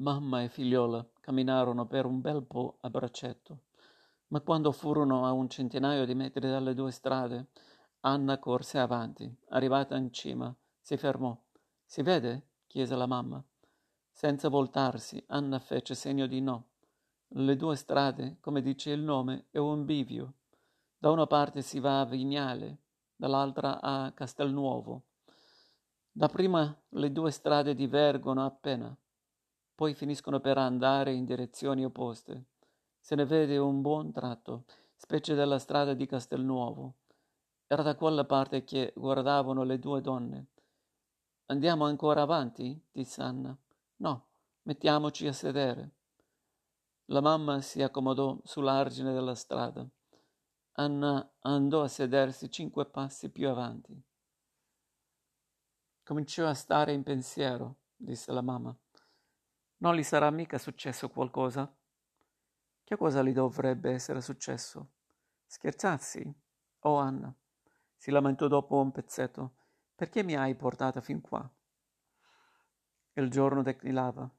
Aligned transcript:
Mamma 0.00 0.42
e 0.42 0.48
figliola 0.48 1.06
camminarono 1.20 1.84
per 1.84 2.06
un 2.06 2.22
bel 2.22 2.42
po' 2.42 2.78
a 2.80 2.88
braccetto, 2.88 3.64
ma 4.28 4.40
quando 4.40 4.72
furono 4.72 5.26
a 5.26 5.32
un 5.32 5.46
centinaio 5.50 6.06
di 6.06 6.14
metri 6.14 6.48
dalle 6.48 6.72
due 6.72 6.90
strade, 6.90 7.48
Anna 8.00 8.38
corse 8.38 8.78
avanti. 8.78 9.30
Arrivata 9.50 9.96
in 9.96 10.10
cima, 10.10 10.56
si 10.80 10.96
fermò. 10.96 11.38
Si 11.84 12.00
vede? 12.00 12.46
chiese 12.66 12.96
la 12.96 13.04
mamma. 13.04 13.44
Senza 14.10 14.48
voltarsi, 14.48 15.22
Anna 15.26 15.58
fece 15.58 15.94
segno 15.94 16.26
di 16.26 16.40
no. 16.40 16.68
Le 17.28 17.54
due 17.56 17.76
strade, 17.76 18.38
come 18.40 18.62
dice 18.62 18.92
il 18.92 19.02
nome, 19.02 19.48
è 19.50 19.58
un 19.58 19.84
bivio. 19.84 20.32
Da 20.96 21.10
una 21.10 21.26
parte 21.26 21.60
si 21.60 21.78
va 21.78 22.00
a 22.00 22.06
Vignale, 22.06 22.78
dall'altra 23.14 23.82
a 23.82 24.12
Castelnuovo. 24.12 25.02
Dapprima 26.10 26.74
le 26.88 27.12
due 27.12 27.30
strade 27.30 27.74
divergono 27.74 28.46
appena, 28.46 28.96
poi 29.80 29.94
finiscono 29.94 30.40
per 30.40 30.58
andare 30.58 31.14
in 31.14 31.24
direzioni 31.24 31.86
opposte. 31.86 32.48
Se 33.00 33.14
ne 33.14 33.24
vede 33.24 33.56
un 33.56 33.80
buon 33.80 34.12
tratto, 34.12 34.66
specie 34.94 35.32
della 35.32 35.58
strada 35.58 35.94
di 35.94 36.04
Castelnuovo. 36.04 36.96
Era 37.66 37.82
da 37.82 37.94
quella 37.94 38.26
parte 38.26 38.62
che 38.62 38.92
guardavano 38.94 39.62
le 39.62 39.78
due 39.78 40.02
donne. 40.02 40.48
Andiamo 41.46 41.86
ancora 41.86 42.20
avanti? 42.20 42.78
disse 42.92 43.22
Anna. 43.22 43.56
No, 43.96 44.26
mettiamoci 44.64 45.26
a 45.26 45.32
sedere. 45.32 45.92
La 47.06 47.22
mamma 47.22 47.62
si 47.62 47.80
accomodò 47.80 48.38
sull'argine 48.44 49.14
della 49.14 49.34
strada. 49.34 49.88
Anna 50.72 51.36
andò 51.38 51.84
a 51.84 51.88
sedersi 51.88 52.50
cinque 52.50 52.84
passi 52.84 53.30
più 53.30 53.48
avanti. 53.48 53.98
Cominciò 56.02 56.46
a 56.46 56.52
stare 56.52 56.92
in 56.92 57.02
pensiero, 57.02 57.76
disse 57.96 58.30
la 58.30 58.42
mamma. 58.42 58.76
Non 59.82 59.94
gli 59.94 60.02
sarà 60.02 60.30
mica 60.30 60.58
successo 60.58 61.08
qualcosa? 61.08 61.74
Che 62.84 62.96
cosa 62.98 63.22
gli 63.22 63.32
dovrebbe 63.32 63.90
essere 63.92 64.20
successo? 64.20 64.90
Scherzazzi? 65.46 66.34
Oh 66.80 66.96
Anna, 66.96 67.34
si 67.96 68.10
lamentò 68.10 68.46
dopo 68.46 68.78
un 68.78 68.92
pezzetto, 68.92 69.54
perché 69.94 70.22
mi 70.22 70.36
hai 70.36 70.54
portata 70.54 71.00
fin 71.00 71.22
qua? 71.22 71.50
Il 73.14 73.30
giorno 73.30 73.62
declinava. 73.62 74.30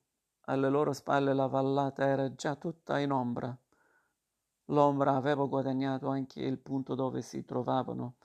Alle 0.42 0.70
loro 0.70 0.94
spalle 0.94 1.34
la 1.34 1.48
vallata 1.48 2.06
era 2.06 2.36
già 2.36 2.56
tutta 2.56 3.00
in 3.00 3.12
ombra. 3.12 3.58
L'ombra 4.66 5.16
aveva 5.16 5.44
guadagnato 5.46 6.08
anche 6.08 6.40
il 6.42 6.60
punto 6.60 6.94
dove 6.94 7.24
si 7.24 7.44
trovavano, 7.46 8.18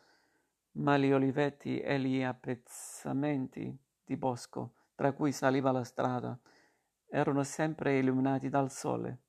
ma 0.72 0.98
gli 0.98 1.12
olivetti 1.12 1.80
e 1.80 1.98
gli 1.98 2.22
appezzamenti 2.22 3.74
di 4.04 4.16
bosco, 4.18 4.74
tra 4.94 5.12
cui 5.12 5.32
saliva 5.32 5.72
la 5.72 5.82
strada, 5.82 6.38
erano 7.08 7.42
sempre 7.44 7.98
illuminati 7.98 8.48
dal 8.48 8.70
sole. 8.70 9.22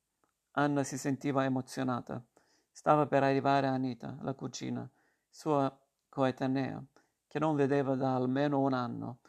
Anna 0.52 0.84
si 0.84 0.98
sentiva 0.98 1.44
emozionata. 1.44 2.24
Stava 2.72 3.08
per 3.08 3.24
arrivare 3.24 3.68
Anita, 3.68 4.18
la 4.22 4.34
cugina, 4.34 4.90
sua 5.30 5.76
coetanea, 6.10 6.84
che 7.28 7.40
non 7.40 7.56
vedeva 7.56 7.96
da 7.96 8.16
almeno 8.16 8.60
un 8.60 8.74
anno, 8.74 9.20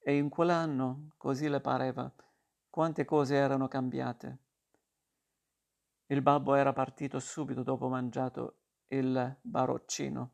e 0.00 0.16
in 0.16 0.28
quell'anno, 0.28 1.10
così 1.16 1.48
le 1.48 1.60
pareva, 1.60 2.10
quante 2.70 3.04
cose 3.04 3.34
erano 3.34 3.68
cambiate. 3.68 4.38
Il 6.06 6.22
babbo 6.22 6.54
era 6.54 6.72
partito 6.72 7.18
subito 7.18 7.62
dopo 7.62 7.88
mangiato 7.88 8.56
il 8.88 9.36
baroccino, 9.40 10.32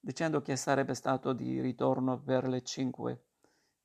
dicendo 0.00 0.42
che 0.42 0.56
sarebbe 0.56 0.94
stato 0.94 1.32
di 1.32 1.60
ritorno 1.60 2.20
per 2.20 2.48
le 2.48 2.62
cinque, 2.62 3.24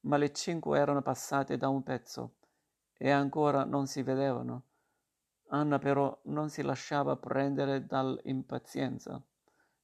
ma 0.02 0.18
le 0.18 0.32
cinque 0.32 0.80
erano 0.80 1.02
passate 1.02 1.58
da 1.58 1.70
un 1.70 1.84
pezzo 1.84 2.38
e 2.98 3.10
ancora 3.10 3.64
non 3.64 3.88
si 3.88 4.02
vedevano. 4.04 4.64
Anna 5.50 5.78
però 5.78 6.18
non 6.24 6.50
si 6.50 6.62
lasciava 6.62 7.16
prendere 7.18 7.86
dall'impazienza. 7.86 9.22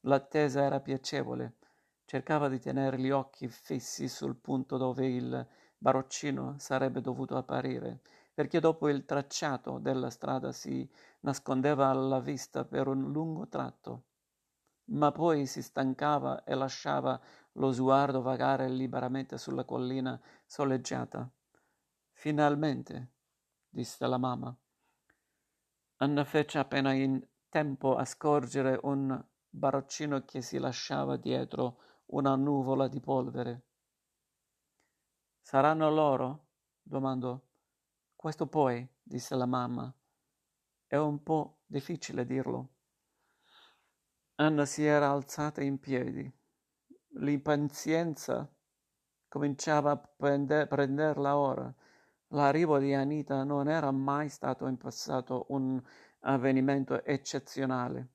L'attesa 0.01 0.63
era 0.63 0.79
piacevole. 0.79 1.57
Cercava 2.05 2.49
di 2.49 2.59
tenere 2.59 2.97
gli 2.97 3.11
occhi 3.11 3.47
fissi 3.47 4.07
sul 4.07 4.35
punto 4.35 4.77
dove 4.77 5.07
il 5.07 5.47
baroccino 5.77 6.55
sarebbe 6.57 7.01
dovuto 7.01 7.37
apparire, 7.37 8.01
perché 8.33 8.59
dopo 8.59 8.89
il 8.89 9.05
tracciato 9.05 9.77
della 9.77 10.09
strada 10.09 10.51
si 10.51 10.89
nascondeva 11.21 11.87
alla 11.87 12.19
vista 12.19 12.65
per 12.65 12.87
un 12.87 13.11
lungo 13.11 13.47
tratto. 13.47 14.03
Ma 14.85 15.11
poi 15.11 15.45
si 15.45 15.61
stancava 15.61 16.43
e 16.43 16.55
lasciava 16.55 17.19
lo 17.53 17.71
sguardo 17.71 18.21
vagare 18.21 18.67
liberamente 18.67 19.37
sulla 19.37 19.63
collina 19.63 20.19
soleggiata. 20.45 21.29
Finalmente, 22.21 23.13
disse 23.67 24.05
la 24.05 24.19
mamma. 24.19 24.55
Anna 25.95 26.23
fece 26.23 26.59
appena 26.59 26.93
in 26.93 27.19
tempo 27.49 27.95
a 27.95 28.05
scorgere 28.05 28.79
un 28.83 29.19
baroccino 29.49 30.23
che 30.23 30.43
si 30.43 30.59
lasciava 30.59 31.17
dietro 31.17 31.79
una 32.11 32.35
nuvola 32.35 32.87
di 32.87 32.99
polvere. 32.99 33.63
Saranno 35.41 35.89
loro? 35.89 36.49
domandò. 36.83 37.41
Questo 38.15 38.45
poi, 38.45 38.87
disse 39.01 39.33
la 39.33 39.47
mamma. 39.47 39.91
È 40.85 40.97
un 40.97 41.23
po' 41.23 41.61
difficile 41.65 42.23
dirlo. 42.23 42.69
Anna 44.35 44.65
si 44.65 44.85
era 44.85 45.09
alzata 45.09 45.63
in 45.63 45.79
piedi. 45.79 46.31
L'impazienza 47.13 48.47
cominciava 49.27 49.89
a 49.93 49.97
prender- 49.97 50.67
prenderla 50.67 51.35
ora. 51.35 51.75
L'arrivo 52.33 52.77
di 52.77 52.93
Anita 52.93 53.43
non 53.43 53.67
era 53.67 53.91
mai 53.91 54.29
stato 54.29 54.67
in 54.67 54.77
passato 54.77 55.47
un 55.49 55.81
avvenimento 56.21 57.03
eccezionale. 57.03 58.07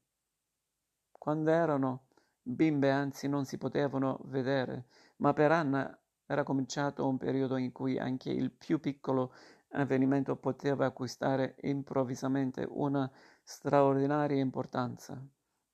Quando 1.12 1.50
erano 1.50 2.06
bimbe 2.40 2.90
anzi 2.90 3.28
non 3.28 3.44
si 3.44 3.58
potevano 3.58 4.20
vedere, 4.24 4.86
ma 5.16 5.34
per 5.34 5.52
Anna 5.52 5.98
era 6.24 6.44
cominciato 6.44 7.06
un 7.06 7.18
periodo 7.18 7.56
in 7.56 7.72
cui 7.72 7.98
anche 7.98 8.30
il 8.30 8.52
più 8.52 8.80
piccolo 8.80 9.34
avvenimento 9.72 10.36
poteva 10.36 10.86
acquistare 10.86 11.56
improvvisamente 11.62 12.66
una 12.68 13.10
straordinaria 13.42 14.40
importanza. 14.40 15.20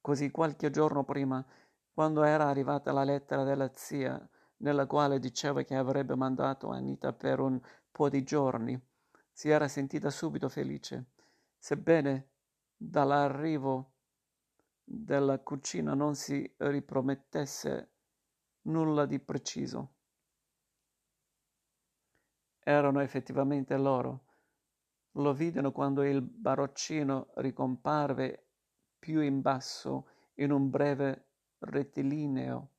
Così 0.01 0.33
qualche 0.33 0.71
giorno 0.71 1.05
prima, 1.05 1.45
quando 1.93 2.25
era 2.25 2.49
arrivata 2.49 2.91
la 2.91 3.05
lettera 3.05 3.45
della 3.45 3.71
zia, 3.73 4.21
nella 4.63 4.87
quale 4.87 5.19
diceva 5.19 5.63
che 5.63 5.77
avrebbe 5.77 6.17
mandato 6.17 6.71
Anita 6.71 7.13
per 7.13 7.41
un 7.41 7.61
po' 8.03 8.09
di 8.09 8.25
giorni, 8.25 8.81
si 9.31 9.49
era 9.49 9.69
sentita 9.69 10.11
subito 10.11 10.49
felice, 10.49 11.13
sebbene 11.57 12.31
dall'arrivo 12.77 13.93
della 14.83 15.39
cucina 15.39 15.95
non 15.95 16.17
si 16.17 16.53
ripromettesse 16.57 17.93
nulla 18.63 19.07
di 19.07 19.21
preciso. 19.21 19.95
Erano 22.59 23.01
effettivamente 23.01 23.77
loro. 23.77 24.25
Lo 25.13 25.33
videro 25.33 25.71
quando 25.71 26.03
il 26.03 26.23
baroccino 26.23 27.31
ricomparve 27.37 28.47
più 28.99 29.21
in 29.21 29.41
basso 29.43 30.09
in 30.35 30.51
un 30.51 30.71
breve 30.71 31.27
rettilineo. 31.61 32.71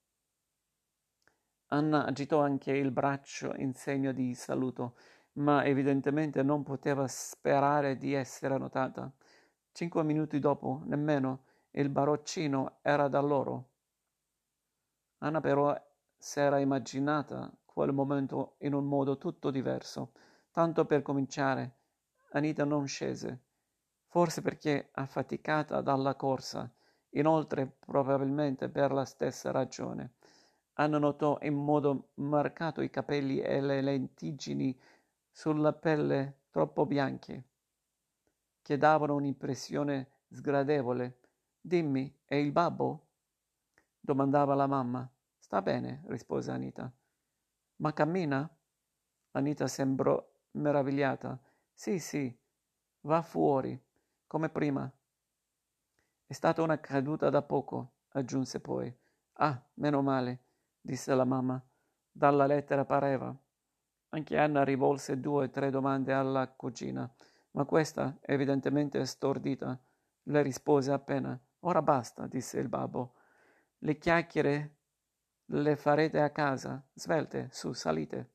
Anna 1.73 2.05
agitò 2.05 2.39
anche 2.39 2.71
il 2.71 2.91
braccio 2.91 3.55
in 3.55 3.73
segno 3.73 4.11
di 4.11 4.35
saluto, 4.35 4.95
ma 5.33 5.65
evidentemente 5.65 6.43
non 6.43 6.61
poteva 6.61 7.07
sperare 7.07 7.97
di 7.97 8.13
essere 8.13 8.59
notata. 8.59 9.11
Cinque 9.71 10.03
minuti 10.03 10.37
dopo, 10.37 10.83
nemmeno, 10.85 11.45
il 11.71 11.89
baroccino 11.89 12.77
era 12.83 13.07
da 13.07 13.21
loro. 13.21 13.69
Anna 15.17 15.41
però 15.41 15.75
s'era 16.15 16.59
immaginata 16.59 17.51
quel 17.65 17.91
momento 17.91 18.53
in 18.59 18.75
un 18.75 18.85
modo 18.85 19.17
tutto 19.17 19.49
diverso. 19.49 20.11
Tanto 20.51 20.85
per 20.85 21.01
cominciare, 21.01 21.77
Anita 22.33 22.65
non 22.65 22.85
scese, 22.85 23.45
forse 24.09 24.43
perché 24.43 24.89
affaticata 24.91 25.81
dalla 25.81 26.13
corsa, 26.13 26.71
inoltre 27.13 27.65
probabilmente 27.65 28.69
per 28.69 28.91
la 28.91 29.05
stessa 29.05 29.49
ragione. 29.49 30.13
Anna 30.73 30.97
notò 30.97 31.37
in 31.41 31.53
modo 31.53 32.09
marcato 32.15 32.81
i 32.81 32.89
capelli 32.89 33.39
e 33.39 33.61
le 33.61 33.81
lentiggini 33.81 34.77
sulla 35.29 35.73
pelle 35.73 36.41
troppo 36.49 36.85
bianche, 36.85 37.43
che 38.61 38.77
davano 38.77 39.15
un'impressione 39.15 40.09
sgradevole 40.29 41.19
Dimmi, 41.65 42.13
è 42.25 42.35
il 42.35 42.51
babbo? 42.51 43.07
domandava 44.01 44.53
la 44.53 44.67
mamma. 44.67 45.09
Sta 45.39 45.61
bene, 45.61 46.03
rispose 46.07 46.51
Anita. 46.51 46.91
Ma 47.77 47.93
cammina? 47.93 48.49
Anita 49.31 49.67
sembrò 49.67 50.21
meravigliata. 50.51 51.39
Sì, 51.73 51.99
sì, 51.99 52.37
va 53.01 53.21
fuori, 53.21 53.81
come 54.27 54.49
prima. 54.49 54.91
È 56.25 56.33
stata 56.33 56.61
una 56.61 56.79
caduta 56.81 57.29
da 57.29 57.41
poco, 57.41 57.93
aggiunse 58.09 58.59
poi. 58.59 58.93
Ah, 59.35 59.63
meno 59.75 60.01
male, 60.01 60.43
disse 60.83 61.15
la 61.15 61.23
mamma. 61.23 61.63
Dalla 62.11 62.45
lettera 62.45 62.85
pareva. 62.85 63.35
Anche 64.09 64.37
Anna 64.37 64.63
rivolse 64.63 65.19
due 65.19 65.45
o 65.45 65.49
tre 65.49 65.71
domande 65.71 66.13
alla 66.13 66.47
cugina, 66.47 67.11
ma 67.51 67.65
questa, 67.65 68.17
evidentemente 68.21 69.03
stordita, 69.05 69.79
le 70.23 70.41
rispose 70.41 70.91
appena. 70.91 71.39
Ora 71.61 71.81
basta, 71.81 72.27
disse 72.27 72.59
il 72.59 72.67
babbo. 72.67 73.15
Le 73.79 73.97
chiacchiere 73.97 74.75
le 75.45 75.75
farete 75.75 76.19
a 76.19 76.29
casa. 76.29 76.85
Svelte, 76.93 77.49
su, 77.51 77.73
salite. 77.73 78.31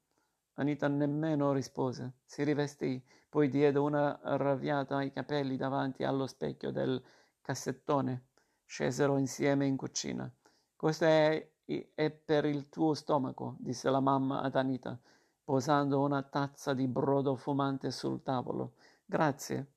Anita 0.53 0.87
nemmeno 0.87 1.53
rispose. 1.53 2.19
Si 2.23 2.43
rivestì, 2.43 3.03
poi 3.27 3.49
diede 3.49 3.79
una 3.79 4.19
ravviata 4.21 4.97
ai 4.97 5.11
capelli 5.11 5.57
davanti 5.57 6.03
allo 6.03 6.27
specchio 6.27 6.69
del 6.69 7.03
cassettone. 7.41 8.27
Scesero 8.65 9.17
insieme 9.17 9.65
in 9.65 9.75
cucina. 9.75 10.31
Questo 10.75 11.05
è, 11.05 11.51
è 11.95 12.11
per 12.11 12.45
il 12.45 12.69
tuo 12.69 12.93
stomaco, 12.93 13.55
disse 13.57 13.89
la 13.89 13.99
mamma 13.99 14.41
ad 14.41 14.55
Anita 14.55 14.99
posando 15.43 16.01
una 16.01 16.21
tazza 16.21 16.75
di 16.75 16.87
brodo 16.87 17.35
fumante 17.35 17.89
sul 17.89 18.21
tavolo. 18.21 18.75
Grazie. 19.03 19.73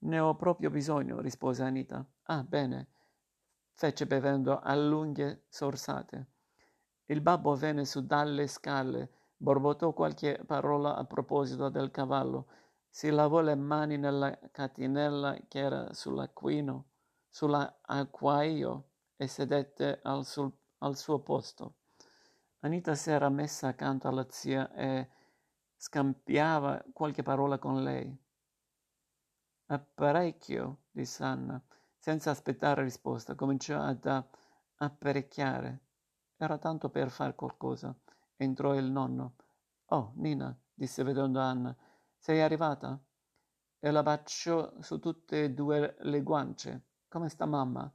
Ne 0.00 0.18
ho 0.18 0.36
proprio 0.36 0.68
bisogno, 0.68 1.22
rispose 1.22 1.62
Anita. 1.62 2.06
Ah, 2.24 2.42
bene, 2.42 2.88
fece 3.72 4.06
bevendo 4.06 4.60
a 4.60 4.76
lunghe 4.76 5.44
sorsate. 5.48 6.26
Il 7.10 7.22
babbo 7.22 7.54
venne 7.54 7.86
su 7.86 8.04
dalle 8.04 8.46
scale, 8.46 9.10
borbottò 9.34 9.94
qualche 9.94 10.42
parola 10.44 10.94
a 10.94 11.04
proposito 11.04 11.70
del 11.70 11.90
cavallo, 11.90 12.48
si 12.90 13.08
lavò 13.08 13.40
le 13.40 13.54
mani 13.54 13.96
nella 13.96 14.38
catinella 14.50 15.38
che 15.48 15.58
era 15.58 15.94
sull'acquino, 15.94 16.84
sull'acquaio 17.30 18.88
e 19.16 19.26
sedette 19.26 20.00
al, 20.02 20.26
sul, 20.26 20.52
al 20.78 20.96
suo 20.98 21.20
posto. 21.20 21.76
Anita 22.60 22.94
si 22.94 23.10
era 23.10 23.30
messa 23.30 23.68
accanto 23.68 24.06
alla 24.08 24.26
zia 24.28 24.70
e 24.74 25.08
scambiava 25.76 26.84
qualche 26.92 27.22
parola 27.22 27.58
con 27.58 27.82
lei. 27.82 28.14
Apparecchio, 29.66 30.80
disse 30.90 31.24
Anna, 31.24 31.62
senza 31.96 32.32
aspettare 32.32 32.82
risposta, 32.82 33.34
cominciò 33.34 33.80
ad 33.80 34.24
apparecchiare. 34.76 35.87
Era 36.40 36.56
tanto 36.56 36.88
per 36.88 37.10
far 37.10 37.34
qualcosa. 37.34 37.92
Entrò 38.36 38.74
il 38.76 38.84
nonno. 38.84 39.34
Oh, 39.86 40.12
Nina, 40.14 40.56
disse 40.72 41.02
vedendo 41.02 41.40
Anna, 41.40 41.76
sei 42.16 42.40
arrivata? 42.40 42.96
E 43.80 43.90
la 43.90 44.04
baciò 44.04 44.80
su 44.80 45.00
tutte 45.00 45.42
e 45.44 45.50
due 45.50 45.96
le 45.98 46.22
guance. 46.22 46.84
Come 47.08 47.28
sta 47.28 47.44
mamma? 47.44 47.92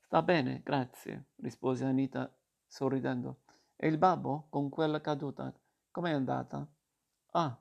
Sta 0.00 0.22
bene, 0.22 0.62
grazie, 0.62 1.32
rispose 1.36 1.84
Anita 1.84 2.34
sorridendo. 2.66 3.42
E 3.76 3.88
il 3.88 3.98
babbo, 3.98 4.46
con 4.48 4.70
quella 4.70 5.02
caduta, 5.02 5.52
com'è 5.90 6.12
andata? 6.12 6.66
Ah, 7.32 7.60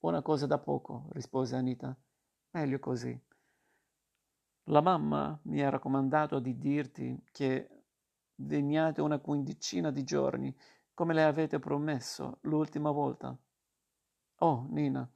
una 0.00 0.22
cosa 0.22 0.46
da 0.46 0.58
poco, 0.58 1.08
rispose 1.10 1.56
Anita. 1.56 1.94
Meglio 2.52 2.78
così. 2.78 3.20
La 4.64 4.80
mamma 4.80 5.38
mi 5.42 5.60
ha 5.62 5.68
raccomandato 5.68 6.38
di 6.38 6.58
dirti 6.58 7.22
che 7.32 7.77
veniate 8.40 9.00
una 9.00 9.18
quindicina 9.18 9.90
di 9.90 10.04
giorni, 10.04 10.54
come 10.94 11.14
le 11.14 11.24
avete 11.24 11.58
promesso 11.58 12.38
l'ultima 12.42 12.90
volta. 12.90 13.36
Oh, 14.40 14.66
Nina, 14.70 15.08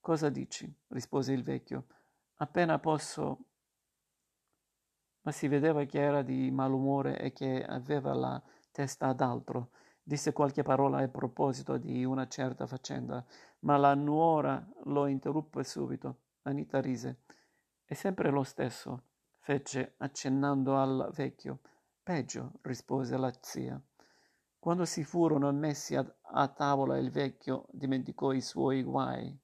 cosa 0.00 0.28
dici? 0.28 0.72
rispose 0.88 1.32
il 1.32 1.42
vecchio. 1.42 1.86
Appena 2.36 2.78
posso. 2.78 3.44
Ma 5.22 5.32
si 5.32 5.48
vedeva 5.48 5.84
che 5.84 6.00
era 6.00 6.22
di 6.22 6.50
malumore 6.50 7.18
e 7.18 7.32
che 7.32 7.64
aveva 7.64 8.14
la 8.14 8.42
testa 8.70 9.08
ad 9.08 9.20
altro. 9.20 9.70
Disse 10.02 10.32
qualche 10.32 10.62
parola 10.62 10.98
a 10.98 11.08
proposito 11.08 11.76
di 11.76 12.04
una 12.04 12.26
certa 12.28 12.66
faccenda, 12.66 13.24
ma 13.60 13.76
la 13.76 13.94
nuora 13.94 14.66
lo 14.84 15.06
interruppe 15.06 15.64
subito. 15.64 16.20
Anita 16.42 16.80
rise. 16.80 17.24
È 17.84 17.92
sempre 17.92 18.30
lo 18.30 18.42
stesso, 18.42 19.02
fece 19.40 19.94
accennando 19.98 20.78
al 20.78 21.10
vecchio. 21.12 21.60
Peggio, 22.08 22.52
rispose 22.62 23.18
la 23.18 23.30
zia. 23.38 23.78
Quando 24.58 24.86
si 24.86 25.04
furono 25.04 25.52
messi 25.52 25.94
a, 25.94 26.10
a 26.22 26.48
tavola 26.48 26.96
il 26.96 27.10
vecchio 27.10 27.66
dimenticò 27.70 28.32
i 28.32 28.40
suoi 28.40 28.82
guai, 28.82 29.38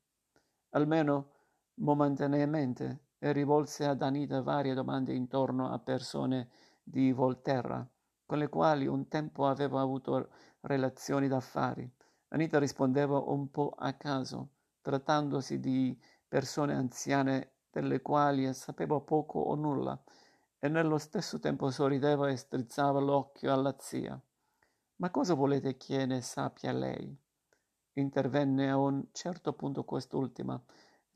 almeno 0.71 1.33
momentaneamente, 1.81 3.09
e 3.19 3.33
rivolse 3.33 3.85
ad 3.85 4.01
Anita 4.01 4.41
varie 4.41 4.73
domande 4.73 5.13
intorno 5.13 5.73
a 5.73 5.79
persone 5.79 6.49
di 6.83 7.13
Volterra 7.13 7.87
con 8.25 8.39
le 8.39 8.49
quali 8.49 8.87
un 8.87 9.09
tempo 9.09 9.47
aveva 9.47 9.83
avuto 9.83 10.31
relazioni 10.63 11.29
d'affari. 11.29 11.87
Anita 12.29 12.59
rispondeva 12.59 13.19
un 13.19 13.51
po' 13.51 13.75
a 13.77 13.93
caso, 13.93 14.53
trattandosi 14.81 15.61
di 15.61 15.94
persone 16.27 16.73
anziane 16.73 17.56
delle 17.71 18.01
quali 18.01 18.51
sapeva 18.55 18.99
poco 19.01 19.39
o 19.39 19.55
nulla, 19.55 20.03
e 20.65 20.69
nello 20.69 20.97
stesso 20.97 21.39
tempo 21.41 21.71
sorrideva 21.71 22.31
e 22.31 22.37
strizzava 22.37 22.99
l'occhio 22.99 23.53
alla 23.53 23.77
zia. 23.79 24.19
Ma 24.97 25.11
cosa 25.11 25.35
volete 25.35 25.77
che 25.77 26.06
ne 26.06 26.23
sappia 26.23 26.73
lei? 26.73 27.15
Intervenne 27.93 28.71
a 28.71 28.79
un 28.79 29.09
certo 29.13 29.53
punto 29.53 29.85
quest'ultima. 29.85 30.59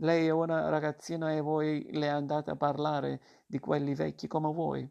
Lei 0.01 0.27
è 0.27 0.31
una 0.31 0.69
ragazzina 0.69 1.33
e 1.33 1.41
voi 1.41 1.89
le 1.93 2.11
andate 2.11 2.51
a 2.51 2.57
parlare 2.57 3.23
di 3.47 3.59
quelli 3.59 3.95
vecchi 3.95 4.27
come 4.27 4.53
voi. 4.53 4.87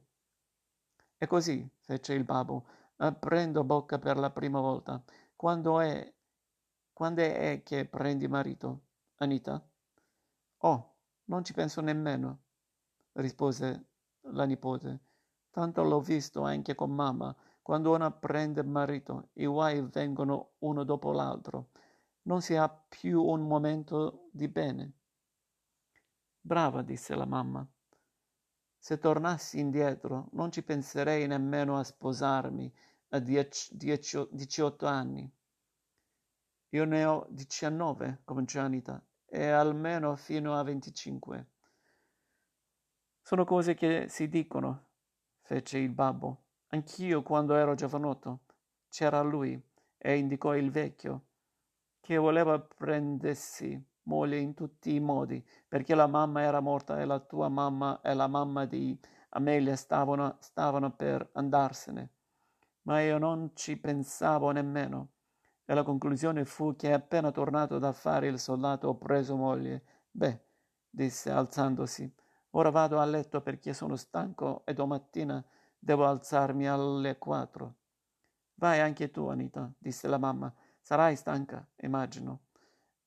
E 1.20 1.28
così, 1.28 1.70
fece 1.82 2.14
il 2.14 2.24
babbo, 2.24 2.66
aprendo 2.96 3.64
bocca 3.64 4.00
per 4.00 4.18
la 4.18 4.32
prima 4.32 4.60
volta. 4.60 5.00
Quando 5.36 5.80
è, 5.82 6.12
quando 6.94 7.22
è 7.22 7.62
che 7.64 7.86
prendi 7.86 8.28
marito, 8.28 8.86
Anita? 9.18 9.64
Oh, 10.62 10.96
non 11.26 11.44
ci 11.44 11.54
penso 11.54 11.80
nemmeno, 11.82 12.40
rispose 13.12 13.90
la 14.31 14.46
nipote. 14.46 15.00
Tanto 15.50 15.84
l'ho 15.84 16.00
visto 16.00 16.43
anche 16.43 16.75
con 16.75 16.91
mamma. 16.91 17.36
Quando 17.62 17.93
una 17.93 18.12
prende 18.12 18.63
marito, 18.63 19.29
i 19.34 19.46
guai 19.46 19.81
vengono 19.81 20.53
uno 20.60 20.84
dopo 20.84 21.12
l'altro. 21.12 21.69
Non 22.24 22.41
si 22.41 22.55
ha 22.55 22.69
più 22.69 23.24
un 23.24 23.48
momento 23.48 24.29
di 24.31 24.48
bene. 24.48 24.93
Brava, 26.39 26.81
disse 26.81 27.15
la 27.15 27.25
mamma. 27.25 27.67
Se 28.77 29.00
tornassi 29.00 29.60
indietro, 29.60 30.29
non 30.31 30.51
ci 30.51 30.63
penserei 30.63 31.27
nemmeno 31.27 31.77
a 31.77 31.84
sposarmi 31.84 32.74
a 33.10 33.19
18 33.19 34.86
anni. 34.86 35.29
Io 36.69 36.86
ne 36.86 37.05
ho 37.05 37.25
19, 37.29 38.22
cominciò 38.24 38.62
Anita, 38.62 39.01
e 39.25 39.48
almeno 39.48 40.15
fino 40.15 40.57
a 40.57 40.63
25. 40.63 41.48
Sono 43.27 43.43
cose 43.43 43.74
che 43.74 44.05
si 44.07 44.29
dicono, 44.29 44.86
fece 45.41 45.79
il 45.79 45.89
babbo. 45.89 46.43
Anch'io, 46.67 47.24
quando 47.24 47.55
ero 47.55 47.75
giovanotto, 47.75 48.43
c'era 48.88 49.22
lui, 49.22 49.62
e 49.98 50.15
indicò 50.15 50.55
il 50.55 50.72
vecchio, 50.72 51.25
che 52.00 52.15
voleva 52.15 52.57
prendessi 52.57 53.86
moglie 54.03 54.38
in 54.38 54.53
tutti 54.53 54.96
i 54.96 55.01
modi, 55.01 55.46
perché 55.67 55.93
la 55.93 56.07
mamma 56.07 56.39
era 56.43 56.62
morta 56.62 57.01
e 57.01 57.03
la 57.03 57.19
tua 57.19 57.50
mamma 57.50 58.00
e 58.00 58.13
la 58.13 58.27
mamma 58.27 58.63
di 58.63 58.98
Amelia 59.31 59.75
stavano, 59.75 60.38
stavano 60.39 60.96
per 60.96 61.29
andarsene. 61.34 62.12
Ma 62.84 63.01
io 63.01 63.17
non 63.17 63.51
ci 63.55 63.75
pensavo 63.75 64.51
nemmeno. 64.51 65.10
E 65.65 65.74
la 65.74 65.84
conclusione 65.84 66.46
fu 66.46 66.77
che 66.77 66.93
appena 66.93 67.31
tornato 67.31 67.77
da 67.77 67.91
fare 67.91 68.27
il 68.27 68.39
soldato 68.39 68.88
ho 68.88 68.96
preso 68.96 69.36
moglie. 69.36 69.84
Beh, 70.12 70.39
disse 70.89 71.29
alzandosi, 71.29 72.10
ora 72.58 72.72
vado 72.72 73.00
a 73.00 73.06
letto 73.06 73.42
perché 73.42 73.74
sono 73.74 73.96
stanco 73.96 74.64
e 74.66 74.74
domattina 74.74 75.44
devo 75.78 76.06
alzarmi 76.06 76.68
alle 76.68 77.18
quattro. 77.18 77.76
Vai 78.56 78.80
anche 78.80 79.12
tu, 79.12 79.28
Anita, 79.28 79.72
disse 79.78 80.08
la 80.08 80.18
mamma. 80.18 80.52
Sarai 80.82 81.16
stanca, 81.16 81.66
immagino. 81.82 82.46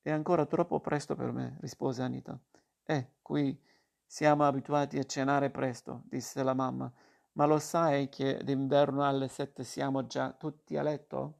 È 0.01 0.09
ancora 0.09 0.45
troppo 0.45 0.79
presto 0.79 1.15
per 1.15 1.31
me, 1.33 1.57
rispose 1.59 2.01
Anita. 2.01 2.39
Eh, 2.83 3.15
qui 3.21 3.61
siamo 4.05 4.45
abituati 4.45 4.97
a 4.97 5.03
cenare 5.03 5.49
presto, 5.49 6.03
disse 6.05 6.41
la 6.43 6.53
mamma. 6.53 6.91
Ma 7.33 7.45
lo 7.45 7.59
sai 7.59 8.07
che 8.07 8.41
d'inverno 8.43 9.03
alle 9.03 9.27
sette 9.27 9.65
siamo 9.65 10.07
già 10.07 10.31
tutti 10.31 10.77
a 10.77 10.81
letto? 10.81 11.39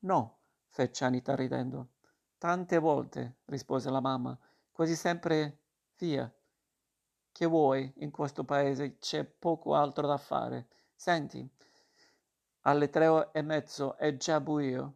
No, 0.00 0.38
fece 0.70 1.04
Anita 1.04 1.36
ridendo. 1.36 1.90
Tante 2.36 2.78
volte, 2.78 3.38
rispose 3.44 3.90
la 3.90 4.00
mamma, 4.00 4.36
quasi 4.72 4.96
sempre 4.96 5.66
via. 5.98 6.32
Che 7.30 7.46
vuoi, 7.46 7.92
in 7.98 8.10
questo 8.10 8.44
paese 8.44 8.98
c'è 8.98 9.24
poco 9.24 9.74
altro 9.74 10.06
da 10.06 10.16
fare. 10.16 10.68
Senti, 10.94 11.48
alle 12.62 12.88
tre 12.90 13.30
e 13.32 13.42
mezzo 13.42 13.96
è 13.96 14.16
già 14.16 14.40
buio. 14.40 14.94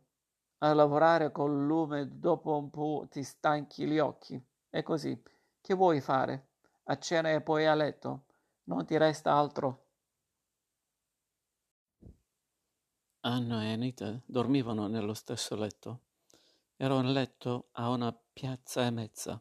A 0.58 0.72
lavorare 0.72 1.32
col 1.32 1.64
lume 1.64 2.18
dopo 2.18 2.56
un 2.56 2.70
po' 2.70 3.06
ti 3.10 3.22
stanchi 3.22 3.86
gli 3.86 3.98
occhi. 3.98 4.40
E 4.70 4.82
così, 4.82 5.20
che 5.60 5.74
vuoi 5.74 6.00
fare? 6.00 6.48
A 6.84 6.98
cena 6.98 7.30
e 7.30 7.40
poi 7.40 7.66
a 7.66 7.74
letto? 7.74 8.24
Non 8.64 8.84
ti 8.84 8.96
resta 8.96 9.32
altro? 9.32 9.86
Anna 13.20 13.62
e 13.62 13.72
Anita 13.72 14.20
dormivano 14.24 14.88
nello 14.88 15.14
stesso 15.14 15.54
letto. 15.54 16.00
Era 16.76 16.94
un 16.94 17.12
letto 17.12 17.68
a 17.72 17.88
una 17.90 18.12
piazza 18.32 18.84
e 18.84 18.90
mezza. 18.90 19.40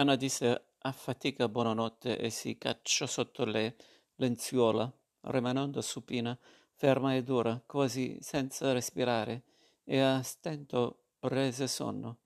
Anna 0.00 0.16
disse 0.16 0.68
a 0.78 0.92
fatica 0.92 1.46
buonanotte 1.46 2.16
e 2.16 2.30
si 2.30 2.56
cacciò 2.56 3.04
sotto 3.04 3.44
le 3.44 3.76
lenzuola, 4.14 4.90
rimanendo 5.24 5.82
supina, 5.82 6.38
ferma 6.72 7.14
e 7.16 7.22
dura, 7.22 7.62
quasi 7.66 8.16
senza 8.22 8.72
respirare, 8.72 9.42
e 9.84 10.00
a 10.00 10.22
stento 10.22 11.08
prese 11.18 11.68
sonno. 11.68 12.20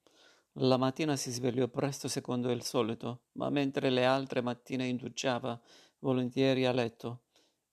La 0.59 0.77
mattina 0.77 1.17
si 1.17 1.33
svegliò 1.33 1.67
presto 1.67 2.07
secondo 2.07 2.49
il 2.53 2.63
solito, 2.63 3.23
ma 3.33 3.51
mentre 3.51 3.91
le 3.91 4.05
altre 4.05 4.41
mattine 4.41 4.87
indugiava 4.87 5.61
volentieri 5.99 6.67
a 6.67 6.73
letto 6.73 7.23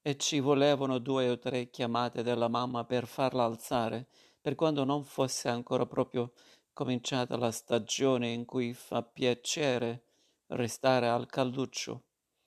e 0.01 0.17
ci 0.17 0.39
volevano 0.39 0.97
due 0.97 1.29
o 1.29 1.37
tre 1.37 1.69
chiamate 1.69 2.23
della 2.23 2.47
mamma 2.47 2.85
per 2.85 3.05
farla 3.05 3.43
alzare, 3.43 4.07
per 4.41 4.55
quando 4.55 4.83
non 4.83 5.03
fosse 5.03 5.47
ancora 5.47 5.85
proprio 5.85 6.33
cominciata 6.73 7.37
la 7.37 7.51
stagione 7.51 8.29
in 8.29 8.45
cui 8.45 8.73
fa 8.73 9.03
piacere 9.03 10.03
restare 10.47 11.07
al 11.07 11.27
calduccio. 11.27 12.03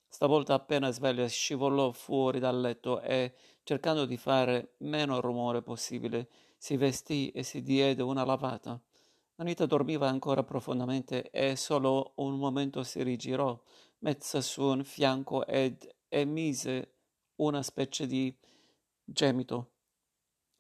Stavolta 0.09 0.55
appena 0.55 0.91
sveglia 0.91 1.27
scivolò 1.27 1.91
fuori 1.91 2.39
dal 2.39 2.61
letto 2.61 3.01
e, 3.01 3.35
cercando 3.65 4.05
di 4.05 4.17
fare 4.17 4.75
meno 4.79 5.21
rumore 5.21 5.63
possibile, 5.63 6.29
si 6.57 6.77
vestì 6.77 7.31
e 7.31 7.43
si 7.43 7.63
diede 7.63 8.03
una 8.03 8.25
lavata. 8.25 8.81
Anita 9.37 9.67
dormiva 9.67 10.09
ancora 10.09 10.45
profondamente 10.45 11.31
e 11.31 11.57
solo 11.57 12.13
un 12.17 12.39
momento 12.39 12.85
si 12.85 13.03
rigirò, 13.03 13.61
mezza 13.99 14.41
su 14.41 14.63
un 14.63 14.85
fianco 14.85 15.45
ed 15.45 15.93
emise 16.09 16.93
una 17.37 17.63
specie 17.63 18.07
di 18.07 18.33
gemito. 19.05 19.74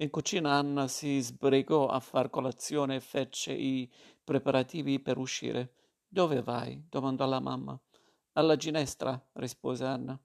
In 0.04 0.10
cucina 0.10 0.52
Anna 0.52 0.86
si 0.86 1.18
sbrigò 1.20 1.86
a 1.86 1.98
far 1.98 2.28
colazione 2.28 2.96
e 2.96 3.00
fece 3.00 3.54
i 3.54 3.90
preparativi 4.22 5.00
per 5.00 5.16
uscire. 5.16 5.72
Dove 6.06 6.42
vai? 6.42 6.84
domandò 6.90 7.24
la 7.24 7.40
mamma. 7.40 7.80
Alla 8.32 8.56
ginestra, 8.56 9.18
rispose 9.32 9.82
Anna. 9.82 10.20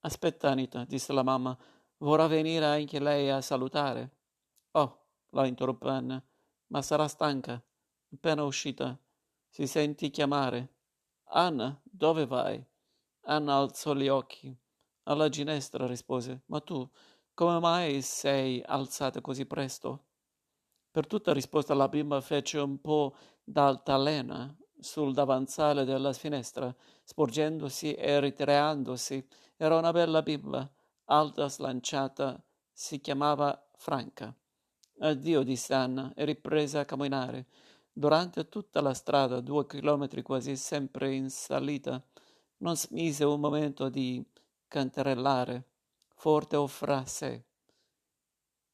Aspetta, 0.00 0.50
Anita, 0.50 0.84
disse 0.84 1.14
la 1.14 1.22
mamma. 1.22 1.56
Vorrà 1.96 2.26
venire 2.26 2.66
anche 2.66 3.00
lei 3.00 3.30
a 3.30 3.40
salutare? 3.40 4.16
Oh, 4.72 5.06
la 5.30 5.46
interruppe 5.46 5.88
Anna, 5.88 6.22
ma 6.66 6.82
sarà 6.82 7.08
stanca. 7.08 7.58
Appena 8.12 8.44
uscita. 8.44 9.00
Si 9.48 9.66
senti 9.66 10.10
chiamare. 10.10 10.74
Anna, 11.30 11.80
dove 11.82 12.26
vai? 12.26 12.62
Anna 13.22 13.54
alzò 13.54 13.94
gli 13.94 14.08
occhi. 14.08 14.54
Alla 15.04 15.30
ginestra 15.30 15.86
rispose. 15.86 16.42
Ma 16.46 16.60
tu, 16.60 16.86
come 17.42 17.58
mai 17.58 18.02
sei 18.02 18.62
alzata 18.64 19.20
così 19.20 19.46
presto? 19.46 20.04
Per 20.92 21.08
tutta 21.08 21.32
risposta 21.32 21.74
la 21.74 21.88
bimba 21.88 22.20
fece 22.20 22.58
un 22.58 22.80
po' 22.80 23.16
d'altalena 23.42 24.56
sul 24.78 25.12
davanzale 25.12 25.84
della 25.84 26.12
finestra, 26.12 26.72
sporgendosi 27.02 27.94
e 27.94 28.20
ritirandosi. 28.20 29.26
Era 29.56 29.76
una 29.76 29.90
bella 29.90 30.22
bimba, 30.22 30.70
alta, 31.06 31.48
slanciata, 31.48 32.40
si 32.70 33.00
chiamava 33.00 33.60
Franca. 33.74 34.32
Addio, 35.00 35.42
disse 35.42 35.74
Anna, 35.74 36.12
e 36.14 36.24
riprese 36.24 36.78
a 36.78 36.84
camminare. 36.84 37.46
Durante 37.92 38.48
tutta 38.48 38.80
la 38.80 38.94
strada, 38.94 39.40
due 39.40 39.66
chilometri 39.66 40.22
quasi 40.22 40.54
sempre 40.54 41.12
in 41.12 41.28
salita, 41.28 42.00
non 42.58 42.76
smise 42.76 43.24
un 43.24 43.40
momento 43.40 43.88
di 43.88 44.24
cantarellare, 44.68 45.70
forte 46.22 46.54
o 46.54 46.68
fra 46.68 47.04
sé. 47.04 47.46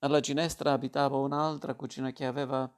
Alla 0.00 0.20
ginestra 0.20 0.72
abitava 0.72 1.16
un'altra 1.16 1.74
cucina 1.74 2.12
che 2.12 2.26
aveva 2.26 2.70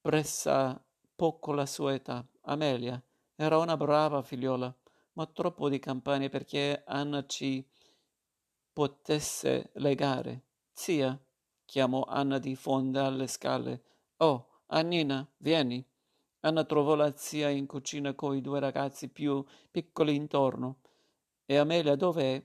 pressa 0.00 0.82
poco 1.14 1.52
la 1.52 1.66
sua 1.66 1.92
età, 1.92 2.26
Amelia. 2.44 2.98
Era 3.34 3.58
una 3.58 3.76
brava 3.76 4.22
figliola, 4.22 4.74
ma 5.12 5.26
troppo 5.26 5.68
di 5.68 5.78
campagna 5.78 6.30
perché 6.30 6.82
Anna 6.86 7.26
ci 7.26 7.62
potesse 8.72 9.72
legare. 9.74 10.46
Zia, 10.72 11.22
chiamò 11.66 12.02
Anna 12.04 12.38
di 12.38 12.56
fonda 12.56 13.04
alle 13.04 13.26
scale. 13.26 13.82
Oh, 14.16 14.62
Annina, 14.68 15.30
vieni. 15.36 15.86
Anna 16.40 16.64
trovò 16.64 16.94
la 16.94 17.14
zia 17.14 17.50
in 17.50 17.66
cucina 17.66 18.14
coi 18.14 18.40
due 18.40 18.58
ragazzi 18.58 19.10
più 19.10 19.44
piccoli 19.70 20.14
intorno. 20.14 20.78
E 21.44 21.58
Amelia 21.58 21.94
dov'è? 21.94 22.42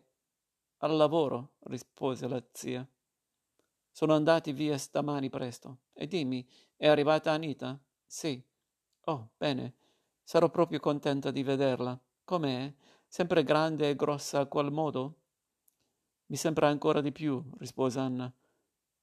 Al 0.79 0.95
lavoro, 0.95 1.53
rispose 1.61 2.27
la 2.27 2.43
zia. 2.51 2.87
Sono 3.91 4.13
andati 4.13 4.51
via 4.51 4.77
stamani 4.77 5.27
presto. 5.29 5.79
E 5.93 6.05
dimmi, 6.05 6.47
è 6.75 6.87
arrivata 6.87 7.31
Anita? 7.31 7.79
Sì. 8.05 8.39
Oh, 9.05 9.31
bene. 9.35 9.73
Sarò 10.23 10.49
proprio 10.51 10.79
contenta 10.79 11.31
di 11.31 11.41
vederla. 11.41 11.99
Com'è? 12.23 12.71
Sempre 13.07 13.43
grande 13.43 13.89
e 13.89 13.95
grossa 13.95 14.41
a 14.41 14.45
qual 14.45 14.71
modo? 14.71 15.21
Mi 16.27 16.35
sembra 16.35 16.67
ancora 16.67 17.01
di 17.01 17.11
più, 17.11 17.43
rispose 17.57 17.97
Anna. 17.99 18.31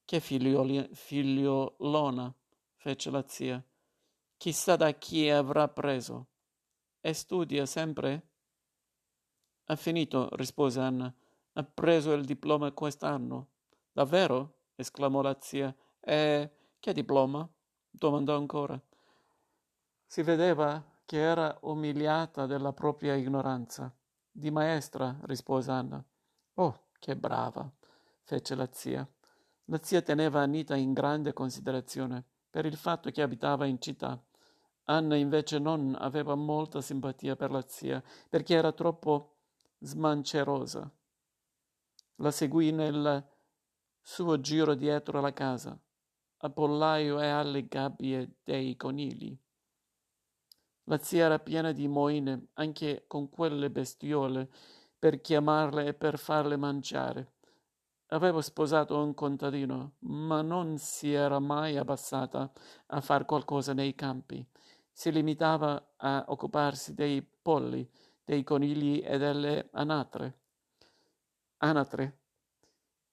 Che 0.05 0.21
figlioli- 0.21 0.91
figliolona, 0.93 2.33
fece 2.77 3.11
la 3.11 3.25
zia. 3.27 3.65
Chissà 4.37 4.77
da 4.77 4.93
chi 4.93 5.29
avrà 5.29 5.67
preso. 5.69 6.29
E 7.01 7.13
studia 7.15 7.67
sempre? 7.67 8.29
Ha 9.65 9.77
finito, 9.77 10.29
rispose 10.33 10.79
Anna. 10.79 11.13
Ha 11.55 11.65
preso 11.65 12.13
il 12.13 12.25
diploma 12.25 12.73
quest'anno. 12.73 13.49
Davvero? 13.93 14.59
esclamò 14.75 15.23
la 15.23 15.37
zia. 15.41 15.75
E 16.01 16.51
che 16.81 16.93
diploma? 16.93 17.49
domandò 17.91 18.37
ancora. 18.37 18.81
Si 20.07 20.23
vedeva 20.23 20.83
che 21.05 21.19
era 21.19 21.57
umiliata 21.63 22.47
della 22.47 22.73
propria 22.73 23.15
ignoranza. 23.15 23.95
Di 24.31 24.51
maestra, 24.51 25.17
rispose 25.23 25.71
Anna. 25.71 26.05
Oh, 26.55 26.87
che 26.99 27.17
brava, 27.17 27.71
fece 28.23 28.55
la 28.55 28.69
zia. 28.73 29.09
La 29.67 29.79
zia 29.83 30.03
teneva 30.03 30.41
Anita 30.41 30.75
in 30.75 30.93
grande 30.93 31.33
considerazione 31.33 32.25
per 32.51 32.67
il 32.67 32.77
fatto 32.77 33.11
che 33.11 33.23
abitava 33.23 33.65
in 33.67 33.81
città. 33.81 34.21
Anna 34.85 35.17
invece 35.17 35.59
non 35.59 35.97
aveva 35.99 36.35
molta 36.35 36.81
simpatia 36.81 37.37
per 37.37 37.51
la 37.51 37.65
zia 37.67 38.03
perché 38.29 38.55
era 38.55 38.73
troppo 38.73 39.37
smancerosa. 39.79 40.91
La 42.19 42.31
seguì 42.31 42.71
nel 42.71 43.29
suo 44.01 44.39
giro 44.39 44.75
dietro 44.75 45.21
la 45.21 45.33
casa, 45.33 45.77
al 46.39 46.53
pollaio 46.53 47.21
e 47.21 47.27
alle 47.27 47.67
gabbie 47.67 48.37
dei 48.45 48.77
conigli. 48.77 49.37
La 50.85 50.99
zia 50.99 51.25
era 51.25 51.39
piena 51.41 51.73
di 51.73 51.89
moine, 51.89 52.51
anche 52.55 53.05
con 53.09 53.29
quelle 53.31 53.71
bestiole, 53.71 54.49
per 54.97 55.21
chiamarle 55.21 55.87
e 55.87 55.95
per 55.95 56.19
farle 56.19 56.57
mangiare. 56.57 57.33
Avevo 58.09 58.41
sposato 58.43 59.03
un 59.03 59.13
contadino, 59.15 59.97
ma 60.01 60.41
non 60.41 60.79
si 60.79 61.13
era 61.13 61.41
mai 61.41 61.77
abbassata 61.77 62.53
a 62.87 63.01
far 63.01 63.25
qualcosa 63.25 63.73
nei 63.73 63.95
campi. 63.95 64.47
Si 64.93 65.11
limitava 65.11 65.95
a 65.97 66.27
occuparsi 66.29 66.95
dei 66.95 67.23
polli, 67.23 67.91
dei 68.23 68.45
conigli 68.45 69.03
e 69.05 69.19
delle 69.19 69.69
anatre. 69.73 70.43
Anatre. 71.65 72.19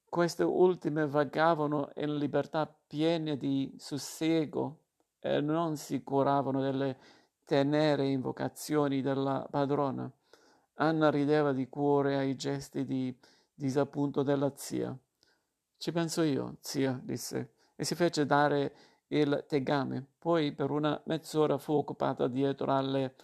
Queste 0.03 0.43
ultime 0.43 1.07
vagavano 1.07 1.89
in 1.95 2.17
libertà 2.17 2.67
piene 2.67 3.37
di 3.37 3.73
sussiego 3.77 4.79
e 5.19 5.39
non 5.39 5.77
si 5.77 6.03
curavano 6.03 6.59
delle 6.59 6.97
tenere 7.45 8.07
invocazioni 8.07 9.01
della 9.01 9.47
padrona. 9.49 10.11
Anna 10.75 11.09
rideva 11.09 11.53
di 11.53 11.69
cuore 11.69 12.17
ai 12.17 12.35
gesti 12.35 12.83
di 12.83 13.17
disappunto 13.53 14.21
della 14.21 14.51
zia. 14.55 14.93
Ci 15.77 15.91
penso 15.93 16.21
io, 16.21 16.57
zia, 16.59 16.99
disse, 17.01 17.53
e 17.77 17.85
si 17.85 17.95
fece 17.95 18.25
dare 18.25 18.75
il 19.07 19.45
tegame. 19.47 20.05
Poi 20.19 20.51
per 20.51 20.71
una 20.71 21.01
mezz'ora 21.05 21.57
fu 21.57 21.71
occupata 21.71 22.27
dietro 22.27 22.73
alle 22.73 23.15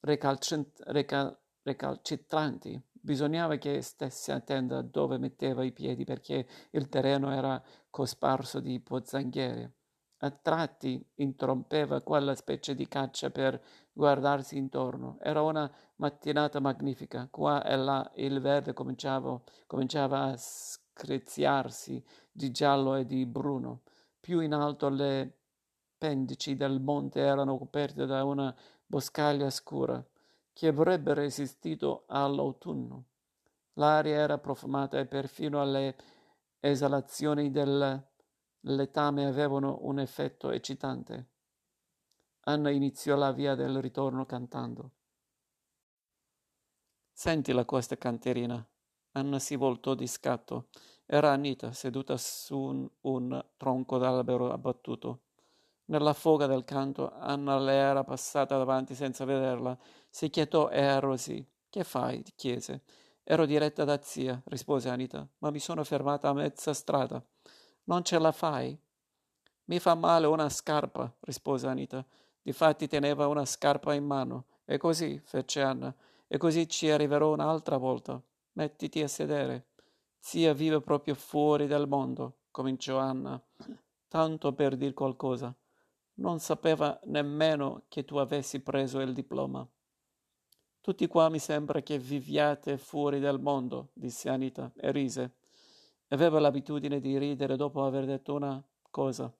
recalcent- 0.00 0.80
recal- 0.86 1.36
recalcitranti. 1.62 2.82
Bisognava 3.04 3.56
che 3.56 3.82
stesse 3.82 4.30
attenta 4.30 4.80
dove 4.80 5.18
metteva 5.18 5.64
i 5.64 5.72
piedi 5.72 6.04
perché 6.04 6.46
il 6.70 6.88
terreno 6.88 7.32
era 7.32 7.60
cosparso 7.90 8.60
di 8.60 8.78
pozzanghiere. 8.78 9.72
A 10.18 10.30
tratti 10.30 11.04
interrompeva 11.16 12.00
quella 12.02 12.36
specie 12.36 12.76
di 12.76 12.86
caccia 12.86 13.30
per 13.30 13.60
guardarsi 13.92 14.56
intorno. 14.56 15.18
Era 15.20 15.42
una 15.42 15.68
mattinata 15.96 16.60
magnifica. 16.60 17.26
Qua 17.28 17.64
e 17.64 17.74
là 17.74 18.08
il 18.14 18.40
verde 18.40 18.72
cominciava, 18.72 19.40
cominciava 19.66 20.26
a 20.26 20.36
screziarsi 20.36 22.00
di 22.30 22.52
giallo 22.52 22.94
e 22.94 23.04
di 23.04 23.26
bruno. 23.26 23.82
Più 24.20 24.38
in 24.38 24.52
alto 24.52 24.88
le 24.88 25.38
pendici 25.98 26.54
del 26.54 26.80
monte 26.80 27.18
erano 27.18 27.58
coperte 27.58 28.06
da 28.06 28.22
una 28.22 28.54
boscaglia 28.86 29.50
scura 29.50 30.00
che 30.52 30.68
avrebbe 30.68 31.14
resistito 31.14 32.04
all'autunno. 32.06 33.06
L'aria 33.74 34.16
era 34.16 34.38
profumata 34.38 34.98
e 34.98 35.06
perfino 35.06 35.64
le 35.64 35.96
esalazioni 36.60 37.50
del 37.50 38.06
letame 38.60 39.26
avevano 39.26 39.78
un 39.82 39.98
effetto 39.98 40.50
eccitante. 40.50 41.30
Anna 42.44 42.70
iniziò 42.70 43.16
la 43.16 43.32
via 43.32 43.54
del 43.54 43.80
ritorno 43.80 44.26
cantando. 44.26 44.92
Sentila 47.12 47.64
questa 47.64 47.96
canterina. 47.96 48.64
Anna 49.12 49.38
si 49.38 49.56
voltò 49.56 49.94
di 49.94 50.06
scatto. 50.06 50.68
Era 51.06 51.30
Anita, 51.30 51.72
seduta 51.72 52.16
su 52.16 52.58
un, 52.58 52.90
un 53.02 53.44
tronco 53.56 53.98
d'albero 53.98 54.50
abbattuto. 54.50 55.20
Nella 55.92 56.14
foga 56.14 56.46
del 56.46 56.64
canto 56.64 57.12
Anna 57.18 57.58
le 57.58 57.74
era 57.74 58.02
passata 58.02 58.56
davanti 58.56 58.94
senza 58.94 59.26
vederla. 59.26 59.76
Si 60.08 60.30
quietò 60.30 60.70
e 60.70 60.82
arrosì. 60.82 61.46
Che 61.68 61.84
fai? 61.84 62.24
chiese. 62.34 62.80
Ero 63.22 63.44
diretta 63.44 63.84
da 63.84 64.00
zia, 64.00 64.40
rispose 64.46 64.88
Anita, 64.88 65.28
ma 65.40 65.50
mi 65.50 65.58
sono 65.58 65.84
fermata 65.84 66.30
a 66.30 66.32
mezza 66.32 66.72
strada. 66.72 67.22
Non 67.84 68.02
ce 68.04 68.18
la 68.18 68.32
fai? 68.32 68.74
Mi 69.64 69.78
fa 69.80 69.94
male 69.94 70.26
una 70.26 70.48
scarpa, 70.48 71.14
rispose 71.20 71.66
Anita. 71.66 72.02
Difatti 72.40 72.88
teneva 72.88 73.26
una 73.26 73.44
scarpa 73.44 73.92
in 73.92 74.06
mano. 74.06 74.46
E 74.64 74.78
così, 74.78 75.20
fece 75.22 75.60
Anna, 75.60 75.94
e 76.26 76.38
così 76.38 76.66
ci 76.70 76.88
arriverò 76.88 77.34
un'altra 77.34 77.76
volta. 77.76 78.18
Mettiti 78.52 79.02
a 79.02 79.08
sedere. 79.08 79.66
Zia 80.18 80.54
vive 80.54 80.80
proprio 80.80 81.14
fuori 81.14 81.66
del 81.66 81.86
mondo, 81.86 82.38
cominciò 82.50 82.96
Anna, 82.96 83.38
tanto 84.08 84.54
per 84.54 84.76
dir 84.78 84.94
qualcosa. 84.94 85.54
Non 86.14 86.38
sapeva 86.40 86.98
nemmeno 87.04 87.84
che 87.88 88.04
tu 88.04 88.16
avessi 88.16 88.60
preso 88.60 89.00
il 89.00 89.12
diploma. 89.12 89.66
Tutti 90.80 91.06
qua 91.06 91.28
mi 91.28 91.38
sembra 91.38 91.80
che 91.80 91.98
viviate 91.98 92.76
fuori 92.76 93.20
del 93.20 93.38
mondo, 93.38 93.90
disse 93.92 94.28
Anita 94.28 94.72
e 94.76 94.90
rise. 94.90 95.36
Aveva 96.08 96.40
l'abitudine 96.40 97.00
di 97.00 97.16
ridere 97.18 97.56
dopo 97.56 97.84
aver 97.84 98.04
detto 98.04 98.34
una 98.34 98.62
cosa. 98.90 99.32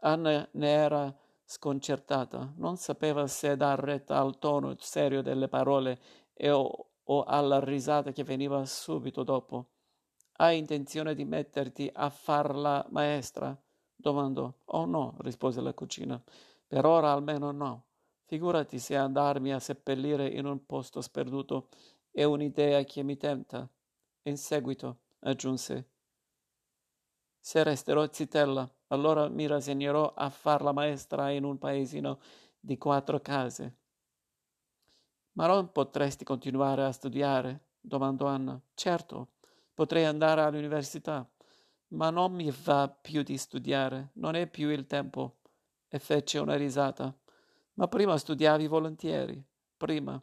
Anna 0.00 0.48
ne 0.52 0.68
era 0.68 1.14
sconcertata, 1.44 2.52
non 2.56 2.76
sapeva 2.76 3.26
se 3.26 3.56
dar 3.56 3.78
retta 3.78 4.18
al 4.18 4.38
tono 4.38 4.74
serio 4.78 5.20
delle 5.20 5.48
parole 5.48 6.00
e 6.32 6.50
o, 6.50 6.90
o 7.02 7.22
alla 7.24 7.58
risata 7.58 8.12
che 8.12 8.24
veniva 8.24 8.64
subito 8.64 9.22
dopo. 9.22 9.70
Hai 10.36 10.58
intenzione 10.58 11.14
di 11.14 11.24
metterti 11.24 11.90
a 11.92 12.08
far 12.08 12.54
la 12.54 12.84
maestra? 12.90 13.56
Domandò. 14.04 14.52
Oh 14.66 14.84
no, 14.84 15.16
rispose 15.20 15.62
la 15.62 15.72
cucina. 15.72 16.22
Per 16.66 16.84
ora 16.84 17.10
almeno 17.12 17.52
no. 17.52 17.86
Figurati 18.26 18.78
se 18.78 18.96
andarmi 18.96 19.50
a 19.50 19.58
seppellire 19.58 20.28
in 20.28 20.44
un 20.44 20.66
posto 20.66 21.00
sperduto 21.00 21.68
è 22.10 22.24
un'idea 22.24 22.84
che 22.84 23.02
mi 23.02 23.16
tenta. 23.16 23.66
In 24.24 24.36
seguito, 24.36 24.98
aggiunse, 25.20 25.88
se 27.40 27.62
resterò 27.62 28.06
zitella, 28.10 28.70
allora 28.88 29.28
mi 29.28 29.46
rassegnerò 29.46 30.12
a 30.14 30.28
far 30.28 30.62
la 30.62 30.72
maestra 30.72 31.30
in 31.30 31.44
un 31.44 31.58
paesino 31.58 32.18
di 32.60 32.76
quattro 32.76 33.20
case. 33.20 33.76
Ma 35.32 35.46
non 35.46 35.72
potresti 35.72 36.24
continuare 36.24 36.84
a 36.84 36.92
studiare? 36.92 37.68
domandò 37.80 38.26
Anna. 38.26 38.60
Certo, 38.74 39.32
potrei 39.74 40.04
andare 40.04 40.42
all'università, 40.42 41.28
ma 41.94 42.10
non 42.10 42.32
mi 42.32 42.52
va 42.64 42.88
più 42.88 43.22
di 43.22 43.38
studiare, 43.38 44.10
non 44.14 44.34
è 44.34 44.46
più 44.46 44.68
il 44.68 44.86
tempo. 44.86 45.38
E 45.88 45.98
fece 45.98 46.38
una 46.38 46.56
risata. 46.56 47.16
Ma 47.74 47.88
prima 47.88 48.18
studiavi 48.18 48.66
volentieri. 48.66 49.42
Prima, 49.76 50.20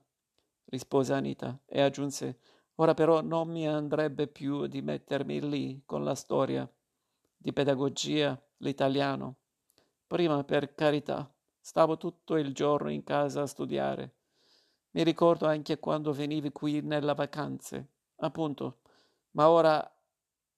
rispose 0.66 1.14
Anita 1.14 1.58
e 1.66 1.82
aggiunse, 1.82 2.40
ora 2.76 2.94
però 2.94 3.22
non 3.22 3.50
mi 3.50 3.68
andrebbe 3.68 4.28
più 4.28 4.68
di 4.68 4.82
mettermi 4.82 5.50
lì 5.50 5.82
con 5.86 6.04
la 6.04 6.16
storia 6.16 6.70
di 7.38 7.54
pedagogia, 7.54 8.40
l'italiano. 8.58 9.38
Prima, 10.08 10.44
per 10.44 10.76
carità, 10.76 11.34
stavo 11.60 11.98
tutto 11.98 12.36
il 12.36 12.54
giorno 12.54 12.92
in 12.92 13.04
casa 13.04 13.44
a 13.44 13.48
studiare. 13.48 14.16
Mi 14.92 15.04
ricordo 15.04 15.48
anche 15.48 15.80
quando 15.80 16.12
venivi 16.12 16.52
qui 16.52 16.82
nelle 16.82 17.14
vacanze, 17.14 17.88
appunto, 18.18 18.80
ma 19.32 19.50
ora 19.50 19.90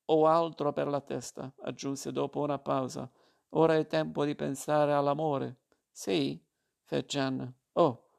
ho 0.06 0.28
altro 0.28 0.74
per 0.74 0.88
la 0.88 1.02
testa, 1.02 1.52
aggiunse 1.62 2.12
dopo 2.12 2.42
una 2.42 2.60
pausa. 2.60 3.10
Ora 3.50 3.76
è 3.76 3.86
tempo 3.88 4.26
di 4.26 4.36
pensare 4.36 4.94
all'amore. 4.94 5.58
Sì, 5.92 6.42
fece 6.84 7.20
Anna. 7.20 7.54
Oh, 7.74 8.10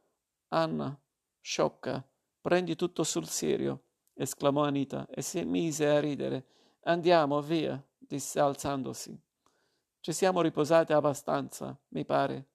Anna, 0.48 0.98
sciocca, 1.40 2.06
prendi 2.40 2.76
tutto 2.76 3.02
sul 3.02 3.26
serio, 3.26 3.82
esclamò 4.14 4.64
Anita 4.64 5.06
e 5.10 5.22
si 5.22 5.44
mise 5.44 5.88
a 5.88 6.00
ridere. 6.00 6.46
Andiamo, 6.84 7.40
via 7.40 7.82
disse 7.98 8.38
alzandosi. 8.38 9.18
Ci 10.00 10.12
siamo 10.12 10.42
riposate 10.42 10.92
abbastanza, 10.92 11.76
mi 11.88 12.04
pare. 12.04 12.48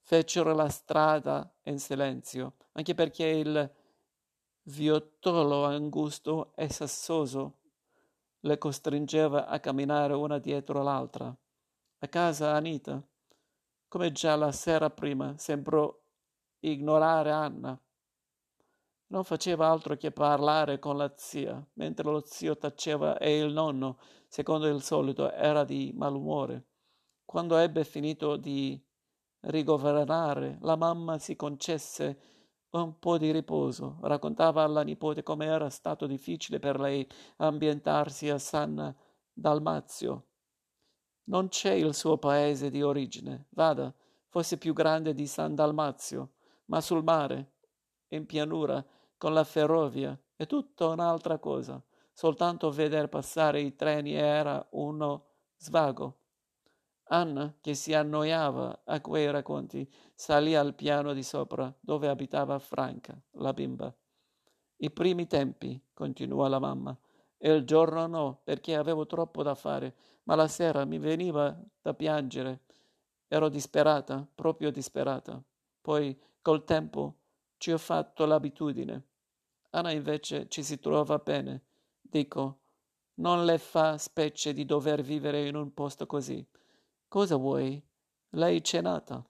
Fecero 0.00 0.54
la 0.54 0.68
strada 0.68 1.50
in 1.64 1.78
silenzio, 1.78 2.54
anche 2.72 2.94
perché 2.94 3.26
il 3.26 3.74
viottolo 4.68 5.64
angusto 5.64 6.52
e 6.54 6.68
sassoso 6.68 7.58
le 8.40 8.58
costringeva 8.58 9.46
a 9.46 9.60
camminare 9.60 10.14
una 10.14 10.38
dietro 10.38 10.82
l'altra. 10.82 11.36
A 12.00 12.08
casa 12.08 12.54
Anita, 12.54 13.02
come 13.88 14.12
già 14.12 14.36
la 14.36 14.52
sera 14.52 14.90
prima, 14.90 15.36
sembrò 15.36 15.92
ignorare 16.60 17.30
Anna 17.30 17.80
non 19.08 19.24
faceva 19.24 19.68
altro 19.68 19.96
che 19.96 20.10
parlare 20.10 20.78
con 20.78 20.96
la 20.96 21.12
zia, 21.16 21.64
mentre 21.74 22.10
lo 22.10 22.22
zio 22.26 22.56
taceva 22.56 23.16
e 23.18 23.38
il 23.38 23.52
nonno, 23.52 23.98
secondo 24.26 24.66
il 24.66 24.82
solito, 24.82 25.30
era 25.32 25.64
di 25.64 25.92
malumore. 25.94 26.66
Quando 27.24 27.56
ebbe 27.56 27.84
finito 27.84 28.36
di 28.36 28.80
rigovernare, 29.40 30.58
la 30.60 30.76
mamma 30.76 31.18
si 31.18 31.36
concesse 31.36 32.20
un 32.70 32.98
po' 32.98 33.16
di 33.16 33.30
riposo, 33.30 33.98
raccontava 34.02 34.62
alla 34.62 34.82
nipote 34.82 35.22
come 35.22 35.46
era 35.46 35.70
stato 35.70 36.06
difficile 36.06 36.58
per 36.58 36.78
lei 36.78 37.08
ambientarsi 37.36 38.28
a 38.28 38.38
San 38.38 38.94
Dalmazio. 39.32 40.26
Non 41.24 41.48
c'è 41.48 41.72
il 41.72 41.94
suo 41.94 42.18
paese 42.18 42.70
di 42.70 42.82
origine, 42.82 43.46
vada, 43.50 43.94
fosse 44.26 44.58
più 44.58 44.72
grande 44.72 45.14
di 45.14 45.26
San 45.26 45.54
Dalmazio, 45.54 46.32
ma 46.66 46.80
sul 46.80 47.02
mare, 47.02 47.52
in 48.08 48.26
pianura, 48.26 48.84
con 49.16 49.32
la 49.32 49.44
ferrovia 49.44 50.18
è 50.36 50.46
tutta 50.46 50.86
un'altra 50.86 51.38
cosa. 51.38 51.82
Soltanto 52.12 52.70
veder 52.70 53.08
passare 53.08 53.60
i 53.60 53.74
treni 53.74 54.14
era 54.14 54.66
uno 54.70 55.26
svago. 55.56 56.20
Anna, 57.10 57.54
che 57.60 57.74
si 57.74 57.94
annoiava 57.94 58.82
a 58.84 59.00
quei 59.00 59.30
racconti, 59.30 59.90
salì 60.14 60.54
al 60.54 60.74
piano 60.74 61.14
di 61.14 61.22
sopra, 61.22 61.74
dove 61.80 62.08
abitava 62.08 62.58
Franca, 62.58 63.18
la 63.32 63.52
bimba. 63.52 63.94
I 64.76 64.90
primi 64.90 65.26
tempi, 65.26 65.80
continuò 65.94 66.46
la 66.48 66.58
mamma, 66.58 66.96
e 67.38 67.52
il 67.52 67.64
giorno 67.64 68.06
no, 68.06 68.40
perché 68.44 68.76
avevo 68.76 69.06
troppo 69.06 69.42
da 69.42 69.54
fare, 69.54 69.94
ma 70.24 70.34
la 70.34 70.48
sera 70.48 70.84
mi 70.84 70.98
veniva 70.98 71.58
da 71.80 71.94
piangere. 71.94 72.64
Ero 73.26 73.48
disperata, 73.48 74.26
proprio 74.34 74.70
disperata. 74.70 75.42
Poi, 75.80 76.18
col 76.42 76.64
tempo, 76.64 77.16
ci 77.56 77.72
ho 77.72 77.78
fatto 77.78 78.26
l'abitudine. 78.26 79.06
Anna 79.70 79.92
invece 79.92 80.48
ci 80.48 80.62
si 80.62 80.78
trova 80.78 81.18
bene. 81.18 81.64
Dico, 82.00 82.60
non 83.14 83.44
le 83.44 83.58
fa 83.58 83.96
specie 83.98 84.52
di 84.52 84.64
dover 84.64 85.02
vivere 85.02 85.46
in 85.46 85.56
un 85.56 85.72
posto 85.72 86.06
così. 86.06 86.46
Cosa 87.08 87.36
vuoi? 87.36 87.82
Lei 88.32 88.60
c'è 88.60 88.82
nata. 88.82 89.26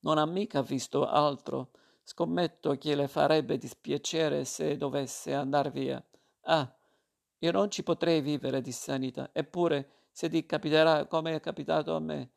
Non 0.00 0.18
ha 0.18 0.26
mica 0.26 0.60
visto 0.60 1.06
altro. 1.06 1.70
Scommetto 2.02 2.76
che 2.78 2.96
le 2.96 3.06
farebbe 3.06 3.56
dispiacere 3.56 4.44
se 4.44 4.76
dovesse 4.76 5.32
andar 5.32 5.70
via. 5.70 6.04
Ah, 6.46 6.76
io 7.38 7.52
non 7.52 7.70
ci 7.70 7.84
potrei 7.84 8.20
vivere, 8.22 8.60
disse 8.60 8.90
Anita. 8.90 9.30
Eppure, 9.32 10.08
se 10.10 10.28
ti 10.28 10.44
capiterà 10.44 11.06
come 11.06 11.36
è 11.36 11.40
capitato 11.40 11.94
a 11.94 12.00
me, 12.00 12.32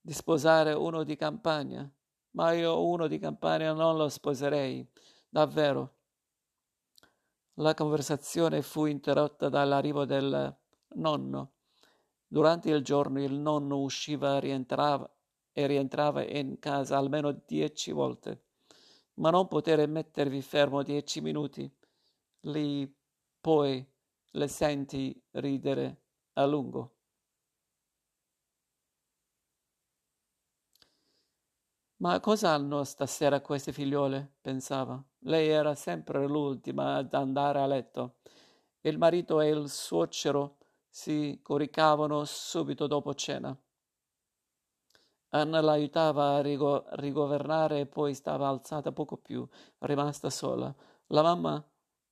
di 0.00 0.12
sposare 0.12 0.72
uno 0.72 1.04
di 1.04 1.14
campagna. 1.14 1.88
Ma 2.32 2.52
io 2.52 2.84
uno 2.84 3.06
di 3.06 3.20
campagna 3.20 3.72
non 3.72 3.96
lo 3.96 4.08
sposerei. 4.08 4.84
Davvero. 5.28 5.98
La 7.58 7.74
conversazione 7.74 8.60
fu 8.60 8.86
interrotta 8.86 9.48
dall'arrivo 9.48 10.04
del 10.04 10.52
nonno. 10.96 11.53
Durante 12.34 12.68
il 12.68 12.82
giorno 12.82 13.22
il 13.22 13.34
nonno 13.34 13.78
usciva 13.78 14.40
rientrava, 14.40 15.08
e 15.52 15.66
rientrava 15.68 16.24
in 16.24 16.58
casa 16.58 16.98
almeno 16.98 17.30
dieci 17.46 17.92
volte 17.92 18.46
ma 19.14 19.30
non 19.30 19.46
poter 19.46 19.86
mettervi 19.88 20.42
fermo 20.42 20.82
dieci 20.82 21.20
minuti. 21.20 21.70
Lì 22.40 22.92
poi 23.40 23.86
le 24.32 24.48
senti 24.48 25.16
ridere 25.32 26.02
a 26.34 26.44
lungo. 26.46 26.96
Ma 31.98 32.18
cosa 32.20 32.50
hanno 32.50 32.82
stasera 32.84 33.40
queste 33.40 33.72
figliole? 33.72 34.34
pensava. 34.40 35.02
Lei 35.20 35.48
era 35.48 35.74
sempre 35.74 36.26
l'ultima 36.26 36.96
ad 36.96 37.14
andare 37.14 37.60
a 37.60 37.66
letto. 37.66 38.16
Il 38.80 38.98
marito 38.98 39.40
e 39.40 39.48
il 39.48 39.70
suocero 39.70 40.58
si 40.96 41.40
coricavano 41.42 42.24
subito 42.24 42.86
dopo 42.86 43.14
cena. 43.14 43.52
Anna 45.30 45.60
l'aiutava 45.60 46.36
a 46.36 46.40
rigo- 46.40 46.84
rigovernare 46.90 47.80
e 47.80 47.86
poi 47.86 48.14
stava 48.14 48.46
alzata 48.46 48.92
poco 48.92 49.16
più, 49.16 49.44
rimasta 49.78 50.30
sola. 50.30 50.72
La 51.08 51.22
mamma 51.22 51.60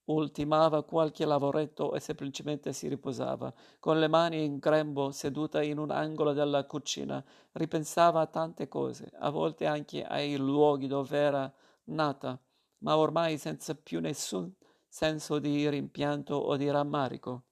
ultimava 0.06 0.82
qualche 0.82 1.24
lavoretto 1.24 1.94
e 1.94 2.00
semplicemente 2.00 2.72
si 2.72 2.88
riposava, 2.88 3.54
con 3.78 4.00
le 4.00 4.08
mani 4.08 4.42
in 4.44 4.58
grembo, 4.58 5.12
seduta 5.12 5.62
in 5.62 5.78
un 5.78 5.92
angolo 5.92 6.32
della 6.32 6.66
cucina. 6.66 7.24
Ripensava 7.52 8.22
a 8.22 8.26
tante 8.26 8.66
cose, 8.66 9.12
a 9.20 9.30
volte 9.30 9.64
anche 9.64 10.02
ai 10.02 10.36
luoghi 10.36 10.88
dove 10.88 11.16
era 11.16 11.54
nata, 11.84 12.36
ma 12.78 12.96
ormai 12.96 13.38
senza 13.38 13.76
più 13.76 14.00
nessun 14.00 14.52
senso 14.88 15.38
di 15.38 15.68
rimpianto 15.70 16.34
o 16.34 16.56
di 16.56 16.68
rammarico. 16.68 17.44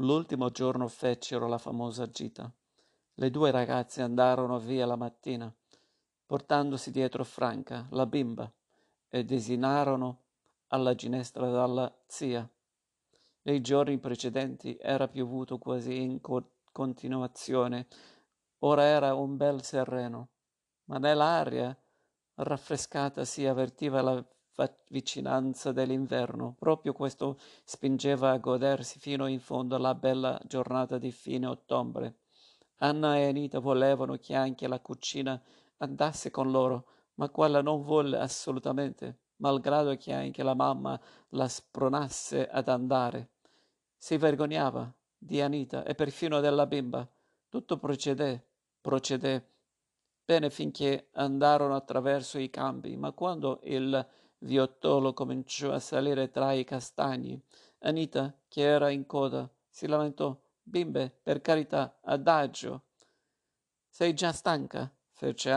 L'ultimo 0.00 0.50
giorno 0.50 0.86
fecero 0.86 1.48
la 1.48 1.58
famosa 1.58 2.06
gita. 2.06 2.48
Le 3.14 3.30
due 3.30 3.50
ragazze 3.50 4.00
andarono 4.00 4.60
via 4.60 4.86
la 4.86 4.94
mattina, 4.94 5.52
portandosi 6.24 6.92
dietro 6.92 7.24
Franca, 7.24 7.84
la 7.90 8.06
bimba, 8.06 8.48
e 9.08 9.24
desinarono 9.24 10.22
alla 10.68 10.94
ginestra 10.94 11.50
dalla 11.50 11.92
zia. 12.06 12.48
Nei 13.42 13.60
giorni 13.60 13.98
precedenti 13.98 14.76
era 14.80 15.08
piovuto 15.08 15.58
quasi 15.58 16.00
in 16.00 16.20
co- 16.20 16.52
continuazione, 16.70 17.88
ora 18.58 18.84
era 18.84 19.14
un 19.14 19.36
bel 19.36 19.64
sereno, 19.64 20.28
ma 20.84 20.98
nell'aria 20.98 21.76
raffrescata 22.34 23.24
si 23.24 23.44
avvertiva 23.46 24.00
la 24.00 24.24
vicinanza 24.88 25.72
dell'inverno. 25.72 26.54
Proprio 26.58 26.92
questo 26.92 27.38
spingeva 27.64 28.30
a 28.30 28.38
godersi 28.38 28.98
fino 28.98 29.26
in 29.26 29.40
fondo 29.40 29.76
la 29.78 29.94
bella 29.94 30.40
giornata 30.44 30.98
di 30.98 31.12
fine 31.12 31.46
ottobre. 31.46 32.20
Anna 32.78 33.16
e 33.16 33.26
Anita 33.26 33.58
volevano 33.58 34.16
che 34.16 34.34
anche 34.34 34.66
la 34.66 34.80
cucina 34.80 35.40
andasse 35.78 36.30
con 36.30 36.50
loro, 36.50 36.86
ma 37.14 37.28
quella 37.28 37.60
non 37.60 37.82
volle 37.82 38.18
assolutamente, 38.18 39.18
malgrado 39.36 39.96
che 39.96 40.12
anche 40.12 40.42
la 40.42 40.54
mamma 40.54 40.98
la 41.30 41.48
spronasse 41.48 42.48
ad 42.48 42.68
andare. 42.68 43.30
Si 43.96 44.16
vergognava 44.16 44.92
di 45.16 45.40
Anita 45.40 45.84
e 45.84 45.94
perfino 45.94 46.40
della 46.40 46.66
bimba. 46.66 47.08
Tutto 47.48 47.78
procedé, 47.78 48.46
procedé 48.80 49.44
bene 50.24 50.50
finché 50.50 51.08
andarono 51.12 51.74
attraverso 51.74 52.38
i 52.38 52.50
campi, 52.50 52.96
ma 52.96 53.12
quando 53.12 53.60
il 53.64 54.06
viottolo 54.38 55.12
cominciò 55.12 55.72
a 55.72 55.78
salire 55.78 56.30
tra 56.30 56.52
i 56.52 56.64
castagni, 56.64 57.40
Anita, 57.80 58.34
che 58.48 58.62
era 58.62 58.90
in 58.90 59.06
coda, 59.06 59.48
si 59.68 59.86
lamentò 59.86 60.36
Bimbe, 60.62 61.10
per 61.22 61.40
carità, 61.40 61.98
adagio. 62.02 62.82
Sei 63.88 64.12
già 64.14 64.32
stanca? 64.32 64.92
fece 65.12 65.50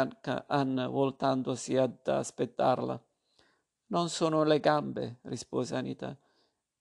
Anna 0.47 0.87
voltandosi 0.87 1.77
ad 1.77 2.07
aspettarla. 2.07 2.99
Non 3.87 4.09
sono 4.09 4.43
le 4.43 4.59
gambe, 4.59 5.19
rispose 5.23 5.75
Anita. 5.75 6.17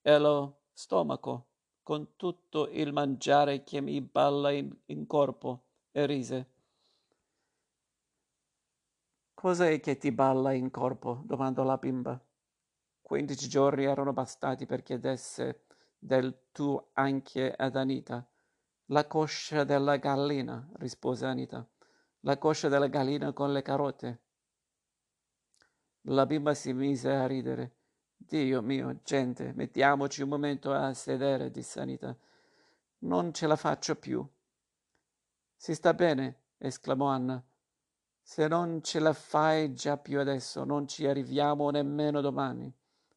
È 0.01 0.17
lo 0.17 0.61
stomaco, 0.73 1.49
con 1.83 2.17
tutto 2.17 2.69
il 2.69 2.93
mangiare 2.93 3.65
che 3.65 3.81
mi 3.81 4.01
balla 4.01 4.51
in, 4.53 4.75
in 4.87 5.07
corpo, 5.07 5.65
e 5.91 6.07
rise. 6.07 6.47
Cos'è 9.41 9.81
che 9.81 9.97
ti 9.97 10.13
balla 10.13 10.53
in 10.53 10.71
corpo? 10.71 11.23
domandò 11.25 11.63
la 11.63 11.79
bimba. 11.79 12.23
Quindici 13.01 13.49
giorni 13.49 13.85
erano 13.85 14.13
bastati 14.13 14.67
per 14.67 14.83
chiedesse 14.83 15.65
del 15.99 16.49
tu 16.53 16.79
anche 16.93 17.51
ad 17.51 17.75
Anita. 17.75 18.29
La 18.89 19.07
coscia 19.07 19.65
della 19.65 19.97
gallina, 19.97 20.69
rispose 20.75 21.25
Anita. 21.25 21.67
La 22.21 22.37
coscia 22.37 22.69
della 22.69 22.89
gallina 22.89 23.33
con 23.33 23.55
le 23.55 23.63
carote. 23.63 24.21
La 26.03 26.27
bimba 26.27 26.53
si 26.53 26.75
mise 26.75 27.11
a 27.11 27.27
ridere. 27.27 27.77
Dio 28.19 28.61
mio, 28.61 29.01
gente, 29.03 29.55
mettiamoci 29.55 30.21
un 30.21 30.29
momento 30.29 30.71
a 30.71 30.93
sedere, 30.93 31.51
disse 31.51 31.81
Anita. 31.81 32.15
Non 32.99 33.33
ce 33.33 33.47
la 33.47 33.57
faccio 33.57 33.97
più. 33.97 34.23
Si 35.57 35.75
sta 35.75 35.95
bene, 35.95 36.43
esclamò 36.59 37.07
Anna. 37.07 37.43
Se 38.23 38.47
non 38.47 38.83
ce 38.83 39.01
la 39.01 39.13
fai 39.13 39.75
già 39.75 39.97
più 39.97 40.21
adesso, 40.21 40.65
non 40.65 40.87
ci 40.87 41.07
arriviamo 41.07 41.71
nemmeno 41.71 42.21
domani. 42.21 42.73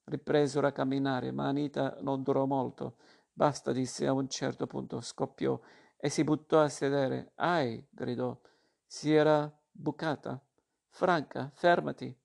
Ripresero 0.06 0.68
a 0.68 0.72
camminare, 0.72 1.32
ma 1.32 1.48
Anita 1.48 1.98
non 2.02 2.24
durò 2.24 2.46
molto. 2.46 2.98
Basta, 3.32 3.72
disse 3.72 4.06
a 4.06 4.14
un 4.14 4.28
certo 4.28 4.68
punto, 4.68 5.02
scoppiò 5.02 5.60
e 5.98 6.10
si 6.10 6.24
buttò 6.24 6.62
a 6.62 6.68
sedere. 6.70 7.32
Ai, 7.36 7.88
gridò. 7.90 8.38
Si 8.86 9.14
era 9.14 9.52
bucata. 9.72 10.40
Franca, 10.90 11.50
fermati, 11.54 12.16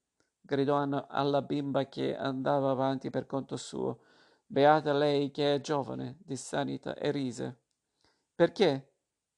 gridò 0.41 0.75
Anna 0.75 1.07
alla 1.09 1.41
bimba 1.43 1.87
che 1.87 2.17
andava 2.17 2.71
avanti 2.71 3.09
per 3.09 3.27
conto 3.27 3.57
suo. 3.57 4.01
Beata 4.45 4.93
lei 4.93 5.31
che 5.31 5.55
è 5.55 5.61
giovane, 5.61 6.17
disse 6.19 6.57
Anita 6.57 6.95
e 6.95 7.11
rise. 7.11 7.59
Perché? 8.35 8.93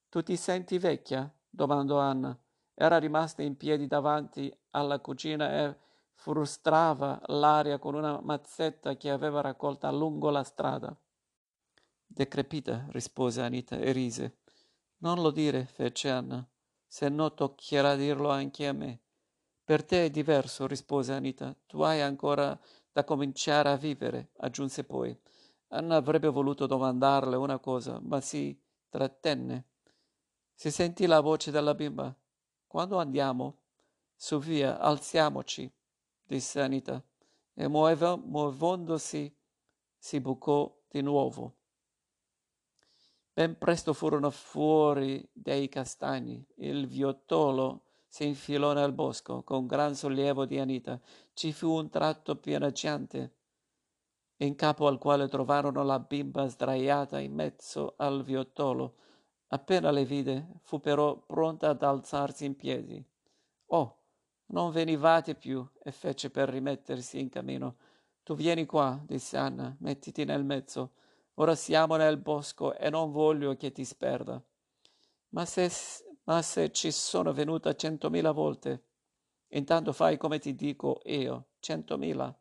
Tu 0.08 0.22
ti 0.22 0.36
senti 0.36 0.78
vecchia? 0.78 1.32
domandò 1.48 1.98
Anna. 1.98 2.36
Era 2.82 2.96
rimasta 2.96 3.42
in 3.42 3.58
piedi 3.58 3.86
davanti 3.86 4.50
alla 4.70 5.00
cucina 5.00 5.52
e 5.52 5.76
frustrava 6.14 7.20
l'aria 7.26 7.78
con 7.78 7.94
una 7.94 8.18
mazzetta 8.22 8.96
che 8.96 9.10
aveva 9.10 9.42
raccolta 9.42 9.90
lungo 9.90 10.30
la 10.30 10.42
strada. 10.42 10.96
Decrepita, 12.06 12.86
rispose 12.88 13.42
Anita 13.42 13.76
e 13.76 13.92
rise. 13.92 14.38
Non 15.00 15.20
lo 15.20 15.30
dire, 15.30 15.66
fece 15.66 16.08
Anna, 16.08 16.42
se 16.86 17.10
no 17.10 17.34
toccherà 17.34 17.96
dirlo 17.96 18.30
anche 18.30 18.66
a 18.66 18.72
me. 18.72 19.00
Per 19.62 19.84
te 19.84 20.06
è 20.06 20.10
diverso, 20.10 20.66
rispose 20.66 21.12
Anita. 21.12 21.54
Tu 21.66 21.82
hai 21.82 22.00
ancora 22.00 22.58
da 22.90 23.04
cominciare 23.04 23.68
a 23.68 23.76
vivere, 23.76 24.30
aggiunse 24.38 24.84
poi. 24.84 25.14
Anna 25.68 25.96
avrebbe 25.96 26.28
voluto 26.28 26.64
domandarle 26.64 27.36
una 27.36 27.58
cosa, 27.58 28.00
ma 28.00 28.22
si 28.22 28.58
trattenne. 28.88 29.66
Si 30.54 30.70
sentì 30.70 31.04
la 31.04 31.20
voce 31.20 31.50
della 31.50 31.74
bimba. 31.74 32.14
Quando 32.70 33.00
andiamo? 33.00 33.56
Su 34.14 34.38
via, 34.38 34.78
alziamoci 34.78 35.68
disse 36.24 36.60
Anita, 36.60 37.02
e 37.52 37.66
muove, 37.66 38.16
muovendosi 38.16 39.36
si 39.98 40.20
bucò 40.20 40.72
di 40.88 41.00
nuovo. 41.00 41.56
Ben 43.32 43.58
presto 43.58 43.92
furono 43.92 44.30
fuori 44.30 45.28
dei 45.32 45.68
castagni. 45.68 46.46
Il 46.58 46.86
viottolo 46.86 47.86
si 48.06 48.24
infilò 48.24 48.72
nel 48.72 48.92
bosco 48.92 49.42
con 49.42 49.66
gran 49.66 49.96
sollievo 49.96 50.44
di 50.44 50.60
Anita. 50.60 51.00
Ci 51.34 51.52
fu 51.52 51.72
un 51.72 51.90
tratto 51.90 52.36
pianeggiante 52.36 53.34
in 54.36 54.54
capo 54.54 54.86
al 54.86 54.98
quale 54.98 55.26
trovarono 55.26 55.82
la 55.82 55.98
bimba 55.98 56.46
sdraiata 56.46 57.18
in 57.18 57.34
mezzo 57.34 57.94
al 57.96 58.22
viottolo. 58.22 58.94
Appena 59.52 59.90
le 59.90 60.04
vide, 60.04 60.46
fu 60.62 60.78
però 60.78 61.16
pronta 61.16 61.70
ad 61.70 61.82
alzarsi 61.82 62.44
in 62.44 62.54
piedi. 62.54 63.04
Oh, 63.66 63.96
non 64.46 64.70
venivate 64.70 65.34
più, 65.34 65.66
e 65.82 65.90
fece 65.90 66.30
per 66.30 66.48
rimettersi 66.48 67.18
in 67.18 67.28
cammino. 67.28 67.76
Tu 68.22 68.36
vieni 68.36 68.64
qua, 68.64 69.00
disse 69.04 69.36
Anna, 69.36 69.74
mettiti 69.80 70.24
nel 70.24 70.44
mezzo. 70.44 70.92
Ora 71.34 71.56
siamo 71.56 71.96
nel 71.96 72.18
bosco 72.18 72.76
e 72.76 72.90
non 72.90 73.10
voglio 73.10 73.56
che 73.56 73.72
ti 73.72 73.84
sperda. 73.84 74.40
Ma 75.30 75.44
se, 75.44 75.68
ma 76.24 76.42
se 76.42 76.70
ci 76.70 76.92
sono 76.92 77.32
venuta 77.32 77.74
centomila 77.74 78.30
volte, 78.30 78.84
intanto 79.48 79.92
fai 79.92 80.16
come 80.16 80.38
ti 80.38 80.54
dico 80.54 81.00
io, 81.06 81.46
centomila. 81.58 82.32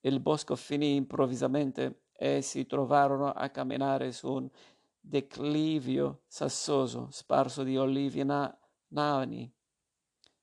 Il 0.00 0.20
bosco 0.20 0.54
finì 0.54 0.96
improvvisamente 0.96 2.02
e 2.12 2.42
si 2.42 2.66
trovarono 2.66 3.32
a 3.32 3.48
camminare 3.48 4.12
su 4.12 4.30
un 4.30 4.50
declivio 5.00 6.22
sassoso, 6.26 7.08
sparso 7.10 7.62
di 7.62 7.76
olivi 7.76 8.22
na- 8.22 8.54
nani. 8.88 9.52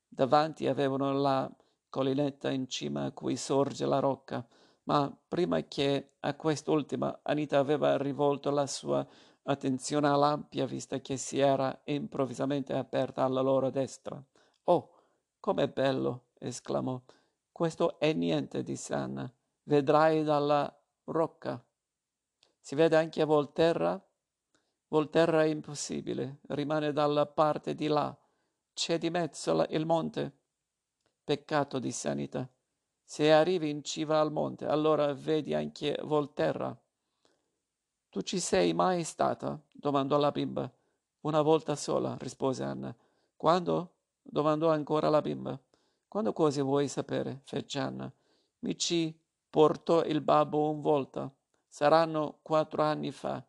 Davanti 0.08 0.67
avevano 0.67 1.13
la 1.13 1.50
collinetta 1.89 2.50
in 2.50 2.67
cima 2.67 3.06
a 3.06 3.12
cui 3.12 3.38
sorge 3.38 3.86
la 3.86 4.00
rocca, 4.00 4.46
ma 4.84 5.15
prima 5.28 5.62
che 5.62 6.15
a 6.20 6.34
quest'ultima 6.36 7.20
Anita 7.24 7.60
aveva 7.60 7.98
rivolto 7.98 8.50
la 8.50 8.65
sua 8.67 9.06
attenzione 9.43 10.08
all'ampia 10.08 10.65
vista 10.65 11.00
che 11.00 11.17
si 11.17 11.39
era 11.39 11.82
improvvisamente 11.86 12.74
aperta 12.74 13.24
alla 13.24 13.41
loro 13.41 13.70
destra. 13.70 14.22
Oh, 14.65 14.91
com'è 15.39 15.67
bello! 15.67 16.28
esclamò. 16.39 17.02
Questo 17.52 18.00
è 18.00 18.13
niente, 18.13 18.63
disse 18.63 18.93
Anna. 18.93 19.32
Vedrai 19.63 20.24
dalla 20.24 20.74
rocca. 21.06 21.63
Si 22.60 22.76
vede 22.76 22.96
anche 22.96 23.24
Volterra? 23.24 24.02
Volterra 24.89 25.43
è 25.43 25.47
impossibile, 25.47 26.39
rimane 26.47 26.93
dalla 26.93 27.26
parte 27.26 27.76
di 27.76 27.88
là. 27.88 28.15
C'è 28.73 28.97
di 28.97 29.10
mezzo 29.10 29.65
il 29.69 29.86
monte. 29.86 30.32
Peccato, 31.23 31.80
disse 31.80 32.08
Anita. 32.08 32.47
Se 33.04 33.32
arrivi 33.32 33.69
in 33.69 33.84
cima 33.84 34.19
al 34.19 34.32
monte, 34.32 34.65
allora 34.65 35.13
vedi 35.13 35.54
anche 35.54 36.00
Volterra. 36.04 36.78
Tu 38.10 38.21
ci 38.21 38.39
sei 38.39 38.73
mai 38.73 39.04
stata? 39.04 39.60
domandò 39.71 40.17
la 40.17 40.32
bimba. 40.32 40.71
Una 41.21 41.41
volta 41.41 41.76
sola, 41.76 42.15
rispose 42.19 42.63
Anna. 42.63 42.95
Quando? 43.36 43.91
domandò 44.21 44.71
ancora 44.71 45.10
la 45.10 45.21
bimba. 45.21 45.60
Quando 46.08 46.32
cosa 46.32 46.63
vuoi 46.63 46.88
sapere? 46.88 47.41
fece 47.43 47.80
Anna. 47.80 48.12
Mi 48.60 48.78
ci 48.78 49.17
portò 49.50 50.04
il 50.06 50.21
babbo 50.21 50.69
un 50.69 50.80
volta. 50.80 51.30
Saranno 51.67 52.39
quattro 52.41 52.84
anni 52.84 53.12
fa. 53.12 53.45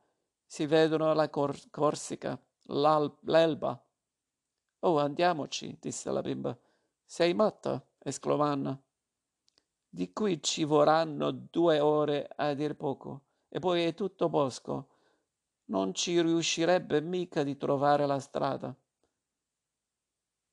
Si 0.51 0.65
vedono 0.65 1.13
la 1.13 1.29
Cor- 1.29 1.69
Corsica, 1.71 2.41
l'Elba. 2.69 3.85
Oh, 4.81 4.99
andiamoci, 4.99 5.77
disse 5.79 6.11
la 6.11 6.23
bimba. 6.23 6.59
Sei 7.05 7.35
matta? 7.35 7.87
esclamò 7.99 8.45
Anna. 8.45 8.83
Di 9.91 10.11
qui 10.11 10.43
ci 10.43 10.65
vorranno 10.65 11.31
due 11.31 11.81
ore 11.81 12.31
a 12.35 12.55
dir 12.55 12.77
poco, 12.77 13.25
e 13.51 13.59
poi 13.59 13.85
è 13.85 13.93
tutto 13.93 14.31
bosco. 14.31 14.89
Non 15.67 15.93
ci 15.93 16.19
riuscirebbe 16.19 17.03
mica 17.03 17.43
di 17.43 17.59
trovare 17.59 18.07
la 18.07 18.19
strada. 18.19 18.75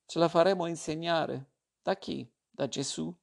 Ce 0.05 0.19
la 0.19 0.27
faremo 0.27 0.65
insegnare. 0.65 1.51
Da 1.81 1.95
chi? 1.95 2.29
Da 2.49 2.67
Gesù? 2.67 3.15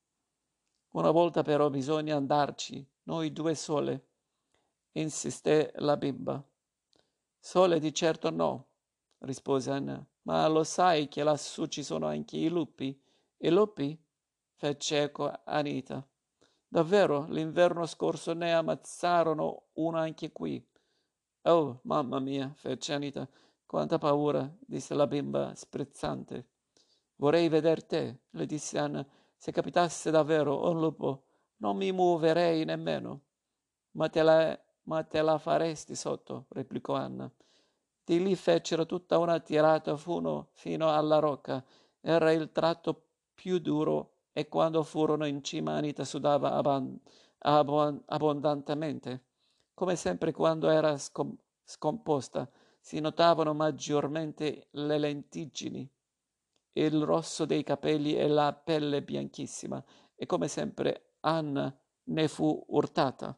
Una 0.92 1.10
volta 1.10 1.42
però 1.42 1.68
bisogna 1.68 2.16
andarci, 2.16 2.82
noi 3.04 3.30
due 3.30 3.54
sole, 3.54 4.06
insisté 4.92 5.70
la 5.76 5.98
bimba. 5.98 6.42
Sole 7.44 7.80
di 7.80 7.92
certo 7.92 8.30
no, 8.30 8.68
rispose 9.18 9.72
Anna, 9.72 10.00
ma 10.22 10.46
lo 10.46 10.62
sai 10.62 11.08
che 11.08 11.24
lassù 11.24 11.66
ci 11.66 11.82
sono 11.82 12.06
anche 12.06 12.36
i 12.36 12.48
lupi? 12.48 12.96
I 13.38 13.50
lupi? 13.50 14.00
fece 14.54 15.02
eco 15.02 15.40
Anita. 15.46 16.08
Davvero, 16.68 17.26
l'inverno 17.30 17.84
scorso 17.86 18.32
ne 18.32 18.54
ammazzarono 18.54 19.70
uno 19.72 19.98
anche 19.98 20.30
qui. 20.30 20.64
Oh, 21.42 21.80
mamma 21.82 22.20
mia, 22.20 22.54
fece 22.54 22.92
Anita. 22.92 23.28
Quanta 23.66 23.98
paura, 23.98 24.48
disse 24.60 24.94
la 24.94 25.08
bimba 25.08 25.52
sprezzante. 25.56 26.46
Vorrei 27.16 27.48
veder 27.48 27.84
te, 27.84 28.20
le 28.30 28.46
disse 28.46 28.78
Anna. 28.78 29.04
Se 29.36 29.50
capitasse 29.50 30.12
davvero 30.12 30.70
un 30.70 30.78
lupo, 30.78 31.24
non 31.56 31.76
mi 31.76 31.90
muoverei 31.90 32.64
nemmeno. 32.64 33.22
Ma 33.96 34.08
te 34.08 34.22
la, 34.22 34.56
ma 34.84 35.02
te 35.04 35.22
la 35.22 35.38
faresti 35.38 35.94
sotto, 35.94 36.46
replicò 36.50 36.94
Anna. 36.94 37.30
Di 38.04 38.22
lì 38.22 38.34
fecero 38.34 38.84
tutta 38.84 39.18
una 39.18 39.38
tirata 39.40 39.96
funo 39.96 40.48
fino 40.52 40.90
alla 40.90 41.18
rocca. 41.18 41.64
Era 42.00 42.32
il 42.32 42.50
tratto 42.50 43.06
più 43.34 43.58
duro 43.58 44.10
e 44.32 44.48
quando 44.48 44.82
furono 44.82 45.24
in 45.26 45.42
cima 45.44 45.74
Anita 45.74 46.04
sudava 46.04 46.52
aban- 46.52 46.98
abbon- 47.38 48.02
abbondantemente. 48.06 49.24
Come 49.74 49.96
sempre 49.96 50.32
quando 50.32 50.68
era 50.68 50.96
scom- 50.98 51.38
scomposta 51.64 52.48
si 52.80 52.98
notavano 52.98 53.54
maggiormente 53.54 54.66
le 54.72 54.98
lentiggini, 54.98 55.88
il 56.72 57.04
rosso 57.04 57.44
dei 57.44 57.62
capelli 57.62 58.16
e 58.16 58.26
la 58.26 58.52
pelle 58.52 59.02
bianchissima, 59.02 59.82
e 60.16 60.26
come 60.26 60.48
sempre 60.48 61.14
Anna 61.20 61.74
ne 62.04 62.28
fu 62.28 62.64
urtata. 62.68 63.36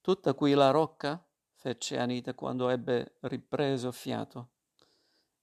Tutta 0.00 0.34
qui 0.34 0.54
la 0.54 0.70
rocca? 0.70 1.22
fece 1.58 1.98
Anita 1.98 2.34
quando 2.34 2.68
ebbe 2.68 3.16
ripreso 3.22 3.90
fiato. 3.90 4.50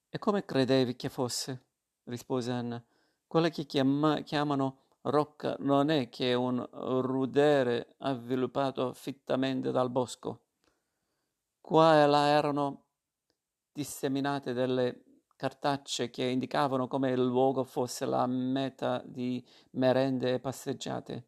E 0.10 0.18
come 0.18 0.46
credevi 0.46 0.96
che 0.96 1.10
fosse? 1.10 1.64
rispose 2.06 2.52
Anna. 2.52 2.84
Quella 3.28 3.50
che 3.50 3.66
chiama, 3.66 4.22
chiamano 4.22 4.84
rocca 5.02 5.56
non 5.60 5.90
è 5.90 6.10
che 6.10 6.34
un 6.34 6.66
rudere 6.72 7.96
avviluppato 8.00 8.94
fittamente 8.94 9.72
dal 9.72 9.90
bosco. 9.90 10.42
Qua 11.60 12.02
e 12.02 12.08
là 12.08 12.28
erano 12.28 12.84
disseminate 13.72 14.54
delle 14.54 15.04
cartacce 15.36 16.10
che 16.10 16.24
indicavano 16.24 16.88
come 16.88 17.12
il 17.12 17.22
luogo 17.22 17.64
fosse 17.66 18.06
la 18.06 18.26
meta 18.26 19.04
di 19.06 19.46
merende 19.72 20.36
e 20.36 20.40
passeggiate. 20.40 21.28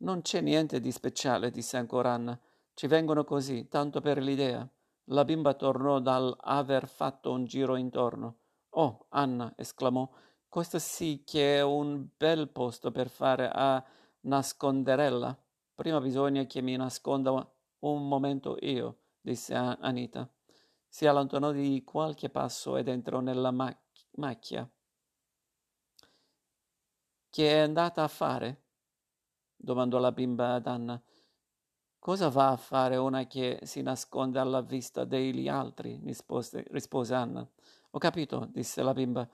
Non 0.00 0.22
c'è 0.22 0.40
niente 0.40 0.80
di 0.80 0.92
speciale, 0.92 1.50
disse 1.50 1.76
ancora 1.76 2.12
Anna. 2.12 2.38
Ci 2.74 2.86
vengono 2.86 3.24
così, 3.24 3.66
tanto 3.66 4.00
per 4.00 4.18
l'idea. 4.22 4.68
La 5.10 5.24
bimba 5.24 5.54
tornò 5.54 5.98
dal 5.98 6.36
aver 6.40 6.86
fatto 6.86 7.32
un 7.32 7.44
giro 7.46 7.74
intorno. 7.74 8.38
Oh, 8.70 9.06
Anna, 9.08 9.52
esclamò, 9.56 10.08
questo 10.48 10.78
sì 10.78 11.24
che 11.24 11.56
è 11.56 11.62
un 11.62 12.06
bel 12.16 12.48
posto 12.48 12.92
per 12.92 13.08
fare 13.08 13.50
a 13.52 13.84
nasconderella. 14.20 15.36
Prima 15.74 16.00
bisogna 16.00 16.44
che 16.44 16.62
mi 16.62 16.76
nasconda 16.76 17.30
un 17.80 18.08
momento 18.08 18.56
io, 18.60 18.98
disse 19.20 19.54
Anita. 19.54 20.30
Si 20.86 21.06
allontanò 21.06 21.50
di 21.50 21.82
qualche 21.84 22.30
passo 22.30 22.76
ed 22.76 22.86
entrò 22.86 23.18
nella 23.18 23.50
mac- 23.50 24.06
macchia. 24.12 24.68
Che 27.30 27.52
è 27.52 27.58
andata 27.58 28.04
a 28.04 28.08
fare? 28.08 28.67
Domandò 29.58 29.98
la 29.98 30.12
bimba 30.12 30.54
ad 30.54 30.66
Anna. 30.66 31.00
Cosa 31.98 32.28
va 32.30 32.50
a 32.50 32.56
fare 32.56 32.96
una 32.96 33.26
che 33.26 33.58
si 33.64 33.82
nasconde 33.82 34.38
alla 34.38 34.62
vista 34.62 35.04
degli 35.04 35.48
altri? 35.48 36.00
rispose, 36.04 36.64
rispose 36.70 37.12
Anna. 37.12 37.46
Ho 37.90 37.98
capito, 37.98 38.48
disse 38.50 38.82
la 38.82 38.94
bimba. 38.94 39.28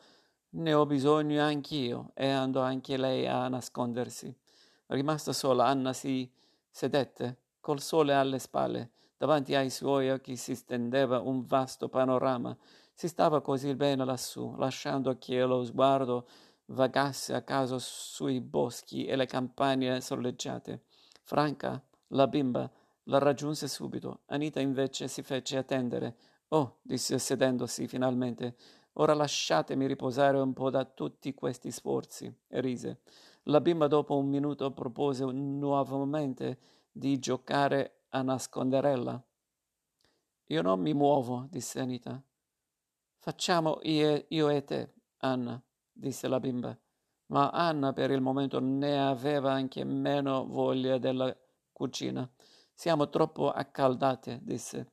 Ne 0.51 0.73
ho 0.73 0.87
bisogno 0.87 1.43
anch'io 1.43 2.11
e 2.15 2.29
andò 2.29 2.63
anche 2.63 2.97
lei 2.97 3.27
a 3.27 3.49
nascondersi. 3.49 4.35
Rimasta 4.87 5.33
sola, 5.33 5.67
Anna 5.67 5.93
si 5.93 6.31
sedette, 6.71 7.39
col 7.61 7.81
sole 7.81 8.15
alle 8.15 8.39
spalle. 8.39 8.93
Davanti 9.17 9.55
ai 9.55 9.71
suoi 9.71 10.11
occhi 10.11 10.37
si 10.37 10.55
stendeva 10.55 11.21
un 11.21 11.45
vasto 11.45 11.89
panorama. 11.89 12.57
Si 12.93 13.09
stava 13.09 13.41
così 13.41 13.75
bene 13.75 14.05
lassù, 14.05 14.55
lasciando 14.57 15.17
che 15.19 15.45
lo 15.45 15.65
sguardo 15.65 16.27
vagasse 16.67 17.35
a 17.35 17.43
caso 17.43 17.79
sui 17.79 18.41
boschi 18.41 19.05
e 19.05 19.17
le 19.17 19.27
campagne 19.27 20.01
soleggiate. 20.01 20.85
Franca, 21.23 21.83
la 22.09 22.27
bimba, 22.27 22.71
la 23.05 23.19
raggiunse 23.19 23.69
subito. 23.69 24.23
Anita 24.27 24.61
invece 24.61 25.09
si 25.09 25.23
fece 25.23 25.57
attendere. 25.57 26.17
Oh, 26.49 26.79
disse 26.83 27.19
sedendosi 27.19 27.87
finalmente, 27.89 28.57
Ora 28.99 29.15
lasciatemi 29.15 29.87
riposare 29.87 30.39
un 30.39 30.53
po' 30.53 30.71
da 30.71 30.85
tutti 30.85 31.35
questi 31.35 31.71
sforzi. 31.71 32.33
E 32.47 32.61
rise. 32.61 33.01
La 33.45 33.61
bimba 33.61 33.89
dopo 33.89 34.17
un 34.17 34.29
minuto 34.29 34.71
propose 34.73 35.25
nuovamente 35.25 36.59
di 36.93 37.19
giocare 37.19 38.03
a 38.11 38.23
nasconderella. 38.23 39.23
Io 40.49 40.63
non 40.63 40.81
mi 40.81 40.95
muovo, 40.95 41.47
disse 41.51 41.81
Anita. 41.81 42.23
Facciamo 43.17 43.81
io, 43.83 44.25
io 44.29 44.49
e 44.49 44.63
te, 44.63 44.93
Anna, 45.19 45.61
disse 45.95 46.29
la 46.29 46.41
bimba. 46.41 46.77
Ma 47.27 47.51
Anna 47.51 47.93
per 47.93 48.11
il 48.11 48.21
momento 48.21 48.61
ne 48.61 49.03
aveva 49.07 49.53
anche 49.53 49.85
meno 49.85 50.47
voglia 50.47 50.99
della 50.99 51.35
cucina. 51.73 52.31
Siamo 52.75 53.09
troppo 53.09 53.51
accaldate, 53.51 54.41
disse. 54.43 54.93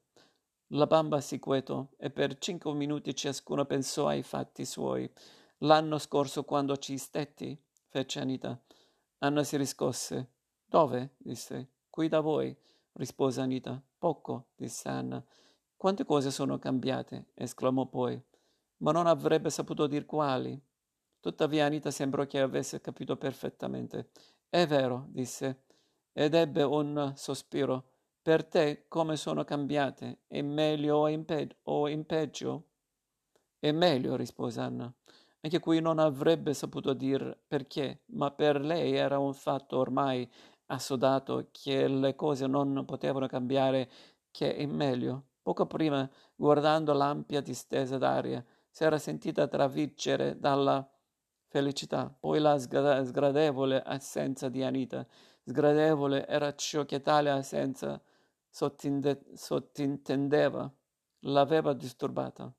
La 0.74 0.88
bamba 0.88 1.20
si 1.20 1.40
quetò 1.40 1.86
e 1.98 2.10
per 2.12 2.38
cinque 2.38 2.72
minuti 2.74 3.14
ciascuno 3.14 3.66
pensò 3.66 4.08
ai 4.08 4.24
fatti 4.24 4.64
suoi. 4.64 5.12
L'anno 5.60 5.98
scorso 5.98 6.44
quando 6.44 6.78
ci 6.78 6.98
stetti? 6.98 7.62
fece 7.90 8.20
Anita. 8.20 8.58
Anna 9.20 9.44
si 9.44 9.58
riscosse. 9.58 10.32
Dove? 10.64 11.16
disse. 11.18 11.72
Qui 11.90 12.08
da 12.08 12.22
voi, 12.22 12.56
rispose 12.94 13.42
Anita. 13.42 13.82
Poco, 13.98 14.52
disse 14.56 14.88
Anna. 14.88 15.22
Quante 15.76 16.06
cose 16.06 16.32
sono 16.32 16.58
cambiate? 16.58 17.32
esclamò 17.34 17.88
poi. 17.88 18.24
Ma 18.78 18.92
non 18.92 19.08
avrebbe 19.08 19.50
saputo 19.50 19.88
dir 19.88 20.06
quali. 20.06 20.60
Tuttavia 21.22 21.66
Anita 21.66 21.92
sembrò 21.92 22.26
che 22.26 22.40
avesse 22.40 22.82
capito 22.82 23.16
perfettamente. 23.16 24.10
È 24.50 24.66
vero, 24.66 25.06
disse, 25.10 25.66
ed 26.14 26.34
ebbe 26.34 26.64
un 26.64 27.14
sospiro. 27.16 27.90
Per 28.24 28.44
te 28.44 28.86
come 28.88 29.16
sono 29.18 29.44
cambiate? 29.44 30.22
È 30.26 30.42
meglio 30.42 30.98
o 30.98 31.08
in, 31.08 31.24
pe- 31.24 31.58
o 31.64 31.88
in 31.88 32.06
peggio? 32.08 32.70
È 33.60 33.72
meglio, 33.72 34.16
rispose 34.16 34.62
Anna. 34.62 34.92
Anche 35.42 35.60
qui 35.60 35.80
non 35.80 36.00
avrebbe 36.00 36.56
saputo 36.56 36.94
dir 36.94 37.38
perché, 37.48 38.02
ma 38.14 38.32
per 38.32 38.60
lei 38.60 38.94
era 38.96 39.20
un 39.20 39.36
fatto 39.36 39.78
ormai 39.78 40.28
assodato 40.68 41.50
che 41.52 41.88
le 41.88 42.16
cose 42.16 42.48
non 42.48 42.84
potevano 42.86 43.28
cambiare 43.28 43.90
che 44.32 44.48
in 44.48 44.72
meglio. 44.72 45.26
Poco 45.44 45.68
prima, 45.68 46.10
guardando 46.36 46.94
l'ampia 46.94 47.42
distesa 47.42 48.00
d'aria, 48.00 48.44
si 48.72 48.84
era 48.84 48.98
sentita 48.98 49.48
traviggere 49.48 50.40
dalla 50.40 50.88
felicità, 51.52 52.10
poi 52.18 52.40
la 52.40 52.58
sgradevole 52.58 53.82
assenza 53.82 54.48
di 54.48 54.64
Anita. 54.64 55.06
Sgradevole 55.44 56.26
era 56.26 56.56
ciò 56.56 56.86
che 56.86 57.02
tale 57.02 57.30
assenza 57.30 58.02
sottinde- 58.50 59.26
sottintendeva, 59.34 60.72
l'aveva 61.26 61.74
disturbata. 61.74 62.52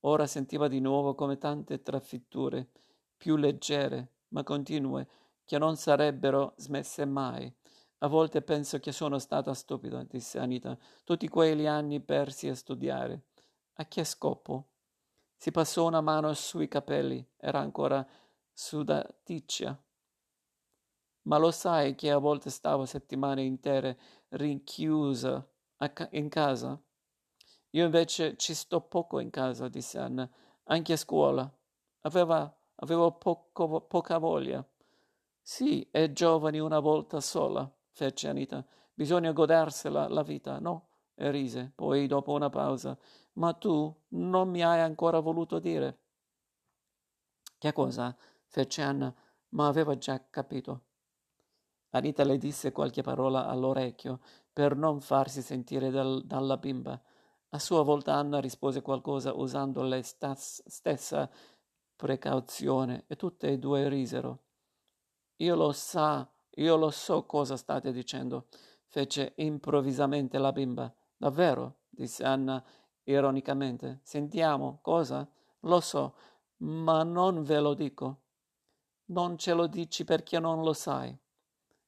Ora 0.00 0.26
sentiva 0.26 0.68
di 0.68 0.78
nuovo 0.78 1.14
come 1.14 1.38
tante 1.38 1.80
trafitture, 1.80 2.68
più 3.16 3.36
leggere, 3.36 4.12
ma 4.28 4.42
continue, 4.42 5.08
che 5.46 5.56
non 5.56 5.76
sarebbero 5.76 6.52
smesse 6.58 7.06
mai. 7.06 7.50
A 8.00 8.08
volte 8.08 8.42
penso 8.42 8.78
che 8.78 8.92
sono 8.92 9.18
stata 9.18 9.54
stupida, 9.54 10.04
disse 10.04 10.38
Anita, 10.38 10.76
tutti 11.02 11.26
quegli 11.28 11.66
anni 11.66 11.98
persi 12.00 12.46
a 12.48 12.54
studiare. 12.54 13.22
A 13.76 13.86
che 13.86 14.04
scopo? 14.04 14.66
Si 15.40 15.52
passò 15.52 15.86
una 15.86 16.00
mano 16.00 16.34
sui 16.34 16.66
capelli, 16.66 17.24
era 17.36 17.60
ancora 17.60 18.04
sudaticcia. 18.52 19.80
Ma 21.22 21.38
lo 21.38 21.52
sai 21.52 21.94
che 21.94 22.10
a 22.10 22.18
volte 22.18 22.50
stavo 22.50 22.84
settimane 22.86 23.42
intere 23.42 23.96
rinchiusa 24.30 25.48
in 26.10 26.28
casa? 26.28 26.82
Io 27.70 27.84
invece 27.84 28.36
ci 28.36 28.52
sto 28.52 28.80
poco 28.80 29.20
in 29.20 29.30
casa, 29.30 29.68
disse 29.68 29.98
Anna, 30.00 30.28
anche 30.64 30.94
a 30.94 30.96
scuola. 30.96 31.48
Aveva, 32.00 32.52
avevo 32.76 33.12
poco, 33.12 33.82
poca 33.82 34.18
voglia. 34.18 34.66
Sì, 35.40 35.86
è 35.92 36.10
giovani 36.10 36.58
una 36.58 36.80
volta 36.80 37.20
sola, 37.20 37.70
fece 37.92 38.26
Anita. 38.26 38.66
Bisogna 38.92 39.30
godersela 39.30 40.08
la 40.08 40.24
vita, 40.24 40.58
no? 40.58 40.88
E 41.14 41.30
rise. 41.30 41.70
Poi, 41.76 42.08
dopo 42.08 42.32
una 42.32 42.50
pausa, 42.50 42.98
ma 43.38 43.52
tu 43.54 43.94
non 44.08 44.50
mi 44.50 44.62
hai 44.62 44.80
ancora 44.80 45.20
voluto 45.20 45.58
dire. 45.58 45.98
Che 47.56 47.72
cosa? 47.72 48.16
fece 48.46 48.82
Anna, 48.82 49.14
ma 49.50 49.66
aveva 49.66 49.96
già 49.96 50.22
capito. 50.28 50.82
Anita 51.90 52.24
le 52.24 52.38
disse 52.38 52.72
qualche 52.72 53.02
parola 53.02 53.46
all'orecchio 53.46 54.20
per 54.52 54.76
non 54.76 55.00
farsi 55.00 55.42
sentire 55.42 55.90
dal, 55.90 56.24
dalla 56.24 56.56
bimba. 56.56 57.00
A 57.50 57.58
sua 57.58 57.82
volta 57.82 58.14
Anna 58.14 58.40
rispose 58.40 58.82
qualcosa 58.82 59.34
usando 59.34 59.82
la 59.82 60.00
stessa 60.02 61.30
precauzione 61.96 63.04
e 63.06 63.16
tutte 63.16 63.48
e 63.48 63.58
due 63.58 63.88
risero. 63.88 64.42
Io 65.36 65.54
lo 65.54 65.72
sa, 65.72 66.28
io 66.56 66.76
lo 66.76 66.90
so 66.90 67.24
cosa 67.24 67.56
state 67.56 67.92
dicendo, 67.92 68.48
fece 68.86 69.32
improvvisamente 69.36 70.38
la 70.38 70.52
bimba. 70.52 70.92
Davvero? 71.16 71.76
disse 71.88 72.24
Anna 72.24 72.62
ironicamente. 73.10 74.00
Sentiamo, 74.02 74.78
cosa? 74.82 75.28
Lo 75.60 75.80
so, 75.80 76.14
ma 76.58 77.02
non 77.02 77.42
ve 77.42 77.60
lo 77.60 77.74
dico. 77.74 78.20
Non 79.06 79.38
ce 79.38 79.54
lo 79.54 79.66
dici 79.66 80.04
perché 80.04 80.38
non 80.38 80.62
lo 80.62 80.72
sai. 80.72 81.16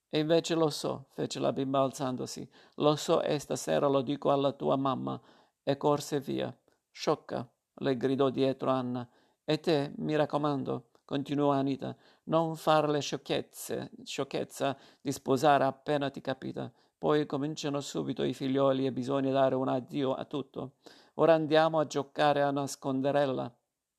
E 0.08 0.18
invece 0.18 0.54
lo 0.54 0.70
so, 0.70 1.06
fece 1.10 1.38
la 1.38 1.52
bimba 1.52 1.80
alzandosi. 1.80 2.48
Lo 2.76 2.96
so 2.96 3.22
e 3.22 3.38
stasera 3.38 3.86
lo 3.86 4.00
dico 4.00 4.32
alla 4.32 4.52
tua 4.52 4.76
mamma 4.76 5.20
e 5.62 5.76
corse 5.76 6.18
via. 6.20 6.54
Sciocca, 6.90 7.48
le 7.74 7.96
gridò 7.96 8.30
dietro 8.30 8.70
Anna. 8.70 9.08
E 9.44 9.60
te, 9.60 9.92
mi 9.98 10.16
raccomando, 10.16 10.90
continuò 11.04 11.50
Anita, 11.50 11.96
non 12.24 12.56
far 12.56 12.88
le 12.88 13.00
sciocchezze, 13.00 13.90
sciocchezza 14.02 14.76
di 15.00 15.12
sposare 15.12 15.64
appena 15.64 16.10
ti 16.10 16.20
capita. 16.20 16.72
Poi 17.00 17.24
cominciano 17.24 17.80
subito 17.80 18.22
i 18.24 18.34
figlioli 18.34 18.84
e 18.86 18.92
bisogna 18.92 19.30
dare 19.30 19.54
un 19.54 19.68
addio 19.68 20.12
a 20.12 20.24
tutto. 20.26 20.72
Ora 21.14 21.34
andiamo 21.34 21.78
a 21.78 21.86
giocare 21.86 22.42
a 22.42 22.50
nasconderella, 22.50 23.52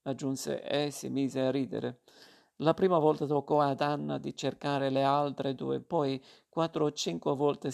aggiunse 0.04 0.64
e 0.64 0.92
si 0.92 1.10
mise 1.10 1.42
a 1.42 1.52
ridere. 1.52 2.02
La 2.58 2.74
prima 2.74 3.00
volta 3.00 3.26
toccò 3.26 3.60
ad 3.62 3.82
Anna 3.82 4.18
di 4.18 4.36
cercare 4.36 4.90
le 4.90 5.04
altre 5.04 5.56
due, 5.56 5.82
poi 5.82 6.24
quattro 6.48 6.86
o 6.86 6.92
cinque 6.92 7.34
volte 7.36 7.72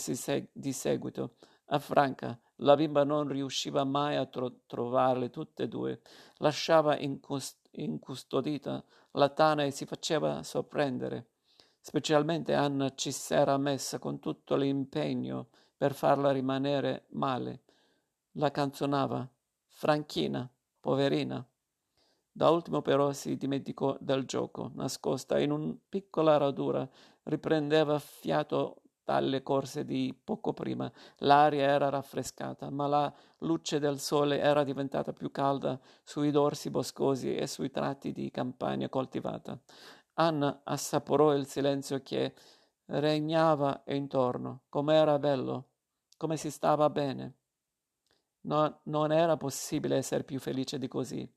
di 0.52 0.71
seguito. 0.71 1.36
A 1.67 1.80
Franca 1.80 2.39
la 2.62 2.76
bimba 2.76 3.04
non 3.04 3.28
riusciva 3.28 3.84
mai 3.84 4.15
a 4.15 4.26
tro- 4.26 4.62
trovarle 4.65 5.30
tutte 5.30 5.63
e 5.63 5.67
due, 5.67 6.02
lasciava 6.38 6.97
incust- 6.97 7.67
incustodita 7.71 8.84
la 9.12 9.30
tana 9.30 9.63
e 9.63 9.71
si 9.71 9.86
faceva 9.86 10.41
sorprendere. 10.43 11.28
Specialmente 11.80 12.54
Anna 12.54 12.93
ci 12.95 13.12
s'era 13.12 13.58
messa 13.58 14.00
con 14.00 14.19
tutto 14.19 14.56
l'impegno 14.56 15.47
per 15.76 15.93
farla 15.93 16.32
rimanere 16.32 17.06
male. 17.10 17.63
La 18.39 18.52
canzonava. 18.52 19.28
Franchina, 19.65 20.47
poverina. 20.80 21.43
Da 22.32 22.52
ultimo 22.52 22.84
però 22.84 23.12
si 23.12 23.36
dimenticò 23.36 23.97
del 24.00 24.26
gioco, 24.26 24.69
nascosta 24.76 25.39
in 25.39 25.50
una 25.50 25.76
piccola 25.89 26.38
radura, 26.38 26.88
riprendeva 27.23 27.97
fiato 27.97 28.84
dalle 29.04 29.41
corse 29.41 29.86
di 29.86 30.15
poco 30.23 30.54
prima. 30.54 30.91
L'aria 31.17 31.63
era 31.63 31.89
raffrescata, 31.89 32.69
ma 32.69 32.86
la 32.86 33.12
luce 33.39 33.80
del 33.80 33.97
sole 33.97 34.38
era 34.38 34.63
diventata 34.63 35.13
più 35.13 35.32
calda 35.32 35.80
sui 36.04 36.30
dorsi 36.30 36.69
boscosi 36.69 37.36
e 37.36 37.47
sui 37.47 37.71
tratti 37.71 38.12
di 38.12 38.30
campagna 38.30 38.88
coltivata. 38.88 39.60
Anna 40.13 40.62
assaporò 40.63 41.34
il 41.34 41.47
silenzio 41.47 42.04
che 42.04 42.36
regnava 42.86 43.82
intorno. 43.88 44.62
Com'era 44.69 45.17
bello, 45.17 45.69
come 46.17 46.38
si 46.38 46.52
stava 46.52 46.88
bene. 46.91 47.34
No, 48.47 48.79
non 48.83 49.12
era 49.12 49.36
possibile 49.36 49.97
essere 49.97 50.23
più 50.23 50.39
felice 50.39 50.79
di 50.79 50.88
così. 50.88 51.29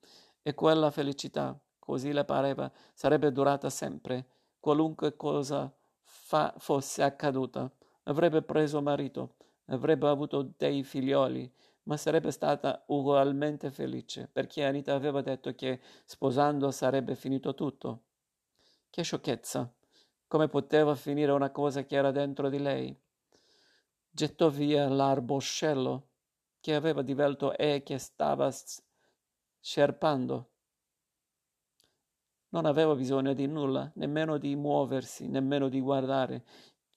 E 0.42 0.54
quella 0.54 0.92
felicità, 0.92 1.58
così 1.78 2.12
le 2.12 2.24
pareva, 2.24 2.70
sarebbe 2.94 3.32
durata 3.32 3.68
sempre, 3.68 4.26
qualunque 4.60 5.16
cosa 5.16 5.72
fa- 6.02 6.54
fosse 6.56 7.02
accaduta. 7.02 7.70
Avrebbe 8.04 8.42
preso 8.42 8.80
marito, 8.80 9.34
avrebbe 9.66 10.06
avuto 10.06 10.52
dei 10.56 10.84
figlioli, 10.84 11.52
ma 11.84 11.96
sarebbe 11.96 12.30
stata 12.30 12.84
ugualmente 12.86 13.72
felice, 13.72 14.28
perché 14.32 14.64
Anita 14.64 14.94
aveva 14.94 15.20
detto 15.20 15.52
che 15.54 15.80
sposando 16.04 16.70
sarebbe 16.70 17.16
finito 17.16 17.54
tutto. 17.54 18.02
Che 18.88 19.02
sciocchezza! 19.02 19.72
Come 20.28 20.46
poteva 20.46 20.94
finire 20.94 21.32
una 21.32 21.50
cosa 21.50 21.84
che 21.84 21.96
era 21.96 22.12
dentro 22.12 22.48
di 22.48 22.60
lei? 22.60 22.96
Gettò 24.12 24.48
via 24.48 24.88
l'arboscello 24.88 26.09
che 26.60 26.74
aveva 26.74 27.02
divelto 27.02 27.56
e 27.56 27.82
che 27.82 27.98
stava 27.98 28.50
scerpando. 29.58 30.50
Non 32.50 32.66
aveva 32.66 32.94
bisogno 32.94 33.32
di 33.32 33.46
nulla, 33.46 33.90
nemmeno 33.94 34.36
di 34.36 34.54
muoversi, 34.56 35.28
nemmeno 35.28 35.68
di 35.68 35.80
guardare. 35.80 36.44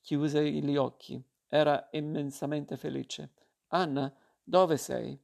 Chiuse 0.01 0.49
gli 0.49 0.75
occhi. 0.75 1.23
Era 1.47 1.87
immensamente 1.91 2.75
felice. 2.75 3.31
Anna, 3.67 4.11
dove 4.43 4.77
sei? 4.77 5.17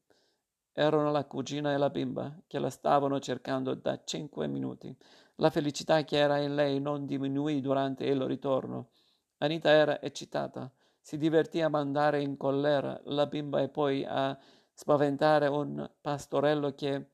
Erano 0.71 1.11
la 1.11 1.25
cugina 1.25 1.73
e 1.73 1.77
la 1.77 1.89
bimba 1.89 2.41
che 2.47 2.59
la 2.59 2.69
stavano 2.69 3.19
cercando 3.19 3.73
da 3.73 4.01
cinque 4.03 4.47
minuti. 4.47 4.95
La 5.35 5.49
felicità 5.49 6.03
che 6.03 6.17
era 6.17 6.37
in 6.37 6.55
lei 6.55 6.79
non 6.79 7.05
diminuì 7.05 7.59
durante 7.59 8.05
il 8.05 8.21
ritorno. 8.21 8.91
Anita 9.37 9.71
era 9.71 10.01
eccitata. 10.01 10.71
Si 11.01 11.17
divertì 11.17 11.61
a 11.61 11.69
mandare 11.69 12.21
in 12.21 12.37
collera 12.37 12.99
la 13.05 13.25
bimba 13.25 13.61
e 13.61 13.69
poi 13.69 14.05
a 14.05 14.37
spaventare 14.73 15.47
un 15.47 15.89
pastorello 15.99 16.73
che 16.73 17.11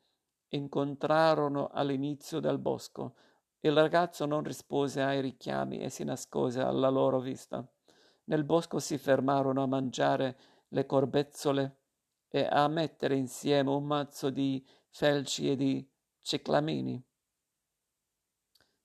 incontrarono 0.50 1.70
all'inizio 1.72 2.40
del 2.40 2.60
bosco. 2.60 3.16
Il 3.62 3.74
ragazzo 3.74 4.26
non 4.26 4.44
rispose 4.44 5.02
ai 5.02 5.22
richiami 5.22 5.80
e 5.80 5.90
si 5.90 6.04
nascose 6.04 6.62
alla 6.62 6.90
loro 6.90 7.20
vista. 7.20 7.68
Nel 8.26 8.44
bosco 8.44 8.80
si 8.80 8.98
fermarono 8.98 9.64
a 9.64 9.68
mangiare 9.68 10.38
le 10.70 10.86
corbezzole 10.86 11.78
e 12.28 12.48
a 12.50 12.68
mettere 12.68 13.16
insieme 13.16 13.70
un 13.70 13.86
mazzo 13.86 14.30
di 14.30 14.66
felci 14.90 15.50
e 15.50 15.56
di 15.56 15.90
ciclamini. 16.22 17.04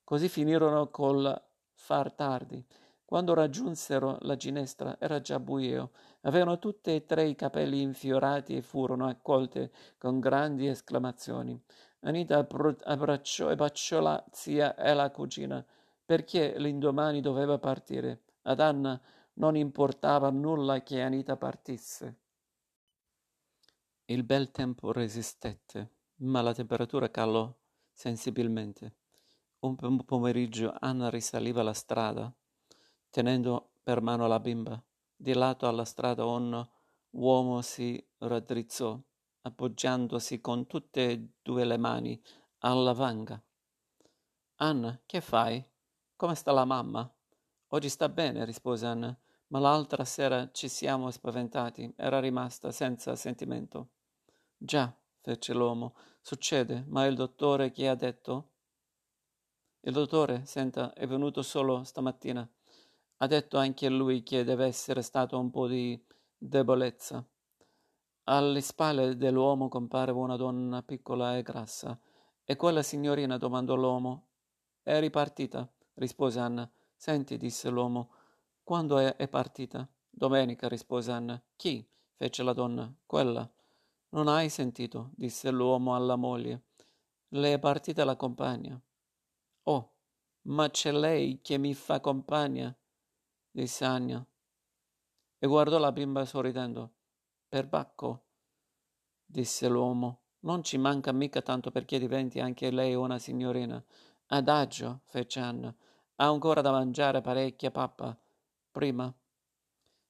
Così 0.03 0.29
finirono 0.29 0.89
col 0.89 1.41
far 1.73 2.13
tardi. 2.13 2.65
Quando 3.11 3.33
raggiunsero 3.33 4.19
la 4.21 4.37
ginestra 4.37 4.95
era 4.97 5.19
già 5.19 5.37
buio. 5.37 5.91
Avevano 6.21 6.59
tutte 6.59 6.95
e 6.95 7.05
tre 7.05 7.27
i 7.27 7.35
capelli 7.35 7.81
infiorati 7.81 8.55
e 8.55 8.61
furono 8.61 9.05
accolte 9.05 9.69
con 9.97 10.21
grandi 10.21 10.67
esclamazioni. 10.67 11.61
Anita 12.03 12.37
abbracciò 12.37 13.51
e 13.51 13.55
baciò 13.57 13.99
la 13.99 14.23
zia 14.31 14.75
e 14.77 14.93
la 14.93 15.11
cugina, 15.11 15.61
perché 16.05 16.57
l'indomani 16.57 17.19
doveva 17.19 17.59
partire. 17.59 18.21
Ad 18.43 18.61
Anna 18.61 18.97
non 19.33 19.57
importava 19.57 20.29
nulla 20.29 20.81
che 20.81 21.01
Anita 21.01 21.35
partisse. 21.35 22.19
Il 24.05 24.23
bel 24.23 24.51
tempo 24.51 24.93
resistette, 24.93 25.95
ma 26.19 26.41
la 26.41 26.53
temperatura 26.53 27.11
calò 27.11 27.53
sensibilmente. 27.91 28.95
Un 29.59 30.05
pomeriggio 30.05 30.73
Anna 30.79 31.09
risaliva 31.09 31.61
la 31.61 31.73
strada, 31.73 32.33
tenendo 33.11 33.73
per 33.83 34.01
mano 34.01 34.25
la 34.25 34.39
bimba. 34.39 34.83
Di 35.15 35.33
lato 35.33 35.67
alla 35.67 35.85
strada 35.85 36.25
un 36.25 36.67
uomo 37.11 37.61
si 37.61 38.03
raddrizzò, 38.17 38.99
appoggiandosi 39.41 40.41
con 40.41 40.65
tutte 40.65 41.11
e 41.11 41.29
due 41.41 41.65
le 41.65 41.77
mani 41.77 42.19
alla 42.59 42.93
vanga. 42.93 43.39
Anna, 44.55 44.99
che 45.05 45.21
fai? 45.21 45.63
Come 46.15 46.35
sta 46.35 46.51
la 46.51 46.65
mamma? 46.65 47.11
Oggi 47.67 47.89
sta 47.89 48.09
bene, 48.09 48.45
rispose 48.45 48.85
Anna, 48.85 49.15
ma 49.47 49.59
l'altra 49.59 50.05
sera 50.05 50.49
ci 50.51 50.67
siamo 50.67 51.11
spaventati, 51.11 51.93
era 51.97 52.19
rimasta 52.19 52.71
senza 52.71 53.15
sentimento. 53.15 53.89
Già, 54.57 54.95
fece 55.19 55.53
l'uomo, 55.53 55.95
succede, 56.21 56.85
ma 56.87 57.05
il 57.05 57.15
dottore 57.15 57.71
che 57.71 57.87
ha 57.87 57.95
detto? 57.95 58.51
Il 59.81 59.93
dottore, 59.93 60.45
senta, 60.45 60.93
è 60.93 61.07
venuto 61.07 61.41
solo 61.41 61.83
stamattina. 61.83 62.47
Ha 63.21 63.27
detto 63.27 63.59
anche 63.59 63.87
lui 63.87 64.23
che 64.23 64.43
deve 64.43 64.65
essere 64.65 65.03
stato 65.03 65.37
un 65.37 65.51
po' 65.51 65.67
di 65.67 66.03
debolezza. 66.35 67.23
Alle 68.23 68.61
spalle 68.61 69.15
dell'uomo 69.15 69.69
comparve 69.69 70.19
una 70.19 70.37
donna 70.37 70.81
piccola 70.81 71.37
e 71.37 71.43
grassa. 71.43 71.99
E 72.43 72.55
quella 72.55 72.81
signorina? 72.81 73.37
domandò 73.37 73.75
l'uomo. 73.75 74.29
È 74.81 74.99
ripartita, 74.99 75.71
rispose 75.95 76.39
Anna. 76.39 76.67
Senti, 76.95 77.37
disse 77.37 77.69
l'uomo, 77.69 78.09
quando 78.63 78.97
è, 78.97 79.15
è 79.15 79.27
partita? 79.27 79.87
Domenica, 80.09 80.67
rispose 80.67 81.11
Anna. 81.11 81.39
Chi? 81.55 81.87
fece 82.15 82.41
la 82.41 82.53
donna. 82.53 82.91
Quella. 83.05 83.47
Non 84.09 84.29
hai 84.29 84.49
sentito, 84.49 85.11
disse 85.13 85.51
l'uomo 85.51 85.93
alla 85.93 86.15
moglie. 86.15 86.63
Le 87.27 87.53
è 87.53 87.59
partita 87.59 88.03
la 88.03 88.15
compagna. 88.15 88.81
Oh, 89.65 89.91
ma 90.47 90.71
c'è 90.71 90.91
lei 90.91 91.39
che 91.43 91.59
mi 91.59 91.75
fa 91.75 91.99
compagna, 91.99 92.75
disse 93.51 93.85
Anya, 93.85 94.25
e 95.37 95.47
guardò 95.47 95.77
la 95.77 95.91
bimba 95.91 96.23
sorridendo. 96.25 96.93
Perbacco, 97.49 98.25
disse 99.25 99.67
l'uomo, 99.67 100.21
non 100.41 100.63
ci 100.63 100.77
manca 100.77 101.11
mica 101.11 101.41
tanto 101.41 101.71
perché 101.71 101.99
diventi 101.99 102.39
anche 102.39 102.71
lei 102.71 102.95
una 102.95 103.19
signorina. 103.19 103.83
Adagio, 104.27 105.01
fece 105.05 105.39
Anna, 105.39 105.75
ha 106.15 106.27
ancora 106.27 106.61
da 106.61 106.71
mangiare 106.71 107.21
parecchia 107.21 107.71
pappa. 107.71 108.17
Prima. 108.71 109.13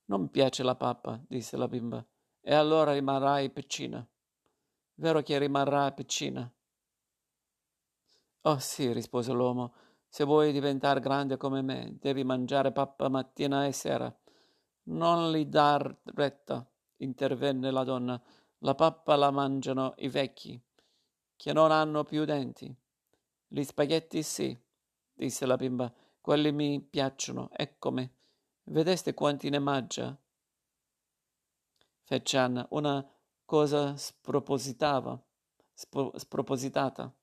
Non 0.06 0.30
piace 0.30 0.64
la 0.64 0.76
pappa, 0.76 1.20
disse 1.28 1.58
la 1.58 1.68
bimba, 1.68 2.06
e 2.42 2.54
allora 2.54 2.94
rimarrai 2.94 3.50
piccina. 3.50 4.06
Vero 4.96 5.22
che 5.22 5.40
rimarrà 5.40 5.92
piccina? 5.94 6.52
Oh 8.42 8.60
sì, 8.60 8.92
rispose 8.92 9.32
l'uomo, 9.32 9.74
se 10.14 10.26
vuoi 10.26 10.52
diventare 10.52 11.00
grande 11.00 11.38
come 11.38 11.62
me, 11.62 11.96
devi 11.98 12.26
mangiare 12.26 12.74
pappa 12.74 13.08
mattina 13.08 13.66
e 13.66 13.72
sera. 13.72 14.14
Non 14.88 15.32
li 15.32 15.48
dar 15.48 16.00
retta, 16.04 16.70
intervenne 16.98 17.72
la 17.72 17.86
donna. 17.86 18.22
La 18.58 18.76
pappa 18.76 19.16
la 19.16 19.32
mangiano 19.32 19.94
i 20.00 20.10
vecchi, 20.10 20.62
che 21.38 21.54
non 21.54 21.72
hanno 21.72 22.04
più 22.04 22.26
denti. 22.26 22.76
Gli 23.48 23.64
spaghetti 23.64 24.22
sì, 24.22 24.56
disse 25.14 25.46
la 25.46 25.56
bimba, 25.56 25.90
quelli 26.20 26.52
mi 26.52 26.82
piacciono, 26.82 27.50
eccomi. 27.54 28.08
Vedeste 28.64 29.14
quanti 29.14 29.50
ne 29.50 29.60
mangia? 29.60 30.14
Fece 32.02 32.38
Anna, 32.38 32.68
una 32.72 33.10
cosa 33.46 33.96
spropositava, 33.96 35.18
spro- 35.74 36.12
spropositata. 36.18 37.16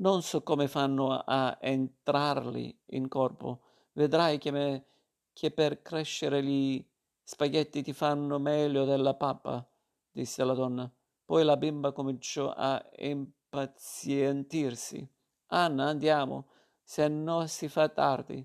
Non 0.00 0.22
so 0.22 0.42
come 0.42 0.66
fanno 0.66 1.12
a 1.12 1.58
entrarli 1.60 2.74
in 2.86 3.06
corpo. 3.08 3.60
Vedrai 3.92 4.38
che, 4.38 4.50
me, 4.50 4.86
che 5.34 5.50
per 5.50 5.82
crescere 5.82 6.42
gli 6.42 6.82
spaghetti 7.22 7.82
ti 7.82 7.92
fanno 7.92 8.38
meglio 8.38 8.86
della 8.86 9.12
pappa, 9.12 9.62
disse 10.10 10.42
la 10.42 10.54
donna. 10.54 10.90
Poi 11.22 11.44
la 11.44 11.58
bimba 11.58 11.92
cominciò 11.92 12.50
a 12.56 12.82
impazientirsi. 12.96 15.06
Anna, 15.48 15.88
andiamo, 15.88 16.46
se 16.82 17.06
no 17.08 17.46
si 17.46 17.68
fa 17.68 17.90
tardi. 17.90 18.42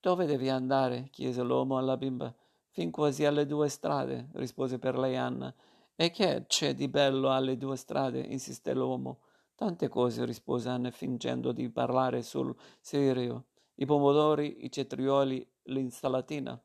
Dove 0.00 0.26
devi 0.26 0.50
andare? 0.50 1.08
chiese 1.10 1.40
l'uomo 1.40 1.78
alla 1.78 1.96
bimba. 1.96 2.30
Fin 2.68 2.90
quasi 2.90 3.24
alle 3.24 3.46
due 3.46 3.70
strade, 3.70 4.28
rispose 4.34 4.78
per 4.78 4.98
lei 4.98 5.16
Anna. 5.16 5.50
E 5.96 6.10
che 6.10 6.44
c'è 6.46 6.74
di 6.74 6.88
bello 6.88 7.32
alle 7.32 7.56
due 7.56 7.76
strade? 7.76 8.20
insiste 8.20 8.74
l'uomo. 8.74 9.20
Tante 9.54 9.88
cose, 9.88 10.24
rispose 10.24 10.68
Anna 10.68 10.90
fingendo 10.90 11.52
di 11.52 11.70
parlare 11.70 12.22
sul 12.22 12.54
serio. 12.80 13.46
I 13.74 13.86
pomodori, 13.86 14.64
i 14.64 14.70
cetrioli, 14.70 15.46
l'insalatina. 15.64 16.60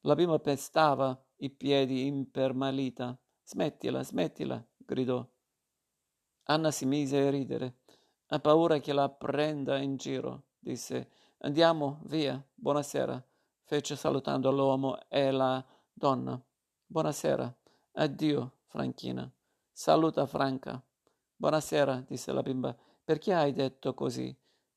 La 0.00 0.14
bimba 0.14 0.38
pestava 0.38 1.20
i 1.36 1.50
piedi 1.50 2.06
impermalita. 2.06 3.18
Smettila, 3.44 4.02
smettila, 4.02 4.64
gridò. 4.76 5.26
Anna 6.44 6.70
si 6.70 6.86
mise 6.86 7.26
a 7.26 7.30
ridere. 7.30 7.80
Ha 8.26 8.38
paura 8.40 8.78
che 8.78 8.92
la 8.92 9.08
prenda 9.10 9.78
in 9.78 9.96
giro, 9.96 10.44
disse. 10.58 11.10
Andiamo, 11.38 12.00
via, 12.04 12.42
buonasera, 12.54 13.22
fece 13.62 13.96
salutando 13.96 14.50
l'uomo 14.50 14.98
e 15.08 15.30
la 15.30 15.64
donna. 15.92 16.40
Buonasera, 16.86 17.54
addio, 17.92 18.58
Franchina. 18.66 19.30
Saluta 19.70 20.24
Franca. 20.26 20.82
Buonasera, 21.42 22.04
disse 22.06 22.30
la 22.30 22.40
bimba. 22.40 22.72
Perché 23.02 23.34
hai 23.34 23.52
detto 23.52 23.94
così? 23.94 24.32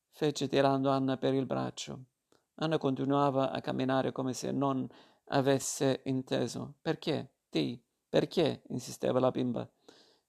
fece 0.09 0.47
tirando 0.47 0.89
Anna 0.89 1.15
per 1.15 1.35
il 1.35 1.45
braccio. 1.45 2.05
Anna 2.55 2.79
continuava 2.79 3.51
a 3.51 3.61
camminare 3.61 4.11
come 4.11 4.33
se 4.33 4.51
non 4.51 4.89
avesse 5.25 6.01
inteso. 6.05 6.73
Perché? 6.81 7.33
Ti, 7.51 7.79
perché? 8.09 8.63
insisteva 8.69 9.19
la 9.19 9.29
bimba. 9.29 9.69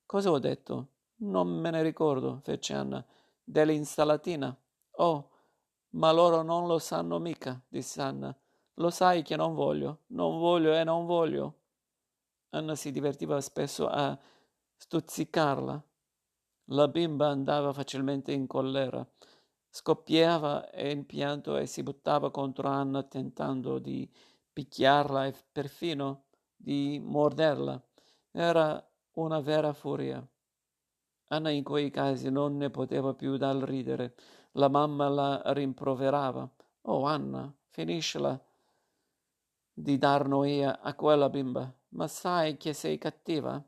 Cosa 0.05 0.31
ho 0.31 0.39
detto? 0.39 0.89
Non 1.21 1.49
me 1.49 1.71
ne 1.71 1.81
ricordo, 1.81 2.41
fece 2.43 2.75
Anna. 2.75 3.03
Dell'insalatina. 3.43 4.55
Oh, 4.99 5.31
ma 5.93 6.13
loro 6.13 6.43
non 6.43 6.67
lo 6.67 6.79
sanno 6.79 7.19
mica, 7.19 7.59
disse 7.67 8.03
Anna. 8.03 8.37
Lo 8.75 8.91
sai 8.91 9.23
che 9.23 9.37
non 9.37 9.55
voglio, 9.55 10.01
non 10.09 10.39
voglio 10.39 10.75
e 10.75 10.85
non 10.85 11.07
voglio. 11.07 11.61
Anna 12.51 12.75
si 12.75 12.93
divertiva 12.93 13.41
spesso 13.41 13.89
a 13.89 14.19
stuzzicarla, 14.77 15.83
la 16.71 16.89
bimba 16.89 17.29
andava 17.29 17.73
facilmente 17.73 18.33
in 18.33 18.47
collera, 18.47 19.07
scoppiava 19.69 20.69
in 20.75 21.07
pianto 21.07 21.57
e 21.57 21.67
si 21.67 21.83
buttava 21.83 22.31
contro 22.31 22.69
Anna 22.69 23.03
tentando 23.03 23.79
di 23.79 24.11
picchiarla 24.53 25.27
e 25.27 25.35
perfino 25.53 26.25
di 26.57 26.99
morderla. 27.03 27.81
Era 28.31 28.83
una 29.13 29.41
vera 29.41 29.73
furia. 29.73 30.27
Anna 31.29 31.51
in 31.51 31.63
quei 31.63 31.91
casi 31.91 32.31
non 32.31 32.57
ne 32.57 32.71
poteva 32.71 33.15
più 33.15 33.37
dal 33.37 33.61
ridere. 33.61 34.15
La 34.53 34.69
mamma 34.69 35.09
la 35.09 35.43
rimproverava. 35.47 36.49
Oh 36.83 37.05
Anna, 37.05 37.53
finiscila 37.69 38.41
di 39.73 39.99
dar 39.99 40.27
noia 40.27 40.81
a 40.81 40.95
quella 40.95 41.29
bimba. 41.29 41.71
Ma 41.91 42.07
sai 42.07 42.57
che 42.57 42.73
sei 42.73 42.97
cattiva? 42.99 43.63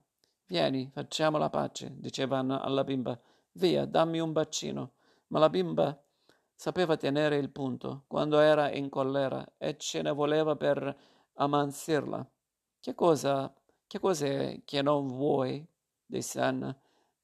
Vieni, 0.49 0.91
facciamo 0.91 1.37
la 1.37 1.51
pace, 1.51 1.93
diceva 1.99 2.39
Anna 2.39 2.63
alla 2.63 2.83
bimba. 2.83 3.19
Via, 3.53 3.85
dammi 3.85 4.19
un 4.19 4.33
bacino. 4.33 4.93
Ma 5.27 5.39
la 5.41 5.51
bimba 5.51 6.03
sapeva 6.55 6.97
tenere 6.97 7.37
il 7.37 7.51
punto 7.51 8.05
quando 8.07 8.39
era 8.39 8.71
in 8.73 8.89
collera 8.89 9.47
e 9.59 9.77
ce 9.77 10.01
ne 10.01 10.11
voleva 10.11 10.57
per 10.57 10.97
ammansirla. 11.35 12.27
Che 12.81 12.95
cosa, 12.95 13.55
che 13.87 14.01
cos'è 14.01 14.63
che 14.65 14.81
non 14.81 15.09
vuoi? 15.09 15.67
disse 16.07 16.41
Anna. 16.41 16.75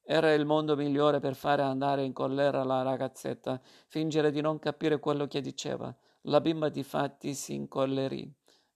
Era 0.03 0.35
il 0.35 0.45
modo 0.45 0.77
migliore 0.77 1.19
per 1.19 1.35
fare 1.35 1.63
andare 1.63 2.05
in 2.05 2.13
collera 2.13 2.63
la 2.63 2.83
ragazzetta, 2.83 3.59
fingere 3.87 4.31
di 4.33 4.43
non 4.43 4.59
capire 4.59 4.99
quello 4.99 5.27
che 5.27 5.41
diceva. 5.41 5.95
La 6.27 6.43
bimba 6.43 6.69
difatti 6.69 7.33
si 7.33 7.55
incollerì. 7.55 8.31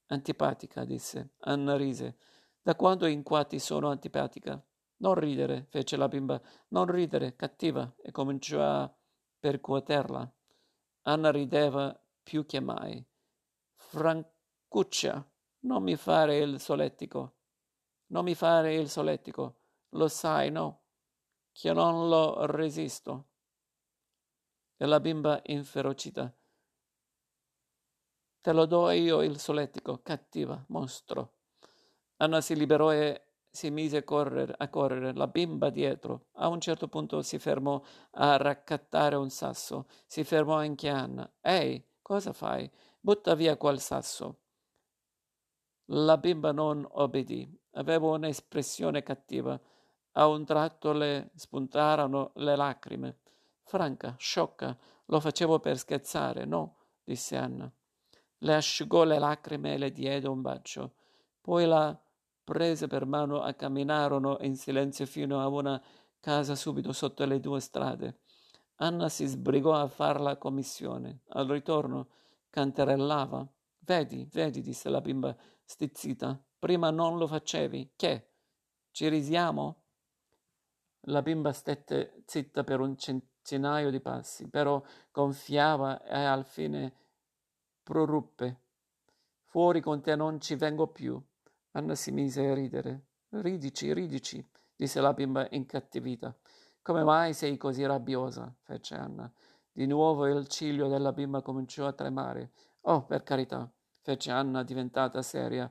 Antipatica, 0.07 0.87
disse. 0.87 1.35
Anna 1.41 1.77
rise. 1.77 2.17
Da 2.69 2.77
quando 2.77 3.07
in 3.07 3.23
qua 3.23 3.47
ti 3.47 3.59
sono 3.59 3.89
antipatica? 3.89 4.63
Non 4.99 5.15
ridere, 5.15 5.65
fece 5.71 5.97
la 5.97 6.07
bimba. 6.07 6.39
Non 6.69 6.85
ridere, 6.85 7.35
cattiva, 7.35 7.95
e 7.97 8.11
cominciò 8.11 8.61
a 8.61 8.95
percuoterla. 9.39 10.31
Anna 11.05 11.31
rideva 11.31 11.99
più 12.23 12.45
che 12.45 12.61
mai. 12.61 13.03
Francuccia, 13.73 15.27
non 15.61 15.83
mi 15.83 15.97
fare 15.97 16.37
il 16.41 16.61
solettico. 16.61 17.37
Non 18.09 18.25
mi 18.25 18.35
fare 18.35 18.75
il 18.75 18.91
solettico. 18.91 19.61
Lo 19.93 20.09
sai, 20.09 20.51
no? 20.51 20.83
Che 21.51 21.73
non 21.73 22.11
lo 22.11 22.45
resisto. 22.45 23.29
E 24.77 24.85
la 24.85 25.01
bimba 25.01 25.41
inferocita. 25.47 26.31
Te 28.43 28.53
lo 28.53 28.67
do 28.67 28.91
io 28.91 29.23
il 29.23 29.39
solettico, 29.39 30.03
cattiva, 30.03 30.63
mostro. 30.69 31.37
Anna 32.19 32.41
si 32.41 32.55
liberò 32.57 32.93
e 32.93 33.23
si 33.51 33.71
mise 33.71 33.99
a 33.99 34.03
correre, 34.05 34.55
a 34.57 34.69
correre, 34.69 35.13
la 35.15 35.27
bimba 35.27 35.71
dietro. 35.71 36.27
A 36.35 36.49
un 36.49 36.61
certo 36.61 36.89
punto 36.89 37.23
si 37.23 37.39
fermò 37.39 37.81
a 38.13 38.37
raccattare 38.37 39.17
un 39.17 39.31
sasso. 39.31 39.87
Si 40.07 40.23
fermò 40.25 40.57
anche 40.57 40.89
Anna. 40.89 41.31
Ehi, 41.41 41.83
cosa 42.03 42.33
fai? 42.33 42.71
Butta 43.01 43.35
via 43.35 43.57
quel 43.57 43.81
sasso. 43.81 44.39
La 45.87 46.19
bimba 46.19 46.53
non 46.53 46.87
obbedì. 46.89 47.49
Aveva 47.73 48.09
un'espressione 48.09 49.03
cattiva. 49.03 49.59
A 50.13 50.27
un 50.27 50.45
tratto 50.45 50.93
le 50.93 51.31
spuntarono 51.35 52.33
le 52.35 52.57
lacrime. 52.57 53.19
Franca, 53.63 54.15
sciocca, 54.19 54.77
lo 55.07 55.21
facevo 55.21 55.61
per 55.61 55.79
scherzare, 55.79 56.45
no? 56.45 56.77
disse 57.05 57.37
Anna. 57.37 57.71
Le 58.39 58.55
asciugò 58.55 59.05
le 59.05 59.19
lacrime 59.19 59.75
e 59.75 59.79
le 59.79 59.93
diede 59.93 60.29
un 60.29 60.43
bacio. 60.43 60.95
Poi 61.41 61.67
la 61.67 61.99
prese 62.49 62.87
per 62.87 63.05
mano 63.05 63.47
e 63.47 63.55
camminarono 63.55 64.39
in 64.41 64.57
silenzio 64.57 65.05
fino 65.05 65.39
a 65.39 65.49
una 65.49 65.79
casa 66.19 66.55
subito 66.55 66.93
sotto 66.93 67.27
le 67.27 67.41
due 67.41 67.61
strade. 67.61 68.21
Anna 68.77 69.11
si 69.11 69.27
sbrigò 69.27 69.75
a 69.75 69.87
far 69.87 70.19
la 70.19 70.39
commissione. 70.39 71.21
Al 71.29 71.47
ritorno 71.47 72.09
canterellava. 72.49 73.47
Vedi, 73.81 74.27
vedi, 74.33 74.63
disse 74.63 74.89
la 74.89 75.03
bimba 75.03 75.37
stizzita. 75.63 76.43
Prima 76.59 76.89
non 76.89 77.19
lo 77.19 77.27
facevi. 77.27 77.93
Che? 77.95 78.31
Ci 78.93 79.09
risiamo? 79.09 79.83
La 81.03 81.21
bimba 81.21 81.53
stette 81.53 82.23
zitta 82.25 82.65
per 82.65 82.81
un 82.81 82.97
centinaio 82.97 83.91
di 83.91 84.01
passi, 84.01 84.49
però 84.49 84.83
gonfiava 85.13 86.03
e 86.03 86.25
al 86.25 86.47
fine 86.47 86.95
proruppe. 87.83 88.63
Fuori 89.45 89.83
con 89.83 90.01
te 90.01 90.17
non 90.17 90.41
ci 90.41 90.55
vengo 90.55 90.87
più. 90.87 91.23
Anna 91.73 91.95
si 91.95 92.11
mise 92.11 92.47
a 92.47 92.55
ridere. 92.55 93.07
Ridici, 93.31 93.93
ridici, 93.93 94.45
disse 94.75 95.01
la 95.01 95.13
bimba 95.13 95.47
incattivita. 95.51 96.35
Come 96.81 97.05
mai 97.05 97.35
sei 97.35 97.57
così 97.57 97.85
rabbiosa? 97.85 98.55
fece 98.63 98.95
Anna. 98.95 99.31
Di 99.71 99.87
nuovo 99.87 100.27
il 100.27 100.49
ciglio 100.49 100.89
della 100.89 101.13
bimba 101.13 101.43
cominciò 101.43 101.87
a 101.87 101.93
tremare. 101.93 102.53
Oh, 102.83 103.05
per 103.05 103.23
carità, 103.23 103.71
fece 104.01 104.31
Anna 104.31 104.63
diventata 104.63 105.21
seria. 105.21 105.71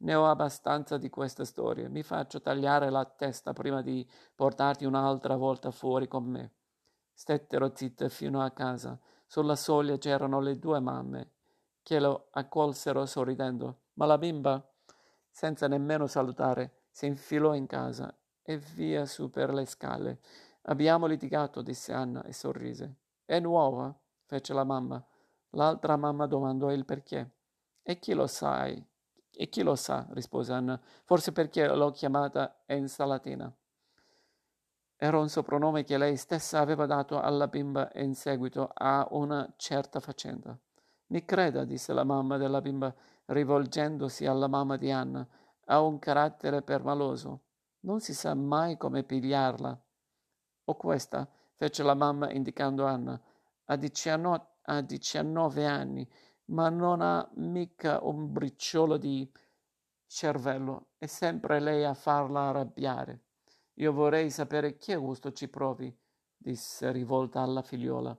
Ne 0.00 0.14
ho 0.14 0.26
abbastanza 0.26 0.98
di 0.98 1.08
queste 1.08 1.44
storie. 1.44 1.88
Mi 1.88 2.02
faccio 2.02 2.40
tagliare 2.40 2.90
la 2.90 3.04
testa 3.04 3.52
prima 3.52 3.80
di 3.80 4.08
portarti 4.34 4.84
un'altra 4.84 5.36
volta 5.36 5.70
fuori 5.70 6.06
con 6.06 6.24
me. 6.24 6.52
Stettero 7.12 7.72
zitte 7.74 8.10
fino 8.10 8.42
a 8.42 8.50
casa. 8.50 9.00
Sulla 9.26 9.56
soglia 9.56 9.98
c'erano 9.98 10.40
le 10.40 10.58
due 10.58 10.78
mamme, 10.78 11.32
che 11.82 11.98
lo 11.98 12.28
accolsero 12.30 13.06
sorridendo. 13.06 13.80
Ma 13.94 14.06
la 14.06 14.18
bimba 14.18 14.64
senza 15.38 15.68
nemmeno 15.68 16.08
salutare, 16.08 16.86
si 16.90 17.06
infilò 17.06 17.54
in 17.54 17.68
casa 17.68 18.12
e 18.42 18.56
via 18.56 19.06
su 19.06 19.30
per 19.30 19.54
le 19.54 19.66
scale. 19.66 20.18
Abbiamo 20.62 21.06
litigato, 21.06 21.62
disse 21.62 21.92
Anna 21.92 22.24
e 22.24 22.32
sorrise. 22.32 22.96
È 23.24 23.38
nuova? 23.38 23.96
fece 24.24 24.52
la 24.52 24.64
mamma. 24.64 25.00
L'altra 25.50 25.96
mamma 25.96 26.26
domandò 26.26 26.72
il 26.72 26.84
perché. 26.84 27.30
E 27.84 28.00
chi 28.00 28.14
lo 28.14 28.26
sai? 28.26 28.84
E 29.30 29.48
chi 29.48 29.62
lo 29.62 29.76
sa? 29.76 30.08
rispose 30.10 30.52
Anna. 30.52 30.76
Forse 31.04 31.30
perché 31.30 31.68
l'ho 31.68 31.92
chiamata 31.92 32.60
insalatina. 32.66 33.54
Era 34.96 35.20
un 35.20 35.28
soprannome 35.28 35.84
che 35.84 35.98
lei 35.98 36.16
stessa 36.16 36.58
aveva 36.58 36.86
dato 36.86 37.20
alla 37.20 37.46
bimba 37.46 37.88
in 37.94 38.16
seguito 38.16 38.72
a 38.74 39.06
una 39.12 39.54
certa 39.56 40.00
faccenda. 40.00 40.58
Mi 41.10 41.24
creda, 41.24 41.64
disse 41.64 41.92
la 41.92 42.02
mamma 42.02 42.38
della 42.38 42.60
bimba, 42.60 42.92
rivolgendosi 43.28 44.26
alla 44.26 44.48
mamma 44.48 44.76
di 44.76 44.90
Anna, 44.90 45.26
ha 45.66 45.80
un 45.80 45.98
carattere 45.98 46.62
permaloso. 46.62 47.42
Non 47.80 48.00
si 48.00 48.14
sa 48.14 48.34
mai 48.34 48.76
come 48.76 49.04
pigliarla. 49.04 49.82
O 50.64 50.76
questa, 50.76 51.28
fece 51.54 51.82
la 51.82 51.94
mamma 51.94 52.30
indicando 52.32 52.84
Anna, 52.84 53.20
ha, 53.64 53.76
diciannove, 53.76 54.46
ha 54.62 54.80
19 54.80 55.66
anni, 55.66 56.08
ma 56.46 56.68
non 56.68 57.00
ha 57.00 57.28
mica 57.34 58.00
un 58.02 58.32
briciolo 58.32 58.96
di 58.96 59.30
cervello. 60.06 60.90
È 60.98 61.06
sempre 61.06 61.60
lei 61.60 61.84
a 61.84 61.94
farla 61.94 62.48
arrabbiare. 62.48 63.24
Io 63.74 63.92
vorrei 63.92 64.30
sapere 64.30 64.76
che 64.76 64.96
gusto 64.96 65.32
ci 65.32 65.48
provi, 65.48 65.94
disse 66.36 66.90
rivolta 66.90 67.42
alla 67.42 67.62
figliola. 67.62 68.18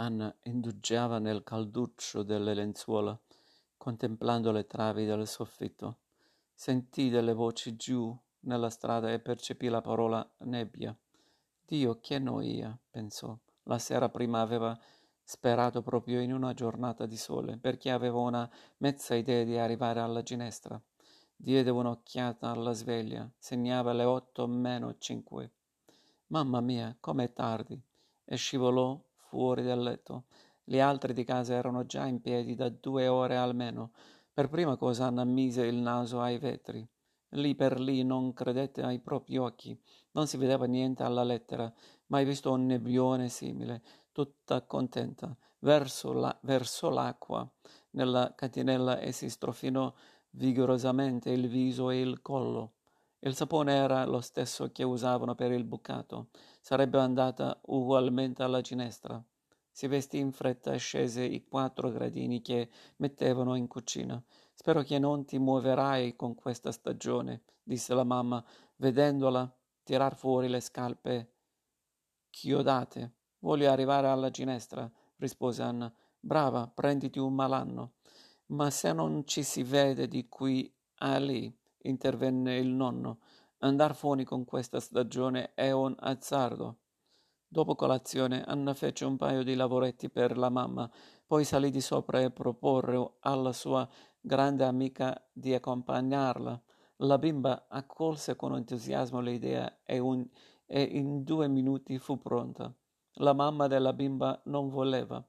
Anna 0.00 0.32
indugiava 0.44 1.18
nel 1.18 1.42
calduccio 1.42 2.22
delle 2.22 2.54
lenzuola, 2.54 3.18
contemplando 3.76 4.52
le 4.52 4.64
travi 4.64 5.04
del 5.04 5.26
soffitto. 5.26 5.98
Sentì 6.54 7.08
delle 7.08 7.32
voci 7.32 7.74
giù 7.74 8.16
nella 8.40 8.70
strada 8.70 9.12
e 9.12 9.18
percepì 9.18 9.66
la 9.66 9.80
parola 9.80 10.28
nebbia. 10.38 10.96
Dio, 11.64 11.98
che 12.00 12.20
noia, 12.20 12.78
pensò. 12.88 13.36
La 13.64 13.78
sera 13.78 14.08
prima 14.08 14.40
aveva 14.40 14.78
sperato 15.24 15.82
proprio 15.82 16.20
in 16.20 16.32
una 16.32 16.54
giornata 16.54 17.04
di 17.04 17.16
sole, 17.16 17.56
perché 17.56 17.90
aveva 17.90 18.18
una 18.18 18.48
mezza 18.78 19.16
idea 19.16 19.42
di 19.42 19.58
arrivare 19.58 19.98
alla 19.98 20.22
ginestra. 20.22 20.80
Diede 21.34 21.70
un'occhiata 21.70 22.50
alla 22.50 22.72
sveglia, 22.72 23.28
segnava 23.36 23.92
le 23.92 24.04
otto 24.04 24.46
meno 24.46 24.96
cinque. 24.98 25.50
Mamma 26.28 26.60
mia, 26.60 26.96
com'è 27.00 27.32
tardi! 27.32 27.80
E 28.24 28.36
scivolò 28.36 28.96
fuori 29.28 29.62
dal 29.62 29.80
letto. 29.80 30.24
Le 30.64 30.80
altre 30.80 31.12
di 31.12 31.24
casa 31.24 31.54
erano 31.54 31.86
già 31.86 32.06
in 32.06 32.20
piedi 32.20 32.54
da 32.54 32.68
due 32.68 33.08
ore 33.08 33.36
almeno. 33.36 33.92
Per 34.32 34.48
prima 34.48 34.76
cosa 34.76 35.06
Anna 35.06 35.24
mise 35.24 35.64
il 35.64 35.76
naso 35.76 36.20
ai 36.20 36.38
vetri. 36.38 36.86
Lì 37.32 37.54
per 37.54 37.78
lì 37.78 38.02
non 38.04 38.32
credette 38.32 38.82
ai 38.82 39.00
propri 39.00 39.36
occhi. 39.36 39.78
Non 40.12 40.26
si 40.26 40.36
vedeva 40.36 40.66
niente 40.66 41.02
alla 41.02 41.24
lettera, 41.24 41.72
mai 42.06 42.24
visto 42.24 42.52
un 42.52 42.66
nebbione 42.66 43.28
simile. 43.28 43.82
Tutta 44.12 44.62
contenta, 44.62 45.36
verso, 45.60 46.12
la, 46.12 46.36
verso 46.42 46.88
l'acqua 46.90 47.48
nella 47.90 48.32
catinella 48.34 48.98
e 48.98 49.12
si 49.12 49.28
strofinò 49.28 49.92
vigorosamente 50.30 51.30
il 51.30 51.48
viso 51.48 51.90
e 51.90 52.00
il 52.00 52.20
collo. 52.22 52.72
Il 53.20 53.34
sapone 53.34 53.74
era 53.74 54.04
lo 54.04 54.20
stesso 54.20 54.70
che 54.70 54.84
usavano 54.84 55.34
per 55.34 55.50
il 55.50 55.64
bucato. 55.64 56.28
Sarebbe 56.60 56.98
andata 56.98 57.60
ugualmente 57.66 58.44
alla 58.44 58.60
ginestra. 58.60 59.22
Si 59.70 59.86
vestì 59.88 60.18
in 60.18 60.32
fretta 60.32 60.72
e 60.72 60.78
scese 60.78 61.24
i 61.24 61.44
quattro 61.44 61.90
gradini 61.90 62.40
che 62.42 62.68
mettevano 62.96 63.56
in 63.56 63.66
cucina. 63.66 64.22
Spero 64.54 64.82
che 64.82 64.98
non 64.98 65.24
ti 65.24 65.38
muoverai 65.38 66.14
con 66.14 66.34
questa 66.34 66.72
stagione, 66.72 67.42
disse 67.62 67.94
la 67.94 68.04
mamma, 68.04 68.44
vedendola 68.76 69.52
tirar 69.82 70.16
fuori 70.16 70.48
le 70.48 70.60
scarpe 70.60 71.32
chiodate. 72.30 73.12
Voglio 73.40 73.70
arrivare 73.70 74.08
alla 74.08 74.30
ginestra, 74.30 74.90
rispose 75.16 75.62
Anna. 75.62 75.92
Brava, 76.20 76.66
prenditi 76.66 77.18
un 77.18 77.34
malanno. 77.34 77.92
Ma 78.46 78.70
se 78.70 78.92
non 78.92 79.26
ci 79.26 79.42
si 79.42 79.62
vede 79.62 80.08
di 80.08 80.28
qui 80.28 80.72
a 80.98 81.18
lì, 81.18 81.56
intervenne 81.88 82.56
il 82.56 82.68
nonno. 82.68 83.18
Andar 83.58 83.94
fuori 83.94 84.24
con 84.24 84.44
questa 84.44 84.80
stagione 84.80 85.52
è 85.54 85.70
un 85.70 85.94
azzardo. 85.98 86.78
Dopo 87.48 87.74
colazione 87.74 88.44
Anna 88.44 88.74
fece 88.74 89.04
un 89.04 89.16
paio 89.16 89.42
di 89.42 89.54
lavoretti 89.54 90.10
per 90.10 90.36
la 90.36 90.50
mamma, 90.50 90.88
poi 91.26 91.44
salì 91.44 91.70
di 91.70 91.80
sopra 91.80 92.20
e 92.20 92.30
proporre 92.30 93.14
alla 93.20 93.52
sua 93.52 93.88
grande 94.20 94.64
amica 94.64 95.20
di 95.32 95.54
accompagnarla. 95.54 96.62
La 97.02 97.18
bimba 97.18 97.66
accolse 97.68 98.36
con 98.36 98.54
entusiasmo 98.54 99.20
l'idea 99.20 99.80
e, 99.84 99.98
un, 99.98 100.26
e 100.66 100.82
in 100.82 101.22
due 101.24 101.48
minuti 101.48 101.98
fu 101.98 102.18
pronta. 102.18 102.72
La 103.20 103.32
mamma 103.32 103.66
della 103.66 103.92
bimba 103.92 104.40
non 104.44 104.68
voleva. 104.68 105.24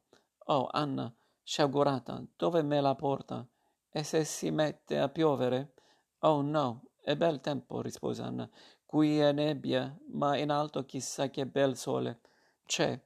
Oh, 0.45 0.67
Anna, 0.71 1.13
sciagurata, 1.41 2.23
dove 2.35 2.61
me 2.63 2.81
la 2.81 2.95
porta? 2.95 3.47
E 3.89 4.03
se 4.03 4.23
si 4.23 4.51
mette 4.51 4.99
a 4.99 5.09
piovere? 5.09 5.73
Oh 6.19 6.41
no, 6.41 6.83
È 7.01 7.15
bel 7.15 7.39
tempo, 7.39 7.81
rispose 7.81 8.21
Anna. 8.21 8.49
Qui 8.85 9.19
è 9.19 9.31
nebbia, 9.31 9.97
ma 10.11 10.37
in 10.37 10.49
alto 10.49 10.83
chissà 10.83 11.29
che 11.29 11.47
bel 11.47 11.77
sole. 11.77 12.19
C'è. 12.65 13.01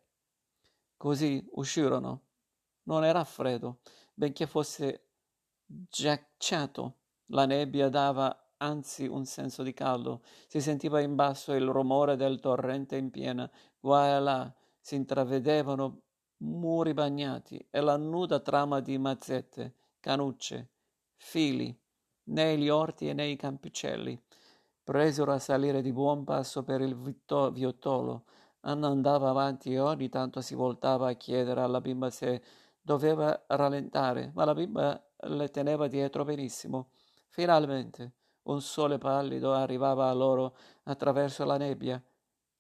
Così 0.98 1.46
uscirono. 1.52 2.22
Non 2.84 3.06
era 3.06 3.24
freddo, 3.24 3.80
benché 4.14 4.48
fosse 4.48 5.10
giacciato. 5.66 6.98
La 7.28 7.46
nebbia 7.46 7.90
dava 7.90 8.54
anzi 8.58 9.06
un 9.06 9.26
senso 9.26 9.62
di 9.62 9.74
caldo. 9.74 10.24
Si 10.48 10.60
sentiva 10.60 11.00
in 11.00 11.16
basso 11.16 11.54
il 11.54 11.68
rumore 11.68 12.16
del 12.16 12.40
torrente 12.40 12.98
in 12.98 13.12
piena. 13.12 13.50
Qua 13.80 14.16
e 14.16 14.20
là 14.20 14.54
si 14.80 14.96
intravedevano 14.96 16.02
muri 16.38 16.94
bagnati 16.94 17.64
e 17.70 17.80
la 17.80 17.96
nuda 17.96 18.40
trama 18.40 18.80
di 18.80 18.98
mazzette, 18.98 19.76
canucce, 20.00 20.72
fili, 21.16 21.78
negli 22.26 22.70
orti 22.70 23.10
e 23.10 23.14
nei 23.14 23.36
campicelli. 23.36 24.22
Presero 24.84 25.32
a 25.32 25.40
salire 25.40 25.82
di 25.82 25.92
buon 25.92 26.24
passo 26.24 26.64
per 26.64 26.82
il 26.82 26.96
viottolo. 27.54 28.26
Anna 28.62 28.88
andava 28.88 29.30
avanti 29.30 29.74
e 29.74 29.80
ogni 29.80 30.10
tanto 30.10 30.42
si 30.42 30.56
voltava 30.56 31.10
a 31.10 31.14
chiedere 31.14 31.62
alla 31.62 31.82
bimba 31.82 32.10
se 32.10 32.42
doveva 32.82 33.44
rallentare, 33.48 34.32
ma 34.34 34.46
la 34.46 34.54
bimba 34.54 35.02
le 35.28 35.50
teneva 35.50 35.88
dietro 35.88 36.24
benissimo. 36.24 36.90
Finalmente 37.30 38.14
un 38.44 38.62
sole 38.62 38.98
pallido 38.98 39.54
arrivava 39.54 40.10
a 40.10 40.14
loro 40.14 40.56
attraverso 40.84 41.46
la 41.46 41.58
nebbia. 41.58 42.02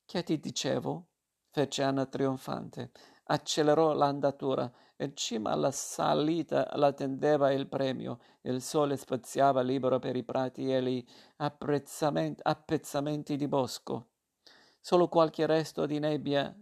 Che 0.05 0.23
ti 0.23 0.39
dicevo? 0.39 1.07
fece 1.49 1.83
Anna 1.83 2.05
trionfante. 2.05 2.91
Accelerò 3.25 3.93
l'andatura 3.93 4.69
in 4.97 5.15
cima 5.15 5.51
alla 5.51 5.71
salita 5.71 6.69
l'attendeva 6.75 7.51
il 7.51 7.67
premio. 7.67 8.19
Il 8.41 8.61
sole 8.61 8.95
spaziava 8.97 9.61
libero 9.61 9.99
per 9.99 10.15
i 10.15 10.23
prati 10.23 10.71
e 10.71 10.81
gli 10.81 11.05
appezzamenti 11.37 13.35
di 13.35 13.47
bosco. 13.47 14.07
Solo 14.79 15.07
qualche 15.07 15.45
resto 15.45 15.85
di 15.85 15.99
nebbia 15.99 16.55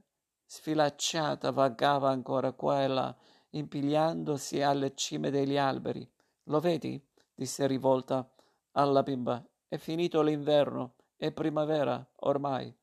sfilacciata 0.46 1.52
vagava 1.52 2.10
ancora 2.10 2.52
qua 2.52 2.84
e 2.84 2.88
là, 2.88 3.16
impigliandosi 3.52 4.62
alle 4.62 4.94
cime 4.96 5.30
degli 5.30 5.58
alberi. 5.58 6.10
Lo 6.46 6.60
vedi? 6.60 7.04
disse 7.34 7.66
rivolta 7.68 8.30
alla 8.72 9.04
bimba. 9.04 9.44
È 9.68 9.78
finito 9.78 10.22
l'inverno, 10.22 10.96
è 11.16 11.32
primavera 11.32 12.06
ormai. 12.18 12.76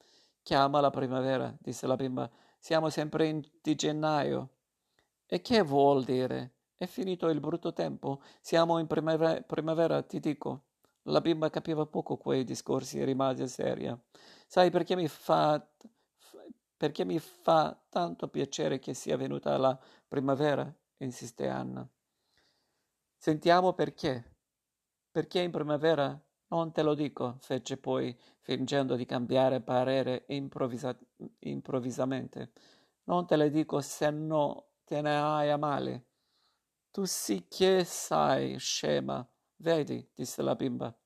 Chiama 0.43 0.81
la 0.81 0.91
primavera, 0.91 1.55
disse 1.61 1.87
la 1.87 1.97
bimba. 1.97 2.31
Siamo 2.59 2.89
sempre 2.89 3.27
in, 3.27 3.43
di 3.61 3.75
gennaio. 3.75 4.49
E 5.31 5.43
che 5.43 5.63
vuol 5.63 6.05
dire? 6.05 6.55
È 6.75 6.87
finito 6.87 7.29
il 7.29 7.39
brutto 7.41 7.75
tempo? 7.75 8.23
Siamo 8.41 8.79
in 8.79 8.87
primavera, 8.87 9.41
primavera, 9.43 10.03
ti 10.03 10.21
dico. 10.21 10.65
La 11.03 11.21
bimba 11.21 11.51
capiva 11.51 11.85
poco 11.85 12.17
quei 12.17 12.45
discorsi 12.45 12.99
e 12.99 13.05
rimase 13.05 13.47
seria. 13.47 13.99
Sai 14.47 14.71
perché 14.71 14.97
mi 14.97 15.07
fa 15.07 15.67
perché 16.79 17.05
mi 17.05 17.19
fa 17.19 17.79
tanto 17.89 18.29
piacere 18.29 18.79
che 18.79 18.95
sia 18.95 19.17
venuta 19.17 19.57
la 19.59 19.79
primavera, 20.07 20.73
insiste 20.99 21.49
Anna. 21.49 21.87
Sentiamo 23.17 23.75
perché. 23.75 24.37
Perché 25.11 25.41
in 25.41 25.51
primavera? 25.51 26.19
Non 26.51 26.73
te 26.73 26.83
lo 26.83 26.95
dico, 26.95 27.37
fece 27.41 27.77
poi, 27.77 28.17
fingendo 28.41 28.95
di 28.97 29.05
cambiare 29.05 29.61
parere 29.61 30.25
improvvisa- 30.29 30.97
improvvisamente. 31.41 32.53
Non 33.05 33.27
te 33.27 33.37
lo 33.37 33.49
dico 33.49 33.81
se 33.81 34.11
no 34.11 34.68
te 34.89 35.03
ne 35.03 35.19
hai 35.21 35.51
a 35.51 35.59
male. 35.59 36.07
Tu 36.91 37.05
sì 37.05 37.47
che 37.47 37.85
sai, 37.85 38.59
scema. 38.59 39.27
Vedi, 39.57 40.11
disse 40.15 40.41
la 40.41 40.55
bimba. 40.55 40.97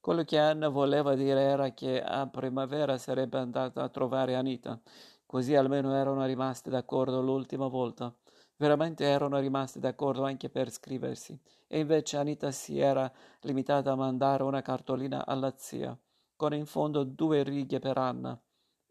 Quello 0.00 0.22
che 0.22 0.38
Anna 0.38 0.68
voleva 0.68 1.14
dire 1.14 1.40
era 1.40 1.72
che 1.72 2.02
a 2.02 2.28
primavera 2.28 2.98
sarebbe 2.98 3.38
andata 3.38 3.82
a 3.82 3.88
trovare 3.88 4.34
Anita, 4.34 4.78
così 5.24 5.54
almeno 5.54 5.94
erano 5.94 6.26
rimasti 6.26 6.68
d'accordo 6.68 7.22
l'ultima 7.22 7.68
volta. 7.68 8.14
Veramente 8.56 9.04
erano 9.04 9.38
rimasti 9.38 9.80
d'accordo 9.80 10.24
anche 10.24 10.50
per 10.50 10.70
scriversi, 10.70 11.40
e 11.66 11.78
invece 11.78 12.18
Anita 12.18 12.50
si 12.50 12.78
era 12.78 13.10
limitata 13.40 13.92
a 13.92 13.96
mandare 13.96 14.42
una 14.42 14.60
cartolina 14.60 15.24
alla 15.24 15.54
zia, 15.56 15.98
con 16.36 16.52
in 16.52 16.66
fondo 16.66 17.02
due 17.02 17.42
righe 17.42 17.78
per 17.78 17.96
Anna. 17.96 18.38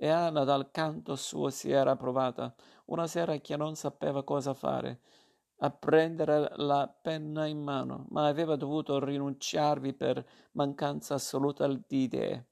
E 0.04 0.10
Anna 0.10 0.44
dal 0.44 0.72
canto 0.72 1.16
suo 1.16 1.52
si 1.52 1.70
era 1.70 1.96
provata, 1.96 2.56
una 2.86 3.06
sera 3.06 3.38
che 3.38 3.56
non 3.56 3.76
sapeva 3.76 4.24
cosa 4.24 4.56
fare, 4.56 5.02
a 5.58 5.70
prendere 5.70 6.54
la 6.56 6.88
penna 6.88 7.46
in 7.46 7.62
mano, 7.62 8.08
ma 8.10 8.26
aveva 8.26 8.56
dovuto 8.56 8.98
rinunciarvi 8.98 9.94
per 9.94 10.28
mancanza 10.54 11.14
assoluta 11.14 11.68
di 11.68 12.02
idee. 12.02 12.48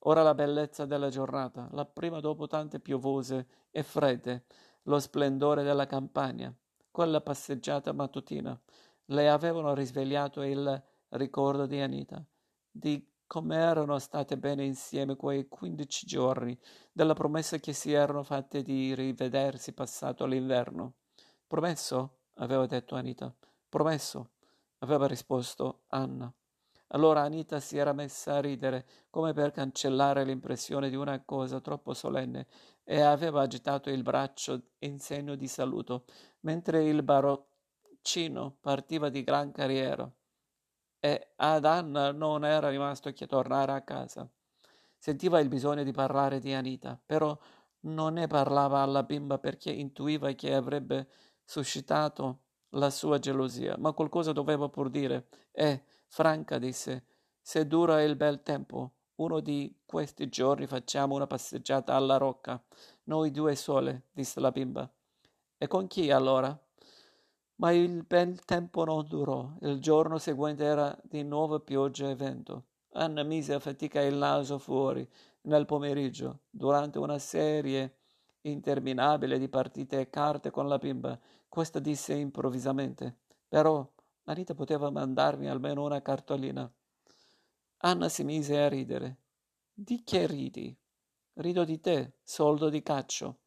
Ora 0.00 0.22
la 0.22 0.34
bellezza 0.34 0.84
della 0.84 1.08
giornata, 1.08 1.70
la 1.72 1.86
prima 1.86 2.20
dopo 2.20 2.46
tante 2.46 2.80
piovose 2.80 3.48
e 3.70 3.82
fredde, 3.82 4.44
lo 4.82 4.98
splendore 4.98 5.62
della 5.62 5.86
campagna, 5.86 6.54
quella 6.90 7.22
passeggiata 7.22 7.94
mattutina, 7.94 8.60
le 9.06 9.30
avevano 9.30 9.72
risvegliato 9.72 10.42
il 10.42 10.84
ricordo 11.08 11.64
di 11.64 11.80
Anita, 11.80 12.22
di 12.70 13.09
come 13.30 13.54
erano 13.54 13.96
state 14.00 14.36
bene 14.36 14.64
insieme 14.64 15.14
quei 15.14 15.46
quindici 15.46 16.04
giorni, 16.04 16.58
della 16.90 17.14
promessa 17.14 17.58
che 17.58 17.72
si 17.72 17.92
erano 17.92 18.24
fatte 18.24 18.60
di 18.60 18.92
rivedersi 18.92 19.72
passato 19.72 20.26
l'inverno. 20.26 20.94
Promesso? 21.46 22.22
aveva 22.38 22.66
detto 22.66 22.96
Anita. 22.96 23.32
Promesso, 23.68 24.30
aveva 24.78 25.06
risposto 25.06 25.82
Anna. 25.90 26.28
Allora 26.88 27.20
Anita 27.20 27.60
si 27.60 27.78
era 27.78 27.92
messa 27.92 28.34
a 28.34 28.40
ridere, 28.40 28.84
come 29.10 29.32
per 29.32 29.52
cancellare 29.52 30.24
l'impressione 30.24 30.90
di 30.90 30.96
una 30.96 31.22
cosa 31.24 31.60
troppo 31.60 31.94
solenne, 31.94 32.48
e 32.82 33.00
aveva 33.00 33.42
agitato 33.42 33.90
il 33.90 34.02
braccio 34.02 34.60
in 34.78 34.98
segno 34.98 35.36
di 35.36 35.46
saluto, 35.46 36.04
mentre 36.40 36.82
il 36.82 37.04
baroccino 37.04 38.56
partiva 38.60 39.08
di 39.08 39.22
gran 39.22 39.52
carriera 39.52 40.12
e 41.00 41.32
ad 41.36 41.64
Anna 41.64 42.12
non 42.12 42.44
era 42.44 42.68
rimasto 42.68 43.10
che 43.12 43.26
tornare 43.26 43.72
a 43.72 43.80
casa. 43.82 44.28
Sentiva 44.96 45.40
il 45.40 45.48
bisogno 45.48 45.82
di 45.82 45.92
parlare 45.92 46.38
di 46.38 46.52
Anita, 46.52 47.00
però 47.04 47.36
non 47.80 48.14
ne 48.14 48.26
parlava 48.26 48.80
alla 48.80 49.02
bimba 49.02 49.38
perché 49.38 49.70
intuiva 49.70 50.30
che 50.32 50.54
avrebbe 50.54 51.08
suscitato 51.42 52.42
la 52.74 52.90
sua 52.90 53.18
gelosia, 53.18 53.76
ma 53.78 53.92
qualcosa 53.92 54.32
doveva 54.32 54.68
pur 54.68 54.90
dire. 54.90 55.28
E, 55.50 55.84
Franca 56.06 56.58
disse, 56.58 57.06
se 57.40 57.66
dura 57.66 58.02
il 58.02 58.14
bel 58.14 58.42
tempo, 58.42 58.92
uno 59.16 59.40
di 59.40 59.80
questi 59.86 60.28
giorni 60.28 60.66
facciamo 60.66 61.14
una 61.14 61.26
passeggiata 61.26 61.94
alla 61.94 62.18
rocca. 62.18 62.62
Noi 63.04 63.30
due 63.30 63.56
sole, 63.56 64.08
disse 64.12 64.38
la 64.38 64.50
bimba. 64.50 64.90
E 65.56 65.66
con 65.66 65.86
chi 65.86 66.10
allora? 66.10 66.56
Ma 67.60 67.72
il 67.72 68.04
bel 68.04 68.42
tempo 68.46 68.84
non 68.84 69.06
durò. 69.06 69.52
Il 69.60 69.80
giorno 69.80 70.16
seguente 70.16 70.64
era 70.64 70.98
di 71.02 71.22
nuovo 71.22 71.60
pioggia 71.60 72.08
e 72.08 72.14
vento. 72.14 72.64
Anna 72.92 73.22
mise 73.22 73.52
a 73.52 73.60
fatica 73.60 74.00
il 74.00 74.14
naso 74.14 74.58
fuori 74.58 75.06
nel 75.42 75.66
pomeriggio, 75.66 76.40
durante 76.48 76.98
una 76.98 77.18
serie 77.18 77.96
interminabile 78.42 79.38
di 79.38 79.50
partite 79.50 80.00
e 80.00 80.08
carte 80.08 80.50
con 80.50 80.68
la 80.68 80.78
bimba. 80.78 81.20
Questa 81.50 81.80
disse 81.80 82.14
improvvisamente: 82.14 83.18
Però 83.46 83.86
Anita 84.24 84.54
poteva 84.54 84.88
mandarmi 84.88 85.46
almeno 85.46 85.84
una 85.84 86.00
cartolina. 86.00 86.72
Anna 87.82 88.08
si 88.08 88.24
mise 88.24 88.58
a 88.58 88.68
ridere. 88.68 89.18
Di 89.74 90.02
che 90.02 90.26
ridi? 90.26 90.74
Rido 91.34 91.64
di 91.64 91.78
te, 91.78 92.14
soldo 92.22 92.70
di 92.70 92.82
caccio. 92.82 93.40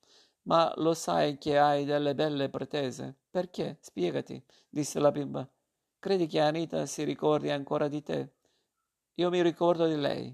Ma 0.44 0.72
lo 0.76 0.94
sai 0.94 1.40
che 1.40 1.58
hai 1.58 1.84
delle 1.84 2.14
belle 2.14 2.50
pretese? 2.50 3.18
Perché? 3.34 3.78
Spiegati, 3.80 4.40
disse 4.70 5.00
la 5.00 5.10
bimba. 5.12 5.50
Credi 5.98 6.28
che 6.28 6.40
Anita 6.40 6.86
si 6.86 7.04
ricordi 7.04 7.50
ancora 7.50 7.88
di 7.88 8.04
te? 8.04 8.30
Io 9.16 9.32
mi 9.32 9.42
ricordo 9.42 9.88
di 9.88 9.96
lei. 9.96 10.32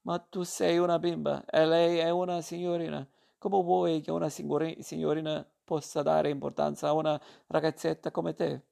Ma 0.00 0.18
tu 0.18 0.42
sei 0.42 0.76
una 0.78 0.98
bimba 0.98 1.44
e 1.44 1.64
lei 1.64 1.98
è 1.98 2.10
una 2.10 2.40
signorina. 2.40 3.08
Come 3.38 3.62
vuoi 3.62 4.00
che 4.00 4.10
una 4.10 4.28
signorina 4.28 5.48
possa 5.62 6.02
dare 6.02 6.30
importanza 6.30 6.88
a 6.88 6.92
una 6.92 7.20
ragazzetta 7.46 8.10
come 8.10 8.34
te? 8.34 8.62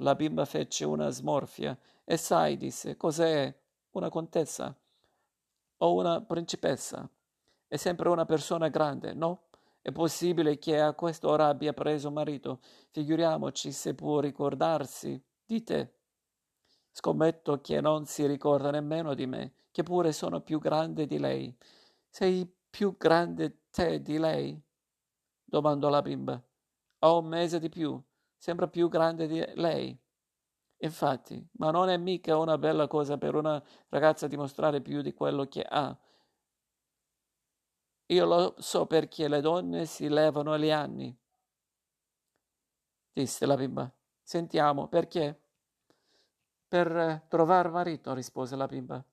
La 0.00 0.16
bimba 0.16 0.44
fece 0.44 0.84
una 0.84 1.08
smorfia. 1.10 1.78
E 2.02 2.16
sai, 2.16 2.56
disse, 2.56 2.96
cos'è 2.96 3.54
una 3.92 4.08
contessa? 4.08 4.76
O 5.76 5.94
una 5.94 6.20
principessa? 6.20 7.08
È 7.68 7.76
sempre 7.76 8.08
una 8.08 8.24
persona 8.24 8.66
grande, 8.66 9.14
no? 9.14 9.42
È 9.82 9.92
possibile 9.92 10.58
che 10.58 10.78
a 10.78 10.94
quest'ora 10.94 11.46
abbia 11.48 11.72
preso 11.72 12.10
marito. 12.10 12.60
Figuriamoci 12.90 13.72
se 13.72 13.94
può 13.94 14.20
ricordarsi 14.20 15.22
di 15.44 15.62
te. 15.62 15.94
Scommetto 16.92 17.60
che 17.60 17.80
non 17.80 18.04
si 18.04 18.26
ricorda 18.26 18.70
nemmeno 18.70 19.14
di 19.14 19.26
me, 19.26 19.54
che 19.70 19.82
pure 19.82 20.12
sono 20.12 20.42
più 20.42 20.58
grande 20.58 21.06
di 21.06 21.18
lei. 21.18 21.56
Sei 22.08 22.50
più 22.68 22.96
grande 22.96 23.62
te 23.70 24.02
di 24.02 24.18
lei? 24.18 24.60
domandò 25.50 25.88
la 25.88 26.02
bimba. 26.02 26.40
Ho 27.00 27.18
un 27.18 27.26
mese 27.26 27.58
di 27.58 27.68
più. 27.68 28.00
Sembra 28.36 28.68
più 28.68 28.88
grande 28.88 29.26
di 29.26 29.44
lei. 29.54 29.98
Infatti, 30.82 31.46
ma 31.52 31.70
non 31.70 31.88
è 31.88 31.96
mica 31.96 32.38
una 32.38 32.56
bella 32.56 32.86
cosa 32.86 33.18
per 33.18 33.34
una 33.34 33.62
ragazza 33.88 34.26
dimostrare 34.26 34.80
più 34.80 35.02
di 35.02 35.12
quello 35.12 35.46
che 35.46 35.62
ha. 35.62 35.96
Io 38.10 38.24
lo 38.24 38.54
so 38.58 38.86
perché 38.86 39.28
le 39.28 39.40
donne 39.40 39.86
si 39.86 40.08
levano 40.08 40.58
gli 40.58 40.70
anni, 40.70 41.16
disse 43.12 43.46
la 43.46 43.54
bimba. 43.54 43.88
Sentiamo, 44.20 44.88
perché? 44.88 45.40
Per 46.66 47.26
trovare 47.28 47.68
marito, 47.68 48.12
rispose 48.12 48.56
la 48.56 48.66
bimba. 48.66 49.04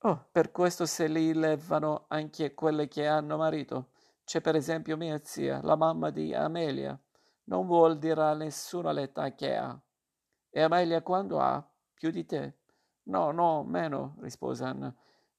Oh, 0.00 0.28
per 0.32 0.50
questo 0.50 0.86
se 0.86 1.06
li 1.06 1.32
levano 1.32 2.06
anche 2.08 2.52
quelle 2.52 2.88
che 2.88 3.06
hanno 3.06 3.36
marito. 3.36 3.90
C'è 4.24 4.40
per 4.40 4.56
esempio 4.56 4.96
mia 4.96 5.20
zia, 5.22 5.60
la 5.62 5.76
mamma 5.76 6.10
di 6.10 6.34
Amelia. 6.34 6.98
Non 7.44 7.66
vuol 7.66 7.98
dire 7.98 8.22
a 8.22 8.34
nessuno 8.34 8.90
l'età 8.90 9.34
che 9.34 9.56
ha. 9.56 9.80
E 10.50 10.60
Amelia 10.60 11.00
quando 11.02 11.38
ha? 11.38 11.64
Più 11.94 12.10
di 12.10 12.26
te? 12.26 12.58
No, 13.04 13.30
no, 13.30 13.62
meno, 13.62 14.16
rispose 14.18 14.64
Anna. 14.64 14.92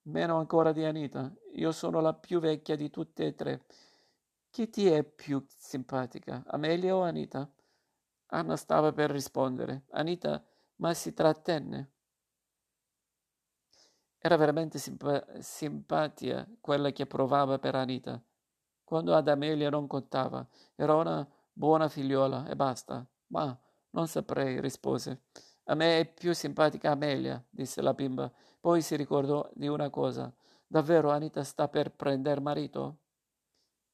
Meno 0.09 0.39
ancora 0.39 0.71
di 0.71 0.83
Anita. 0.83 1.31
Io 1.53 1.71
sono 1.71 1.99
la 2.01 2.15
più 2.15 2.39
vecchia 2.39 2.75
di 2.75 2.89
tutte 2.89 3.27
e 3.27 3.35
tre. 3.35 3.65
Chi 4.49 4.67
ti 4.67 4.87
è 4.87 5.03
più 5.03 5.45
simpatica, 5.47 6.43
Amelia 6.47 6.95
o 6.95 7.03
Anita? 7.03 7.47
Anna 8.31 8.55
stava 8.55 8.91
per 8.91 9.11
rispondere. 9.11 9.83
Anita, 9.91 10.43
ma 10.77 10.95
si 10.95 11.13
trattenne. 11.13 11.91
Era 14.17 14.35
veramente 14.35 14.79
simpa- 14.79 15.23
simpatia 15.41 16.49
quella 16.59 16.89
che 16.89 17.05
provava 17.05 17.59
per 17.59 17.75
Anita. 17.75 18.19
Quando 18.83 19.13
ad 19.13 19.27
Amelia 19.27 19.69
non 19.69 19.85
contava, 19.85 20.45
era 20.75 20.95
una 20.95 21.27
buona 21.53 21.87
figliola 21.87 22.47
e 22.47 22.55
basta. 22.55 23.05
Ma 23.27 23.55
non 23.91 24.07
saprei, 24.07 24.59
rispose. 24.59 25.25
A 25.65 25.75
me 25.75 25.99
è 25.99 26.11
più 26.11 26.33
simpatica 26.33 26.89
Amelia, 26.89 27.43
disse 27.47 27.79
la 27.83 27.93
bimba. 27.93 28.31
Poi 28.59 28.81
si 28.81 28.95
ricordò 28.95 29.49
di 29.53 29.67
una 29.67 29.89
cosa. 29.89 30.33
Davvero 30.67 31.11
Anita 31.11 31.43
sta 31.43 31.67
per 31.67 31.91
prender 31.91 32.41
marito? 32.41 32.97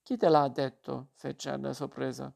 Chi 0.02 0.18
te 0.18 0.30
l'ha 0.30 0.48
detto? 0.50 1.10
fece 1.16 1.50
Anna 1.50 1.74
sorpresa. 1.74 2.34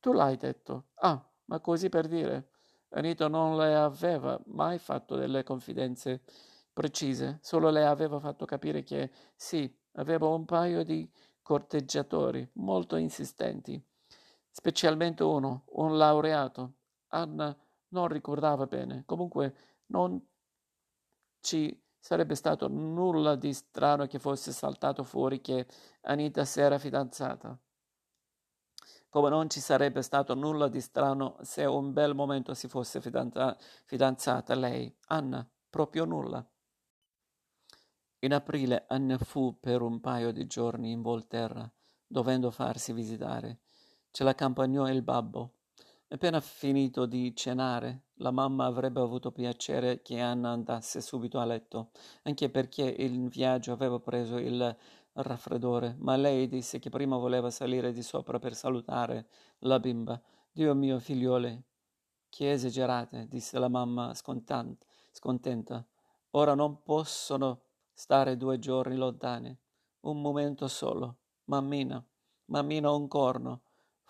Tu 0.00 0.12
l'hai 0.12 0.36
detto. 0.36 0.88
Ah, 0.96 1.22
ma 1.46 1.60
così 1.60 1.88
per 1.88 2.08
dire. 2.08 2.50
Anita 2.90 3.28
non 3.28 3.56
le 3.56 3.74
aveva 3.74 4.40
mai 4.46 4.78
fatto 4.78 5.16
delle 5.16 5.42
confidenze 5.44 6.22
precise, 6.72 7.38
solo 7.42 7.70
le 7.70 7.84
aveva 7.86 8.18
fatto 8.18 8.44
capire 8.44 8.82
che 8.82 9.10
sì, 9.34 9.72
aveva 9.92 10.28
un 10.28 10.44
paio 10.44 10.82
di 10.84 11.10
corteggiatori 11.42 12.48
molto 12.54 12.96
insistenti, 12.96 13.82
specialmente 14.50 15.22
uno, 15.22 15.64
un 15.72 15.96
laureato, 15.96 16.74
Anna 17.08 17.56
non 17.88 18.08
ricordava 18.08 18.66
bene. 18.66 19.04
Comunque 19.06 19.54
non 19.86 20.20
ci 21.42 21.78
sarebbe 21.98 22.34
stato 22.34 22.68
nulla 22.68 23.36
di 23.36 23.52
strano 23.52 24.06
che 24.06 24.18
fosse 24.18 24.52
saltato 24.52 25.04
fuori 25.04 25.40
che 25.40 25.66
Anita 26.02 26.44
si 26.44 26.60
era 26.60 26.78
fidanzata. 26.78 27.58
Come 29.10 29.28
non 29.28 29.50
ci 29.50 29.60
sarebbe 29.60 30.00
stato 30.00 30.34
nulla 30.34 30.68
di 30.68 30.80
strano 30.80 31.36
se 31.42 31.66
un 31.66 31.92
bel 31.92 32.14
momento 32.14 32.54
si 32.54 32.66
fosse 32.66 33.00
fidanza- 33.02 33.56
fidanzata 33.84 34.54
lei, 34.54 34.96
Anna, 35.08 35.46
proprio 35.68 36.06
nulla. 36.06 36.44
In 38.20 38.32
aprile 38.32 38.86
Anna 38.88 39.18
fu 39.18 39.58
per 39.60 39.82
un 39.82 40.00
paio 40.00 40.32
di 40.32 40.46
giorni 40.46 40.92
in 40.92 41.02
Volterra, 41.02 41.70
dovendo 42.06 42.50
farsi 42.50 42.92
visitare. 42.92 43.60
Ce 44.10 44.24
l'accompagnò 44.24 44.88
il 44.88 45.02
babbo, 45.02 45.56
Appena 46.12 46.40
finito 46.40 47.06
di 47.06 47.34
cenare, 47.34 48.08
la 48.22 48.30
mamma 48.30 48.66
avrebbe 48.66 49.00
avuto 49.00 49.32
piacere 49.32 50.00
che 50.00 50.20
Anna 50.20 50.50
andasse 50.50 51.00
subito 51.00 51.40
a 51.40 51.44
letto, 51.44 51.90
anche 52.22 52.48
perché 52.48 52.88
in 52.88 53.28
viaggio 53.28 53.72
aveva 53.72 53.98
preso 53.98 54.38
il 54.38 54.76
raffreddore, 55.14 55.96
ma 55.98 56.16
lei 56.16 56.46
disse 56.46 56.78
che 56.78 56.88
prima 56.88 57.16
voleva 57.16 57.50
salire 57.50 57.92
di 57.92 58.02
sopra 58.02 58.38
per 58.38 58.54
salutare 58.54 59.26
la 59.60 59.80
bimba. 59.80 60.20
Dio 60.52 60.72
mio, 60.74 61.00
figliole, 61.00 61.64
che 62.28 62.52
esagerate, 62.52 63.26
disse 63.28 63.58
la 63.58 63.68
mamma 63.68 64.14
scontenta. 64.14 65.84
Ora 66.30 66.54
non 66.54 66.82
possono 66.82 67.62
stare 67.92 68.36
due 68.36 68.58
giorni 68.58 68.96
lontane. 68.96 69.58
Un 70.02 70.20
momento 70.20 70.68
solo. 70.68 71.16
Mammina, 71.46 72.02
mammina 72.46 72.90
un 72.92 73.08
corno. 73.08 73.62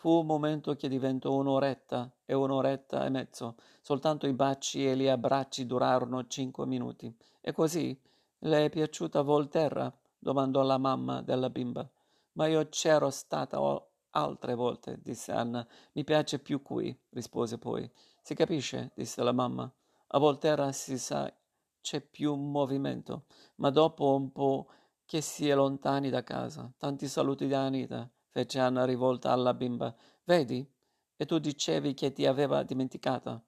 Fu 0.03 0.18
un 0.18 0.26
momento 0.26 0.74
che 0.74 0.88
diventò 0.88 1.32
un'oretta 1.32 2.12
e 2.24 2.34
un'oretta 2.34 3.07
e 3.07 3.09
mezzo. 3.09 3.55
Soltanto 3.80 4.26
i 4.26 4.32
baci 4.32 4.84
e 4.84 4.96
gli 4.96 5.07
abbracci 5.07 5.64
durarono 5.64 6.26
cinque 6.26 6.66
minuti. 6.66 7.16
E 7.40 7.53
così 7.53 7.96
le 8.38 8.64
è 8.64 8.68
piaciuta 8.68 9.22
Volterra? 9.22 9.96
domandò 10.18 10.62
la 10.62 10.76
mamma 10.76 11.22
della 11.22 11.50
bimba. 11.50 11.88
Ma 12.32 12.48
io 12.48 12.68
c'ero 12.68 13.11
stata 13.11 13.61
altre 14.11 14.55
volte, 14.55 14.98
disse 15.00 15.30
Anna. 15.30 15.64
Mi 15.92 16.03
piace 16.03 16.40
più 16.40 16.62
qui, 16.62 16.92
rispose 17.11 17.59
poi. 17.59 17.88
Si 18.22 18.34
capisce, 18.34 18.90
disse 18.96 19.22
la 19.22 19.30
mamma. 19.30 19.72
A 20.09 20.18
Volterra 20.18 20.72
si 20.72 20.98
sa 20.98 21.32
c'è 21.80 22.00
più 22.00 22.34
movimento, 22.34 23.26
ma 23.59 23.70
dopo 23.70 24.16
un 24.16 24.32
po' 24.32 24.66
che 25.05 25.20
si 25.20 25.48
è 25.48 25.55
lontani 25.55 26.11
da 26.11 26.24
casa. 26.24 26.68
Tanti 26.76 27.07
saluti 27.07 27.46
da 27.46 27.61
Anita 27.61 28.11
fece 28.33 28.59
Anna 28.59 28.85
rivolta 28.85 29.30
alla 29.30 29.55
bimba. 29.55 29.95
Vedi? 30.24 30.68
E 31.16 31.26
tu 31.26 31.39
dicevi 31.39 31.95
che 31.95 32.12
ti 32.12 32.26
aveva 32.26 32.64
dimenticata. 32.64 33.41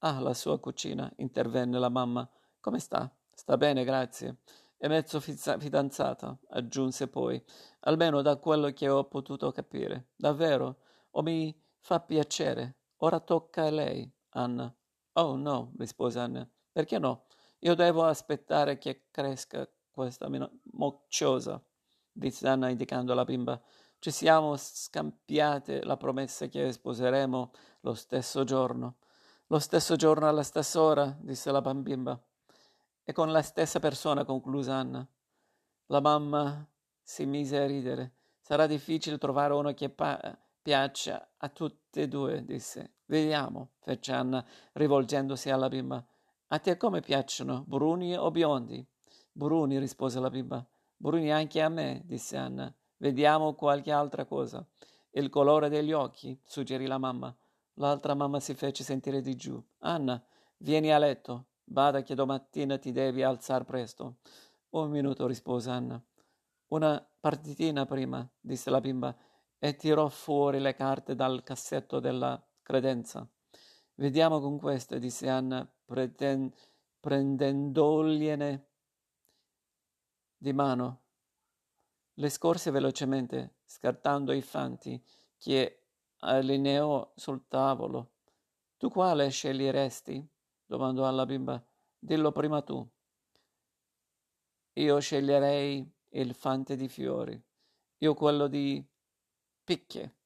Ah, 0.00 0.20
la 0.20 0.34
sua 0.34 0.58
cucina, 0.58 1.10
intervenne 1.16 1.78
la 1.78 1.88
mamma. 1.88 2.28
Come 2.60 2.78
sta? 2.80 3.10
Sta 3.32 3.56
bene, 3.56 3.84
grazie. 3.84 4.38
È 4.76 4.88
mezzo 4.88 5.20
fidanzata, 5.20 6.36
aggiunse 6.50 7.06
poi, 7.06 7.42
almeno 7.80 8.20
da 8.20 8.36
quello 8.36 8.72
che 8.72 8.88
ho 8.88 9.04
potuto 9.04 9.52
capire. 9.52 10.08
Davvero? 10.16 10.78
O 11.12 11.22
mi 11.22 11.56
fa 11.78 12.00
piacere? 12.00 12.78
Ora 12.98 13.20
tocca 13.20 13.64
a 13.64 13.70
lei, 13.70 14.10
Anna. 14.30 14.74
Oh 15.12 15.36
no, 15.36 15.72
rispose 15.78 16.18
Anna. 16.18 16.48
Perché 16.72 16.98
no? 16.98 17.26
Io 17.60 17.74
devo 17.74 18.04
aspettare 18.04 18.78
che 18.78 19.06
cresca 19.12 19.68
questa 19.88 20.28
mocciosa, 20.72 21.62
disse 22.10 22.48
Anna 22.48 22.68
indicando 22.68 23.14
la 23.14 23.24
bimba. 23.24 23.62
Ci 24.02 24.10
siamo 24.10 24.56
scambiate 24.56 25.84
la 25.84 25.96
promessa 25.96 26.48
che 26.48 26.72
sposeremo 26.72 27.50
lo 27.82 27.94
stesso 27.94 28.42
giorno. 28.42 28.96
Lo 29.46 29.60
stesso 29.60 29.94
giorno 29.94 30.26
alla 30.26 30.42
stessa 30.42 30.80
ora, 30.82 31.16
disse 31.20 31.52
la 31.52 31.60
bambina. 31.60 32.20
E 33.04 33.12
con 33.12 33.30
la 33.30 33.42
stessa 33.42 33.78
persona, 33.78 34.24
concluse 34.24 34.72
Anna. 34.72 35.08
La 35.86 36.00
mamma 36.00 36.68
si 37.00 37.26
mise 37.26 37.58
a 37.58 37.66
ridere. 37.66 38.14
Sarà 38.40 38.66
difficile 38.66 39.18
trovare 39.18 39.54
uno 39.54 39.72
che 39.72 39.88
pa- 39.88 40.36
piaccia 40.60 41.34
a 41.36 41.48
tutte 41.50 42.02
e 42.02 42.08
due, 42.08 42.44
disse. 42.44 42.94
Vediamo, 43.04 43.74
fece 43.78 44.10
Anna, 44.10 44.44
rivolgendosi 44.72 45.48
alla 45.48 45.68
bimba. 45.68 46.04
A 46.48 46.58
te 46.58 46.76
come 46.76 47.02
piacciono, 47.02 47.62
bruni 47.68 48.16
o 48.16 48.32
biondi? 48.32 48.84
Bruni, 49.30 49.78
rispose 49.78 50.18
la 50.18 50.28
bimba. 50.28 50.66
Bruni 50.96 51.30
anche 51.30 51.62
a 51.62 51.68
me, 51.68 52.02
disse 52.04 52.36
Anna. 52.36 52.74
Vediamo 53.02 53.54
qualche 53.54 53.90
altra 53.90 54.24
cosa. 54.26 54.64
Il 55.10 55.28
colore 55.28 55.68
degli 55.68 55.90
occhi, 55.90 56.40
suggerì 56.44 56.86
la 56.86 56.98
mamma. 56.98 57.36
L'altra 57.74 58.14
mamma 58.14 58.38
si 58.38 58.54
fece 58.54 58.84
sentire 58.84 59.20
di 59.20 59.34
giù. 59.34 59.60
Anna, 59.78 60.24
vieni 60.58 60.92
a 60.92 60.98
letto. 60.98 61.46
Bada 61.64 62.02
che 62.02 62.14
domattina 62.14 62.78
ti 62.78 62.92
devi 62.92 63.24
alzare 63.24 63.64
presto. 63.64 64.18
Un 64.70 64.88
minuto, 64.88 65.26
rispose 65.26 65.68
Anna. 65.68 66.00
Una 66.68 67.04
partitina 67.18 67.86
prima, 67.86 68.24
disse 68.38 68.70
la 68.70 68.80
bimba, 68.80 69.12
e 69.58 69.74
tirò 69.74 70.08
fuori 70.08 70.60
le 70.60 70.72
carte 70.76 71.16
dal 71.16 71.42
cassetto 71.42 71.98
della 71.98 72.40
credenza. 72.62 73.28
Vediamo 73.94 74.38
con 74.38 74.60
queste, 74.60 75.00
disse 75.00 75.28
Anna, 75.28 75.68
preten- 75.84 76.54
prendendogliene 77.00 78.66
di 80.36 80.52
mano. 80.52 81.01
Le 82.14 82.28
scorse 82.28 82.70
velocemente, 82.70 83.56
scartando 83.64 84.32
i 84.32 84.42
fanti 84.42 85.02
che 85.38 85.86
allineò 86.18 87.12
sul 87.16 87.46
tavolo. 87.48 88.12
Tu 88.76 88.90
quale 88.90 89.28
sceglieresti? 89.30 90.28
domandò 90.66 91.06
alla 91.06 91.26
bimba. 91.26 91.64
Dillo 91.98 92.32
prima 92.32 92.62
tu. 92.62 92.86
Io 94.74 94.98
sceglierei 95.00 95.90
il 96.10 96.34
fante 96.34 96.76
di 96.76 96.88
fiori. 96.88 97.40
Io 97.98 98.14
quello 98.14 98.46
di 98.46 98.84
picche. 99.64 100.16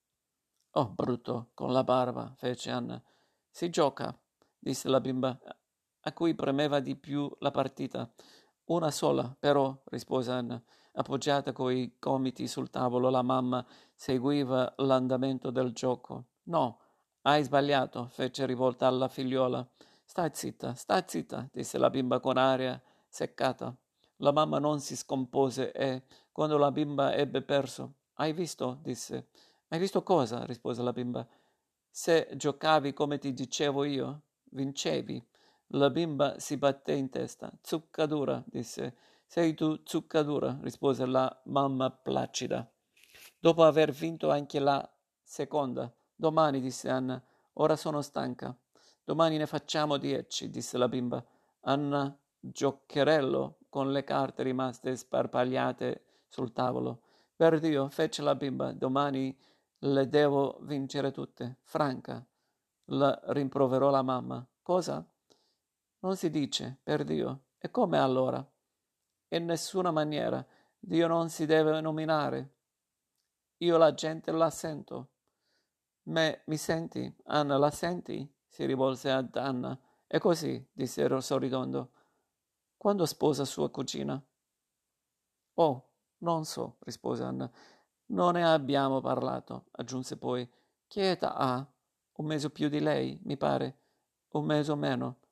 Oh, 0.70 0.89
brutto, 0.89 1.51
con 1.55 1.72
la 1.72 1.84
barba, 1.84 2.34
fece 2.37 2.70
Anna. 2.70 3.03
Si 3.51 3.70
gioca, 3.70 4.18
disse 4.59 4.89
la 4.89 5.01
bimba, 5.01 5.39
a 6.01 6.12
cui 6.12 6.34
premeva 6.34 6.80
di 6.80 6.97
più 6.97 7.30
la 7.41 7.51
partita. 7.51 8.11
Una 8.67 8.91
sola, 8.91 9.35
però, 9.39 9.77
rispose 9.85 10.31
Anna. 10.31 10.62
Appoggiata 10.93 11.53
coi 11.53 11.97
gomiti 11.99 12.47
sul 12.49 12.71
tavolo, 12.71 13.11
la 13.11 13.23
mamma 13.23 13.64
seguiva 13.95 14.73
l'andamento 14.79 15.51
del 15.51 15.73
gioco. 15.73 16.25
No, 16.45 16.79
Hai 17.29 17.43
sbagliato, 17.43 18.07
fece 18.07 18.47
rivolta 18.47 18.87
alla 18.87 19.09
figliuola. 19.09 19.69
Stai 20.05 20.31
zitta, 20.33 20.75
stai 20.75 21.03
zitta, 21.07 21.49
disse 21.53 21.77
la 21.77 21.91
bimba 21.91 22.21
con 22.21 22.37
aria 22.37 22.81
seccata. 23.09 23.77
La 24.19 24.31
mamma 24.31 24.61
non 24.61 24.79
si 24.79 24.95
scompose 24.95 25.73
e, 25.73 26.05
quando 26.31 26.57
la 26.57 26.71
bimba 26.71 27.17
ebbe 27.17 27.43
perso, 27.43 27.95
hai 28.14 28.33
visto? 28.33 28.79
disse. 28.81 29.27
Hai 29.67 29.81
visto 29.81 30.05
cosa? 30.05 30.45
rispose 30.45 30.83
la 30.83 30.93
bimba. 30.93 31.27
Se 31.91 32.29
giocavi 32.37 32.93
come 32.93 33.19
ti 33.19 33.33
dicevo 33.33 33.83
io, 33.83 34.21
vincevi. 34.51 35.21
La 35.71 35.91
bimba 35.91 36.39
si 36.39 36.57
batté 36.57 36.93
in 36.93 37.11
testa. 37.11 37.53
Zuccadura, 37.62 38.43
disse. 38.47 38.97
Sei 39.27 39.55
tu 39.55 39.81
zuccadura, 39.85 40.59
rispose 40.62 41.05
la 41.05 41.43
mamma 41.47 41.91
placida. 41.91 42.71
Dopo 43.39 43.64
aver 43.64 43.91
vinto 43.91 44.31
anche 44.31 44.61
la 44.61 44.89
seconda. 45.23 45.93
Domani, 46.14 46.61
disse 46.61 46.89
Anna. 46.89 47.21
Ora 47.55 47.75
sono 47.75 48.03
stanca. 48.03 48.57
Domani 49.05 49.37
ne 49.37 49.47
facciamo 49.47 49.97
dieci, 49.97 50.51
disse 50.51 50.79
la 50.79 50.89
bimba. 50.89 51.25
Anna 51.62 52.17
giocherello 52.39 53.59
con 53.69 53.91
le 53.91 54.05
carte 54.05 54.43
rimaste 54.43 54.97
sparpagliate 54.97 56.05
sul 56.29 56.53
tavolo. 56.53 57.03
Per 57.35 57.59
Dio, 57.59 57.89
fece 57.91 58.23
la 58.23 58.35
bimba, 58.35 58.73
domani 58.73 59.37
le 59.81 60.09
devo 60.09 60.59
vincere 60.62 61.11
tutte. 61.11 61.59
Franca, 61.62 62.25
la 62.87 63.21
rimproverò 63.27 63.91
la 63.91 64.03
mamma. 64.03 64.47
Cosa? 64.62 65.07
Non 66.07 66.14
si 66.14 66.30
dice, 66.30 66.78
per 66.84 67.02
Dio. 67.02 67.46
E 67.59 67.68
come 67.72 67.98
allora? 67.98 68.38
In 69.30 69.44
nessuna 69.44 69.90
maniera. 69.90 70.46
Dio 70.78 71.09
non 71.09 71.28
si 71.30 71.46
deve 71.46 71.80
nominare. 71.80 72.59
Io 73.57 73.76
la 73.76 73.92
gente 73.92 74.30
la 74.30 74.48
sento. 74.50 75.11
Me, 76.04 76.42
mi 76.46 76.57
senti? 76.59 77.12
Anna, 77.24 77.59
la 77.59 77.72
senti? 77.72 78.32
Si 78.46 78.64
rivolse 78.64 79.11
ad 79.11 79.34
Anna. 79.34 79.76
E 80.07 80.20
così, 80.20 80.64
disse 80.72 81.20
sorridendo. 81.20 81.90
Quando 82.76 83.04
sposa 83.04 83.44
sua 83.44 83.68
cugina? 83.68 84.24
Oh, 85.54 85.90
non 86.18 86.44
so, 86.44 86.76
rispose 86.82 87.24
Anna. 87.24 87.50
Non 88.11 88.34
ne 88.34 88.46
abbiamo 88.46 89.00
parlato, 89.00 89.64
aggiunse 89.72 90.16
poi. 90.16 90.48
Che 90.86 91.11
età 91.11 91.34
ha? 91.34 91.68
Un 92.18 92.26
mese 92.26 92.50
più 92.50 92.68
di 92.68 92.78
lei, 92.78 93.18
mi 93.24 93.36
pare. 93.36 93.80
Un 94.28 94.44
mese 94.44 94.70
o 94.70 94.76
meno. 94.76 95.24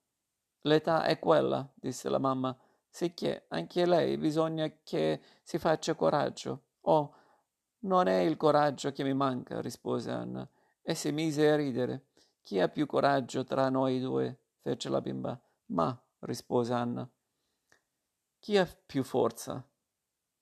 L'età 0.66 1.04
è 1.04 1.18
quella, 1.18 1.68
disse 1.74 2.08
la 2.08 2.18
mamma, 2.18 2.56
sicché 2.88 3.44
anche 3.48 3.84
lei 3.84 4.16
bisogna 4.16 4.70
che 4.82 5.20
si 5.42 5.58
faccia 5.58 5.94
coraggio. 5.94 6.62
Oh, 6.82 7.14
non 7.80 8.06
è 8.06 8.20
il 8.20 8.36
coraggio 8.36 8.92
che 8.92 9.04
mi 9.04 9.14
manca, 9.14 9.60
rispose 9.60 10.10
Anna, 10.10 10.48
e 10.80 10.94
si 10.94 11.12
mise 11.12 11.50
a 11.50 11.56
ridere. 11.56 12.06
Chi 12.42 12.60
ha 12.60 12.68
più 12.68 12.86
coraggio 12.86 13.44
tra 13.44 13.68
noi 13.68 14.00
due? 14.00 14.38
fece 14.60 14.88
la 14.88 15.02
bimba. 15.02 15.38
Ma, 15.66 15.98
rispose 16.20 16.72
Anna. 16.72 17.08
Chi 18.38 18.56
ha 18.56 18.66
più 18.86 19.02
forza? 19.02 19.62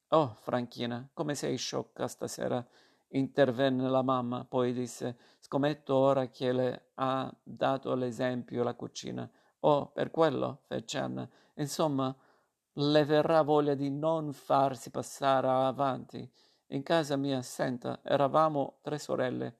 Oh, 0.08 0.36
Franchina, 0.40 1.08
come 1.12 1.34
sei 1.34 1.56
sciocca 1.56 2.06
stasera, 2.06 2.64
intervenne 3.08 3.88
la 3.88 4.02
mamma, 4.02 4.44
poi 4.44 4.72
disse, 4.72 5.16
scommetto 5.40 5.96
ora 5.96 6.28
che 6.28 6.52
le 6.52 6.90
ha 6.94 7.34
dato 7.42 7.94
l'esempio 7.94 8.62
la 8.62 8.74
cucina. 8.74 9.28
Oh, 9.64 9.90
per 9.92 10.10
quello, 10.10 10.62
fece 10.66 10.98
Anna. 10.98 11.28
Insomma, 11.54 12.14
le 12.74 13.04
verrà 13.04 13.42
voglia 13.42 13.74
di 13.74 13.90
non 13.90 14.32
farsi 14.32 14.90
passare 14.90 15.48
avanti. 15.48 16.28
In 16.68 16.82
casa 16.82 17.16
mia, 17.16 17.42
senta, 17.42 18.00
eravamo 18.02 18.78
tre 18.82 18.98
sorelle. 18.98 19.58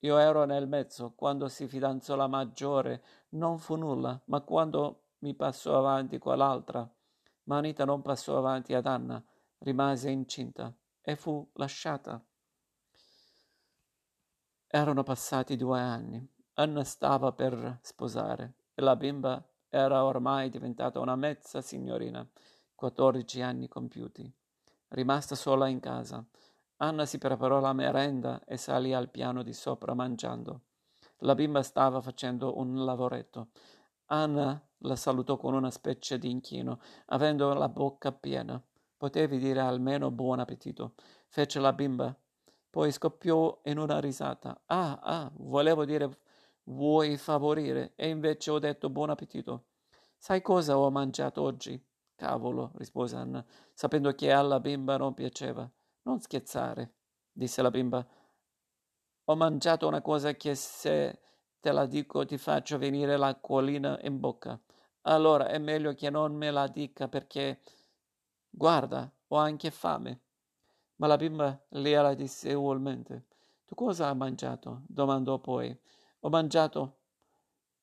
Io 0.00 0.18
ero 0.18 0.44
nel 0.44 0.68
mezzo. 0.68 1.12
Quando 1.14 1.48
si 1.48 1.66
fidanzò 1.66 2.14
la 2.14 2.26
maggiore 2.26 3.02
non 3.30 3.58
fu 3.58 3.76
nulla, 3.76 4.20
ma 4.26 4.40
quando 4.42 5.04
mi 5.20 5.34
passò 5.34 5.78
avanti 5.78 6.18
quell'altra, 6.18 6.88
Manita 7.44 7.86
non 7.86 8.02
passò 8.02 8.36
avanti 8.36 8.74
ad 8.74 8.84
Anna, 8.84 9.24
rimase 9.60 10.10
incinta 10.10 10.74
e 11.00 11.16
fu 11.16 11.48
lasciata. 11.54 12.22
Erano 14.66 15.02
passati 15.02 15.56
due 15.56 15.80
anni. 15.80 16.30
Anna 16.54 16.84
stava 16.84 17.32
per 17.32 17.78
sposare 17.80 18.57
e 18.78 18.82
la 18.82 18.94
bimba 18.94 19.44
era 19.68 20.04
ormai 20.04 20.50
diventata 20.50 21.00
una 21.00 21.16
mezza 21.16 21.60
signorina, 21.60 22.24
quattordici 22.76 23.42
anni 23.42 23.66
compiuti. 23.66 24.32
Rimasta 24.90 25.34
sola 25.34 25.66
in 25.66 25.80
casa, 25.80 26.24
Anna 26.80 27.06
si 27.06 27.18
preparò 27.18 27.58
la 27.58 27.72
merenda 27.72 28.44
e 28.44 28.56
salì 28.56 28.94
al 28.94 29.10
piano 29.10 29.42
di 29.42 29.52
sopra 29.52 29.94
mangiando. 29.94 30.60
La 31.22 31.34
bimba 31.34 31.64
stava 31.64 32.00
facendo 32.00 32.56
un 32.58 32.84
lavoretto. 32.84 33.48
Anna 34.06 34.64
la 34.82 34.94
salutò 34.94 35.36
con 35.36 35.54
una 35.54 35.72
specie 35.72 36.16
di 36.20 36.30
inchino, 36.30 36.78
avendo 37.06 37.52
la 37.54 37.68
bocca 37.68 38.12
piena. 38.12 38.62
Potevi 38.96 39.38
dire 39.38 39.58
almeno 39.58 40.12
buon 40.12 40.38
appetito. 40.38 40.94
Fece 41.26 41.58
la 41.58 41.72
bimba. 41.72 42.16
Poi 42.70 42.92
scoppiò 42.92 43.60
in 43.64 43.78
una 43.78 43.98
risata. 43.98 44.62
Ah, 44.66 45.00
ah, 45.02 45.32
volevo 45.34 45.84
dire 45.84 46.20
vuoi 46.68 47.16
favorire, 47.16 47.92
e 47.96 48.08
invece 48.08 48.50
ho 48.50 48.58
detto 48.58 48.90
buon 48.90 49.10
appetito. 49.10 49.66
Sai 50.16 50.42
cosa 50.42 50.76
ho 50.78 50.90
mangiato 50.90 51.42
oggi? 51.42 51.80
Cavolo, 52.16 52.72
rispose 52.74 53.16
Anna, 53.16 53.44
sapendo 53.72 54.12
che 54.12 54.32
alla 54.32 54.58
bimba 54.58 54.96
non 54.96 55.14
piaceva. 55.14 55.70
Non 56.02 56.20
scherzare, 56.20 56.94
disse 57.30 57.62
la 57.62 57.70
bimba. 57.70 58.06
Ho 59.24 59.36
mangiato 59.36 59.86
una 59.86 60.00
cosa 60.00 60.34
che 60.34 60.54
se 60.54 61.20
te 61.60 61.72
la 61.72 61.86
dico 61.86 62.24
ti 62.24 62.38
faccio 62.38 62.78
venire 62.78 63.16
l'acquolina 63.16 63.98
in 64.02 64.18
bocca. 64.18 64.58
Allora 65.02 65.48
è 65.48 65.58
meglio 65.58 65.94
che 65.94 66.10
non 66.10 66.34
me 66.34 66.50
la 66.50 66.66
dica 66.66 67.08
perché, 67.08 67.60
guarda, 68.50 69.10
ho 69.28 69.36
anche 69.36 69.70
fame. 69.70 70.22
Ma 70.96 71.06
la 71.06 71.16
bimba 71.16 71.58
le 71.68 72.14
disse 72.16 72.52
ugualmente. 72.52 73.26
Tu 73.64 73.74
cosa 73.74 74.08
hai 74.08 74.16
mangiato? 74.16 74.82
domandò 74.86 75.38
poi. 75.38 75.78
Ho 76.20 76.28
mangiato 76.28 76.96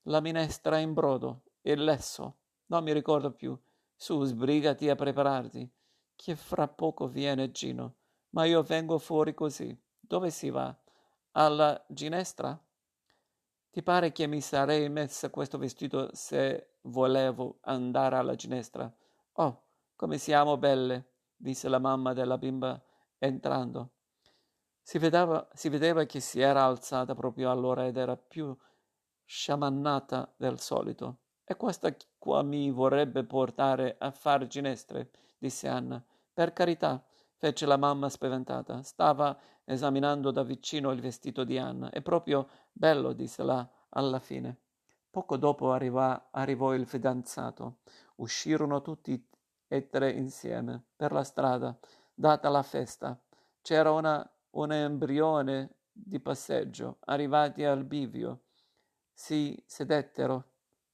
la 0.04 0.20
minestra 0.20 0.78
in 0.80 0.94
brodo, 0.94 1.44
il 1.62 1.84
lesso. 1.84 2.38
Non 2.68 2.84
mi 2.84 2.94
ricordo 2.94 3.32
più. 3.32 3.58
Su, 3.96 4.24
sbrigati 4.24 4.90
a 4.90 4.96
prepararti, 4.96 5.70
che 6.16 6.36
fra 6.36 6.68
poco 6.68 7.08
viene 7.08 7.52
Gino. 7.52 7.96
Ma 8.32 8.46
io 8.46 8.62
vengo 8.62 8.98
fuori 8.98 9.34
così. 9.34 9.78
Dove 9.98 10.30
si 10.30 10.50
va? 10.50 10.76
Alla 11.32 11.84
ginestra? 11.88 12.60
Ti 13.72 13.84
pare 13.84 14.12
che 14.12 14.28
mi 14.28 14.42
sarei 14.42 14.90
messa 14.90 15.30
questo 15.30 15.58
vestito 15.58 16.10
se 16.14 16.76
volevo 16.82 17.60
andare 17.62 18.16
alla 18.16 18.36
ginestra? 18.36 18.94
Oh, 19.34 19.64
come 19.96 20.18
siamo 20.18 20.58
belle, 20.58 21.12
disse 21.36 21.68
la 21.68 21.80
mamma 21.80 22.14
della 22.14 22.38
bimba 22.38 22.82
entrando. 23.18 23.95
Si 24.88 25.00
vedeva, 25.00 25.48
si 25.52 25.70
vedeva 25.70 26.04
che 26.04 26.20
si 26.20 26.40
era 26.40 26.64
alzata 26.64 27.16
proprio 27.16 27.50
allora 27.50 27.88
ed 27.88 27.98
era 27.98 28.16
più 28.16 28.56
sciamannata 29.26 30.32
del 30.38 30.60
solito. 30.60 31.22
E 31.44 31.56
questa 31.56 31.92
qua 32.20 32.44
mi 32.44 32.70
vorrebbe 32.70 33.24
portare 33.24 33.96
a 33.98 34.12
far 34.12 34.46
ginestre, 34.46 35.10
disse 35.40 35.68
Anna. 35.68 36.00
Per 36.32 36.54
carità, 36.54 37.04
fece 37.34 37.66
la 37.66 37.78
mamma 37.78 38.10
spaventata. 38.10 38.84
Stava 38.84 39.36
esaminando 39.64 40.30
da 40.30 40.44
vicino 40.44 40.92
il 40.92 41.02
vestito 41.02 41.44
di 41.44 41.58
Anna. 41.58 41.90
È 41.90 42.04
proprio 42.04 42.48
bello, 42.72 43.14
disse 43.14 43.42
là 43.42 43.68
alla 43.90 44.20
fine. 44.20 44.56
Poco 45.10 45.36
dopo 45.38 45.72
arrivò, 45.72 46.28
arrivò 46.30 46.76
il 46.76 46.86
fidanzato. 46.86 47.78
Uscirono 48.18 48.84
tutti 48.84 49.28
e 49.68 49.90
tre 49.90 50.12
insieme 50.12 50.84
per 50.96 51.12
la 51.12 51.24
strada, 51.24 51.76
data 52.14 52.50
la 52.50 52.62
festa. 52.62 53.20
C'era 53.64 53.90
una, 53.90 54.30
un 54.56 54.72
embrione 54.72 55.78
di 55.92 56.20
passeggio. 56.20 56.98
Arrivati 57.06 57.64
al 57.64 57.84
bivio, 57.84 58.44
si 59.14 59.62
sedettero. 59.66 60.52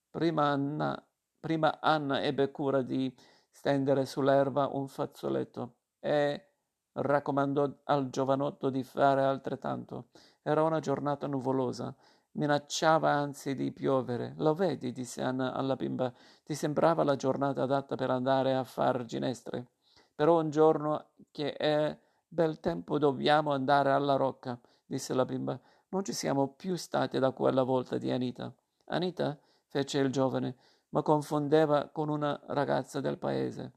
Prima 0.09 0.45
Anna, 0.45 1.03
prima 1.39 1.79
Anna 1.79 2.21
ebbe 2.21 2.51
cura 2.51 2.81
di 2.81 3.13
stendere 3.49 4.05
sull'erba 4.05 4.67
un 4.67 4.87
fazzoletto 4.87 5.75
e 5.99 6.45
raccomandò 6.93 7.69
al 7.85 8.09
giovanotto 8.09 8.69
di 8.69 8.83
fare 8.83 9.23
altrettanto. 9.23 10.09
Era 10.41 10.63
una 10.63 10.79
giornata 10.79 11.27
nuvolosa, 11.27 11.95
minacciava 12.33 13.09
anzi 13.09 13.55
di 13.55 13.71
piovere. 13.71 14.33
Lo 14.37 14.53
vedi, 14.53 14.91
disse 14.91 15.21
Anna 15.21 15.53
alla 15.53 15.75
bimba, 15.75 16.13
ti 16.43 16.53
sembrava 16.53 17.03
la 17.03 17.15
giornata 17.15 17.63
adatta 17.63 17.95
per 17.95 18.09
andare 18.09 18.53
a 18.53 18.63
far 18.63 19.05
ginestre. 19.05 19.67
Però 20.13 20.39
un 20.39 20.49
giorno 20.49 21.11
che 21.31 21.53
è 21.55 21.97
bel 22.31 22.61
tempo 22.61 22.97
dobbiamo 22.97 23.51
andare 23.51 23.91
alla 23.91 24.15
rocca, 24.15 24.57
disse 24.85 25.13
la 25.13 25.25
bimba. 25.25 25.59
Non 25.89 26.05
ci 26.05 26.13
siamo 26.13 26.47
più 26.47 26.75
stati 26.77 27.19
da 27.19 27.31
quella 27.31 27.63
volta 27.63 27.97
di 27.97 28.09
Anita. 28.09 28.53
Anita? 28.85 29.37
fece 29.67 29.99
il 29.99 30.11
giovane, 30.11 30.55
ma 30.89 31.01
confondeva 31.01 31.89
con 31.89 32.09
una 32.09 32.39
ragazza 32.47 32.99
del 32.99 33.17
paese. 33.17 33.71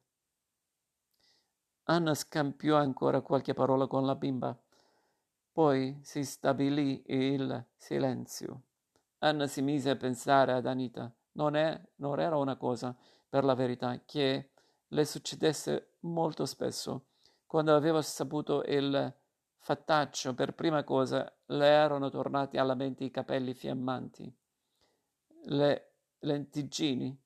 Anna 1.85 2.15
scampiò 2.15 2.77
ancora 2.77 3.21
qualche 3.21 3.55
parola 3.55 3.87
con 3.87 4.05
la 4.05 4.15
bimba. 4.17 4.57
Poi 5.53 5.99
si 6.03 6.25
stabilì 6.25 7.03
il 7.07 7.65
silenzio. 7.77 8.63
Anna 9.19 9.47
si 9.47 9.63
mise 9.63 9.91
a 9.91 9.97
pensare 9.97 10.53
ad 10.53 10.67
Anita. 10.67 11.13
Non, 11.33 11.55
è, 11.55 11.81
non 11.97 12.19
era 12.19 12.37
una 12.37 12.57
cosa, 12.57 12.97
per 13.29 13.45
la 13.45 13.55
verità, 13.55 14.01
che 14.05 14.51
le 14.89 15.05
succedesse 15.05 15.95
molto 16.01 16.45
spesso. 16.45 17.07
Quando 17.55 17.77
aveva 17.77 18.03
saputo 18.03 18.65
il 18.67 19.15
fattaccio, 19.59 20.35
per 20.35 20.55
prima 20.55 20.83
cosa 20.83 21.33
le 21.47 21.69
erano 21.69 22.11
tornati 22.11 22.57
alla 22.57 22.75
mente 22.75 23.05
i 23.05 23.13
capelli 23.13 23.55
fiammanti, 23.55 24.29
le 25.45 25.93
lentiggini, 26.19 27.17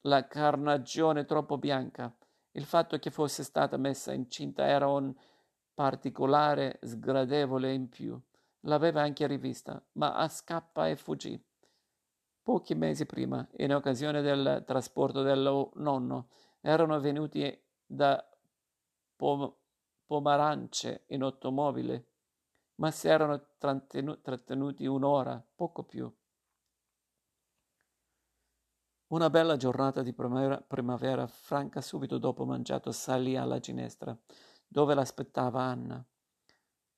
la 0.00 0.26
carnagione 0.26 1.24
troppo 1.24 1.56
bianca. 1.56 2.12
Il 2.50 2.64
fatto 2.64 2.98
che 2.98 3.12
fosse 3.12 3.44
stata 3.44 3.76
messa 3.76 4.12
incinta 4.12 4.66
era 4.66 4.88
un 4.88 5.14
particolare 5.72 6.80
sgradevole 6.82 7.72
in 7.72 7.88
più. 7.88 8.20
L'aveva 8.62 9.02
anche 9.02 9.24
rivista, 9.28 9.80
ma 9.92 10.16
a 10.16 10.26
scappa 10.26 10.88
e 10.88 10.96
fuggì. 10.96 11.40
Pochi 12.42 12.74
mesi 12.74 13.06
prima, 13.06 13.46
in 13.58 13.72
occasione 13.72 14.20
del 14.20 14.64
trasporto 14.66 15.22
del 15.22 15.70
nonno, 15.74 16.30
erano 16.60 16.98
venuti 16.98 17.56
da 17.86 18.20
Pom- 19.16 19.54
Pomarance 20.06 21.04
in 21.08 21.22
automobile, 21.22 22.06
ma 22.76 22.90
si 22.90 23.08
erano 23.08 23.54
trattenuti 23.58 24.86
un'ora, 24.86 25.42
poco 25.54 25.84
più. 25.84 26.12
Una 29.08 29.30
bella 29.30 29.56
giornata 29.56 30.02
di 30.02 30.12
primavera, 30.12 30.60
primavera, 30.60 31.26
Franca 31.26 31.80
subito 31.80 32.18
dopo 32.18 32.44
mangiato 32.44 32.90
salì 32.90 33.36
alla 33.36 33.60
ginestra, 33.60 34.16
dove 34.66 34.94
l'aspettava 34.94 35.62
Anna. 35.62 36.04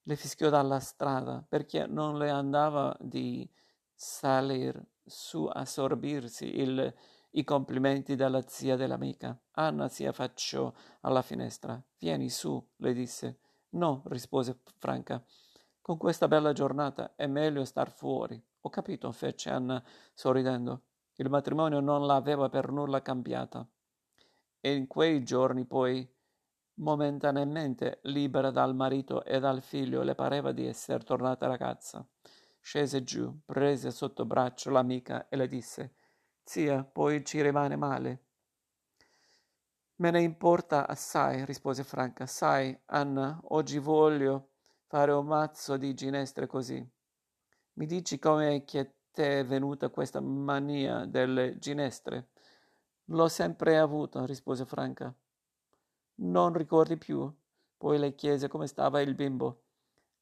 Le 0.03 0.17
fischiò 0.17 0.49
dalla 0.49 0.81
strada 0.81 1.45
perché 1.47 1.87
non 1.87 2.17
le 2.17 2.31
andava 2.31 2.97
di 3.01 3.49
salir 3.93 4.81
su 5.05 5.45
a 5.45 5.65
sorbirsi 5.65 6.59
il, 6.59 6.95
i 7.37 7.45
complimenti 7.45 8.15
della 8.17 8.43
zia 8.47 8.77
dell'amica. 8.77 9.39
Anna 9.53 9.89
si 9.89 10.07
affacciò 10.07 10.73
alla 11.03 11.23
finestra. 11.23 11.81
Vieni 11.99 12.31
su, 12.31 12.63
le 12.77 12.93
disse. 12.95 13.41
No, 13.71 14.03
rispose 14.07 14.61
Franca. 14.79 15.23
Con 15.83 15.99
questa 15.99 16.29
bella 16.29 16.53
giornata 16.53 17.15
è 17.15 17.27
meglio 17.27 17.65
star 17.65 17.91
fuori. 17.91 18.43
Ho 18.63 18.71
capito, 18.71 19.13
fece 19.13 19.51
Anna 19.51 19.83
sorridendo. 20.15 20.83
Il 21.17 21.29
matrimonio 21.29 21.81
non 21.81 22.07
l'aveva 22.07 22.49
per 22.49 22.71
nulla 22.73 23.03
cambiata. 23.03 23.67
E 24.59 24.75
in 24.75 24.87
quei 24.87 25.23
giorni 25.23 25.67
poi, 25.67 26.09
momentaneamente 26.77 28.01
libera 28.05 28.51
dal 28.51 28.75
marito 28.75 29.23
e 29.25 29.39
dal 29.41 29.61
figlio, 29.61 30.03
le 30.03 30.15
pareva 30.15 30.53
di 30.53 30.67
essere 30.67 31.05
tornata 31.05 31.47
ragazza. 31.47 32.07
Scese 32.61 33.05
giù, 33.05 33.41
prese 33.45 33.91
sotto 33.91 34.25
braccio 34.25 34.71
l'amica 34.71 35.29
e 35.29 35.37
le 35.37 35.47
disse 35.47 35.93
Zia, 36.49 36.85
poi 36.85 37.25
ci 37.25 37.43
rimane 37.43 37.75
male. 37.75 38.21
Me 39.97 40.11
ne 40.13 40.23
importa 40.23 40.87
assai, 40.87 41.45
rispose 41.45 41.83
Franca. 41.83 42.27
Sai, 42.27 42.79
Anna, 42.87 43.41
oggi 43.49 43.79
voglio 43.79 44.51
fare 44.87 45.11
un 45.11 45.27
mazzo 45.27 45.77
di 45.77 45.93
ginestre 45.93 46.47
così. 46.47 46.89
Mi 47.75 47.87
dici 47.87 48.21
come 48.21 48.63
che 48.65 48.95
te 49.11 49.41
è 49.41 49.45
venuta 49.45 49.89
questa 49.89 50.21
mania 50.21 51.05
delle 51.05 51.59
ginestre? 51.59 52.29
L'ho 53.07 53.27
sempre 53.27 53.77
avuta, 53.79 54.25
rispose 54.25 54.65
Franca. 54.65 55.13
Non 56.19 56.53
ricordi 56.53 56.97
più? 56.97 57.29
Poi 57.77 57.99
le 57.99 58.15
chiese 58.15 58.47
come 58.47 58.69
stava 58.69 59.01
il 59.01 59.17
bimbo. 59.17 59.63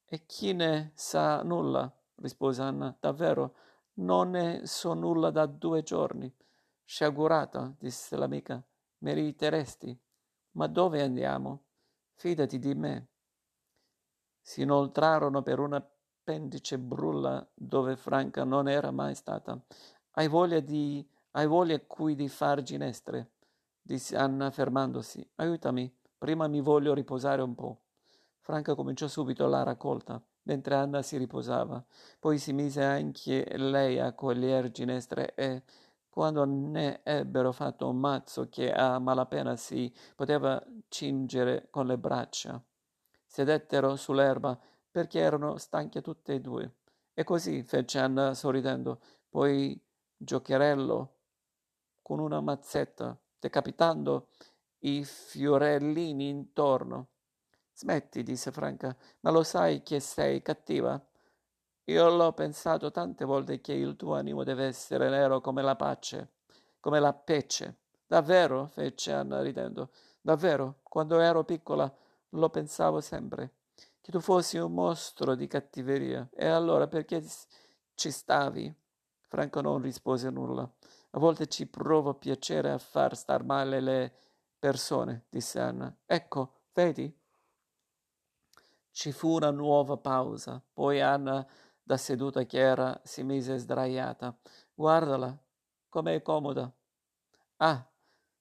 E 0.07 0.25
chi 0.25 0.55
ne 0.55 0.93
sa 0.95 1.43
nulla? 1.43 1.95
rispose 2.17 2.63
Anna. 2.63 2.97
Davvero, 2.99 3.55
non 3.95 4.31
ne 4.31 4.67
so 4.67 4.95
nulla 4.95 5.31
da 5.31 5.47
due 5.47 5.83
giorni. 5.83 6.33
Sciagurata, 6.85 7.75
disse 7.79 8.17
l'amica. 8.17 8.63
Meriteresti. 8.99 9.99
Ma 10.53 10.67
dove 10.67 11.03
andiamo? 11.03 11.65
Fidati 12.15 12.59
di 12.59 12.75
me. 12.75 13.09
Si 14.41 14.63
inoltrarono 14.63 15.43
per 15.43 15.59
una 15.59 15.87
pendice 16.23 16.79
brulla 16.79 17.47
dove 17.55 17.97
Franca 17.97 18.45
non 18.45 18.69
era 18.69 18.91
mai 18.91 19.15
stata. 19.15 19.61
Hai 20.13 20.29
voglia 20.29 20.61
di... 20.61 21.07
hai 21.33 21.47
voglia 21.47 21.81
qui 21.81 22.15
di 22.15 22.29
far 22.29 22.63
ginestre? 22.63 23.33
disse 23.81 24.17
Anna 24.17 24.51
fermandosi. 24.51 25.29
Aiutami, 25.37 25.93
prima 26.17 26.47
mi 26.47 26.61
voglio 26.61 26.95
riposare 26.95 27.43
un 27.43 27.55
po'. 27.55 27.83
Franca 28.39 28.75
cominciò 28.75 29.09
subito 29.09 29.47
la 29.47 29.63
raccolta, 29.63 30.23
mentre 30.45 30.75
Anna 30.75 31.03
si 31.03 31.17
riposava. 31.17 31.85
Poi 32.19 32.39
si 32.39 32.53
mise 32.53 32.83
anche 32.83 33.47
lei 33.57 33.99
a 33.99 34.13
cogliere 34.15 34.71
ginestre 34.71 35.35
e, 35.35 35.63
quando 36.09 36.45
ne 36.45 37.01
ebbero 37.03 37.53
fatto 37.53 37.89
un 37.89 37.99
mazzo 37.99 38.49
che 38.49 38.73
a 38.73 38.99
malapena 38.99 39.57
si 39.57 39.93
poteva 40.15 40.63
cingere 40.89 41.67
con 41.71 41.87
le 41.87 41.99
braccia, 41.99 42.63
sedettero 43.27 43.97
sull'erba 43.97 44.59
perché 44.91 45.19
erano 45.19 45.59
stanche 45.59 46.03
tutte 46.03 46.35
e 46.35 46.41
due. 46.41 46.77
E 47.15 47.25
così 47.25 47.63
fece 47.65 47.99
Anna 47.99 48.33
sorridendo, 48.35 49.01
poi 49.29 49.81
giocherello 50.17 51.15
con 52.01 52.21
una 52.21 52.41
mazzetta, 52.41 53.19
decapitando 53.41 54.29
i 54.81 55.05
fiorellini 55.05 56.29
intorno. 56.29 57.09
Smetti, 57.75 58.23
disse 58.23 58.53
Franca, 58.53 58.97
ma 59.21 59.31
lo 59.31 59.43
sai 59.43 59.83
che 59.83 60.01
sei 60.01 60.43
cattiva? 60.43 61.01
Io 61.87 62.09
l'ho 62.09 62.33
pensato 62.33 62.91
tante 62.91 63.25
volte 63.25 63.61
che 63.61 63.73
il 63.73 63.97
tuo 63.97 64.15
animo 64.15 64.45
deve 64.45 64.67
essere 64.67 65.09
nero 65.11 65.41
come 65.41 65.61
la 65.61 65.77
pace, 65.77 66.35
come 66.81 67.01
la 67.01 67.13
pece. 67.13 67.79
Davvero? 68.07 68.69
fece 68.69 69.13
Anna 69.13 69.43
ridendo. 69.43 69.91
Davvero, 70.21 70.79
quando 70.83 71.19
ero 71.19 71.45
piccola 71.45 71.93
lo 72.31 72.49
pensavo 72.49 73.01
sempre 73.01 73.57
che 74.05 74.13
tu 74.13 74.21
fossi 74.21 74.59
un 74.59 74.73
mostro 74.73 75.35
di 75.35 75.47
cattiveria. 75.47 76.29
E 76.35 76.47
allora 76.47 76.87
perché 76.87 77.25
ci 77.95 78.11
stavi? 78.11 78.73
Franco 79.29 79.63
non 79.63 79.81
rispose 79.81 80.29
nulla. 80.29 80.71
A 81.11 81.19
volte 81.19 81.47
ci 81.47 81.67
provo 81.67 82.13
piacere 82.13 82.71
a 82.71 82.77
far 82.77 83.17
star 83.17 83.45
male 83.45 83.81
le 83.81 84.15
persone, 84.59 85.25
disse 85.31 85.59
Anna. 85.59 85.95
Ecco, 86.05 86.53
vedi? 86.75 87.11
Ci 88.95 89.11
fu 89.11 89.35
una 89.35 89.51
nuova 89.51 89.97
pausa. 89.97 90.63
Poi 90.73 91.01
Anna, 91.01 91.45
da 91.83 91.97
seduta 91.97 92.45
che 92.45 92.61
era, 92.61 93.01
si 93.03 93.25
mise 93.25 93.59
sdraiata. 93.59 94.39
Guardala, 94.73 95.37
com'è 95.89 96.23
comoda. 96.23 96.73
Ah, 97.57 97.85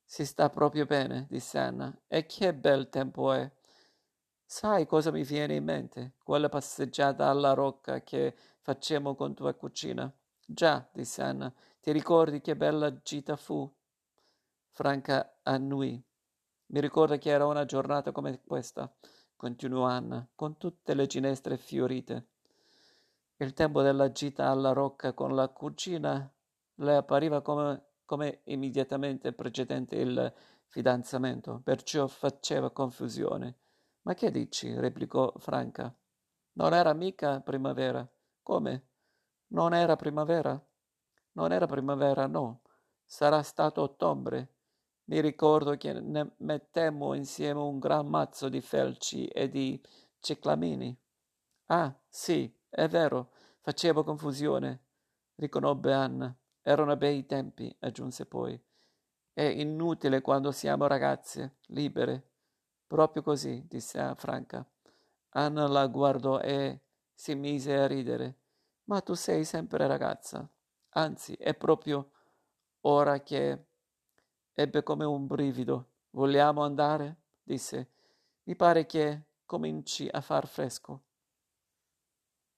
si 0.05 0.23
sta 0.23 0.51
proprio 0.51 0.85
bene, 0.85 1.25
disse 1.27 1.57
Anna. 1.57 1.91
E 2.07 2.27
che 2.27 2.53
bel 2.53 2.87
tempo 2.89 3.31
è. 3.31 3.51
Sai 4.45 4.85
cosa 4.85 5.09
mi 5.09 5.23
viene 5.23 5.55
in 5.55 5.63
mente? 5.63 6.13
Quella 6.23 6.49
passeggiata 6.49 7.27
alla 7.29 7.53
rocca 7.53 8.03
che 8.03 8.35
facemmo 8.61 9.15
con 9.15 9.33
tua 9.33 9.55
cucina. 9.55 10.13
Già, 10.45 10.87
disse 10.93 11.23
Anna, 11.23 11.51
ti 11.81 11.91
ricordi 11.91 12.41
che 12.41 12.55
bella 12.55 12.95
gita 13.01 13.35
fu? 13.35 13.67
Franca 14.69 15.39
annui. 15.41 15.99
Mi 16.67 16.79
ricorda 16.79 17.17
che 17.17 17.31
era 17.31 17.47
una 17.47 17.65
giornata 17.65 18.11
come 18.11 18.39
questa, 18.45 18.93
continuò 19.35 19.85
Anna, 19.85 20.27
con 20.35 20.57
tutte 20.57 20.93
le 20.93 21.05
ginestre 21.07 21.57
fiorite. 21.57 22.27
Il 23.37 23.53
tempo 23.53 23.81
della 23.81 24.11
gita 24.11 24.49
alla 24.49 24.73
rocca 24.73 25.13
con 25.13 25.35
la 25.35 25.47
cucina 25.49 26.31
le 26.75 26.95
appariva 26.95 27.41
come, 27.41 27.83
come 28.05 28.41
immediatamente 28.45 29.33
precedente 29.33 29.95
il 29.95 30.33
fidanzamento, 30.67 31.61
perciò 31.63 32.07
faceva 32.07 32.71
confusione. 32.71 33.57
Ma 34.03 34.13
che 34.13 34.31
dici? 34.31 34.73
replicò 34.73 35.31
Franca. 35.37 35.93
Non 36.53 36.73
era 36.73 36.93
mica 36.93 37.41
primavera. 37.41 38.07
Come? 38.41 38.87
Non 39.47 39.73
era 39.73 39.95
primavera? 39.95 40.61
Non 41.33 41.51
era 41.51 41.65
primavera, 41.65 42.27
no. 42.27 42.61
Sarà 43.05 43.41
stato 43.43 43.81
ottobre. 43.81 44.53
Mi 45.05 45.19
ricordo 45.19 45.75
che 45.75 45.93
ne 45.93 46.31
mettemmo 46.37 47.13
insieme 47.13 47.59
un 47.59 47.79
gran 47.79 48.07
mazzo 48.07 48.47
di 48.47 48.61
felci 48.61 49.27
e 49.27 49.49
di 49.49 49.81
ciclamini. 50.19 50.97
Ah, 51.67 51.93
sì, 52.07 52.53
è 52.69 52.87
vero, 52.87 53.31
facevo 53.61 54.03
confusione, 54.03 54.83
riconobbe 55.35 55.93
Anna. 55.93 56.35
Erano 56.61 56.95
bei 56.95 57.25
tempi, 57.25 57.75
aggiunse 57.79 58.25
poi. 58.25 58.57
È 59.33 59.41
inutile 59.41 60.21
quando 60.21 60.51
siamo 60.51 60.87
ragazze, 60.87 61.57
libere. 61.67 62.29
Proprio 62.87 63.21
così, 63.21 63.65
disse 63.67 63.99
a 63.99 64.15
Franca. 64.15 64.65
Anna 65.29 65.67
la 65.67 65.87
guardò 65.87 66.39
e 66.39 66.81
si 67.13 67.35
mise 67.35 67.75
a 67.75 67.87
ridere. 67.87 68.37
Ma 68.85 69.01
tu 69.01 69.13
sei 69.13 69.43
sempre 69.43 69.87
ragazza. 69.87 70.47
Anzi, 70.89 71.33
è 71.33 71.53
proprio 71.55 72.11
ora 72.81 73.21
che 73.21 73.65
ebbe 74.53 74.83
come 74.83 75.05
un 75.05 75.27
brivido. 75.27 75.87
Vogliamo 76.11 76.63
andare? 76.63 77.17
disse. 77.43 77.89
Mi 78.43 78.55
pare 78.55 78.85
che 78.85 79.21
cominci 79.45 80.07
a 80.09 80.21
far 80.21 80.47
fresco. 80.47 81.01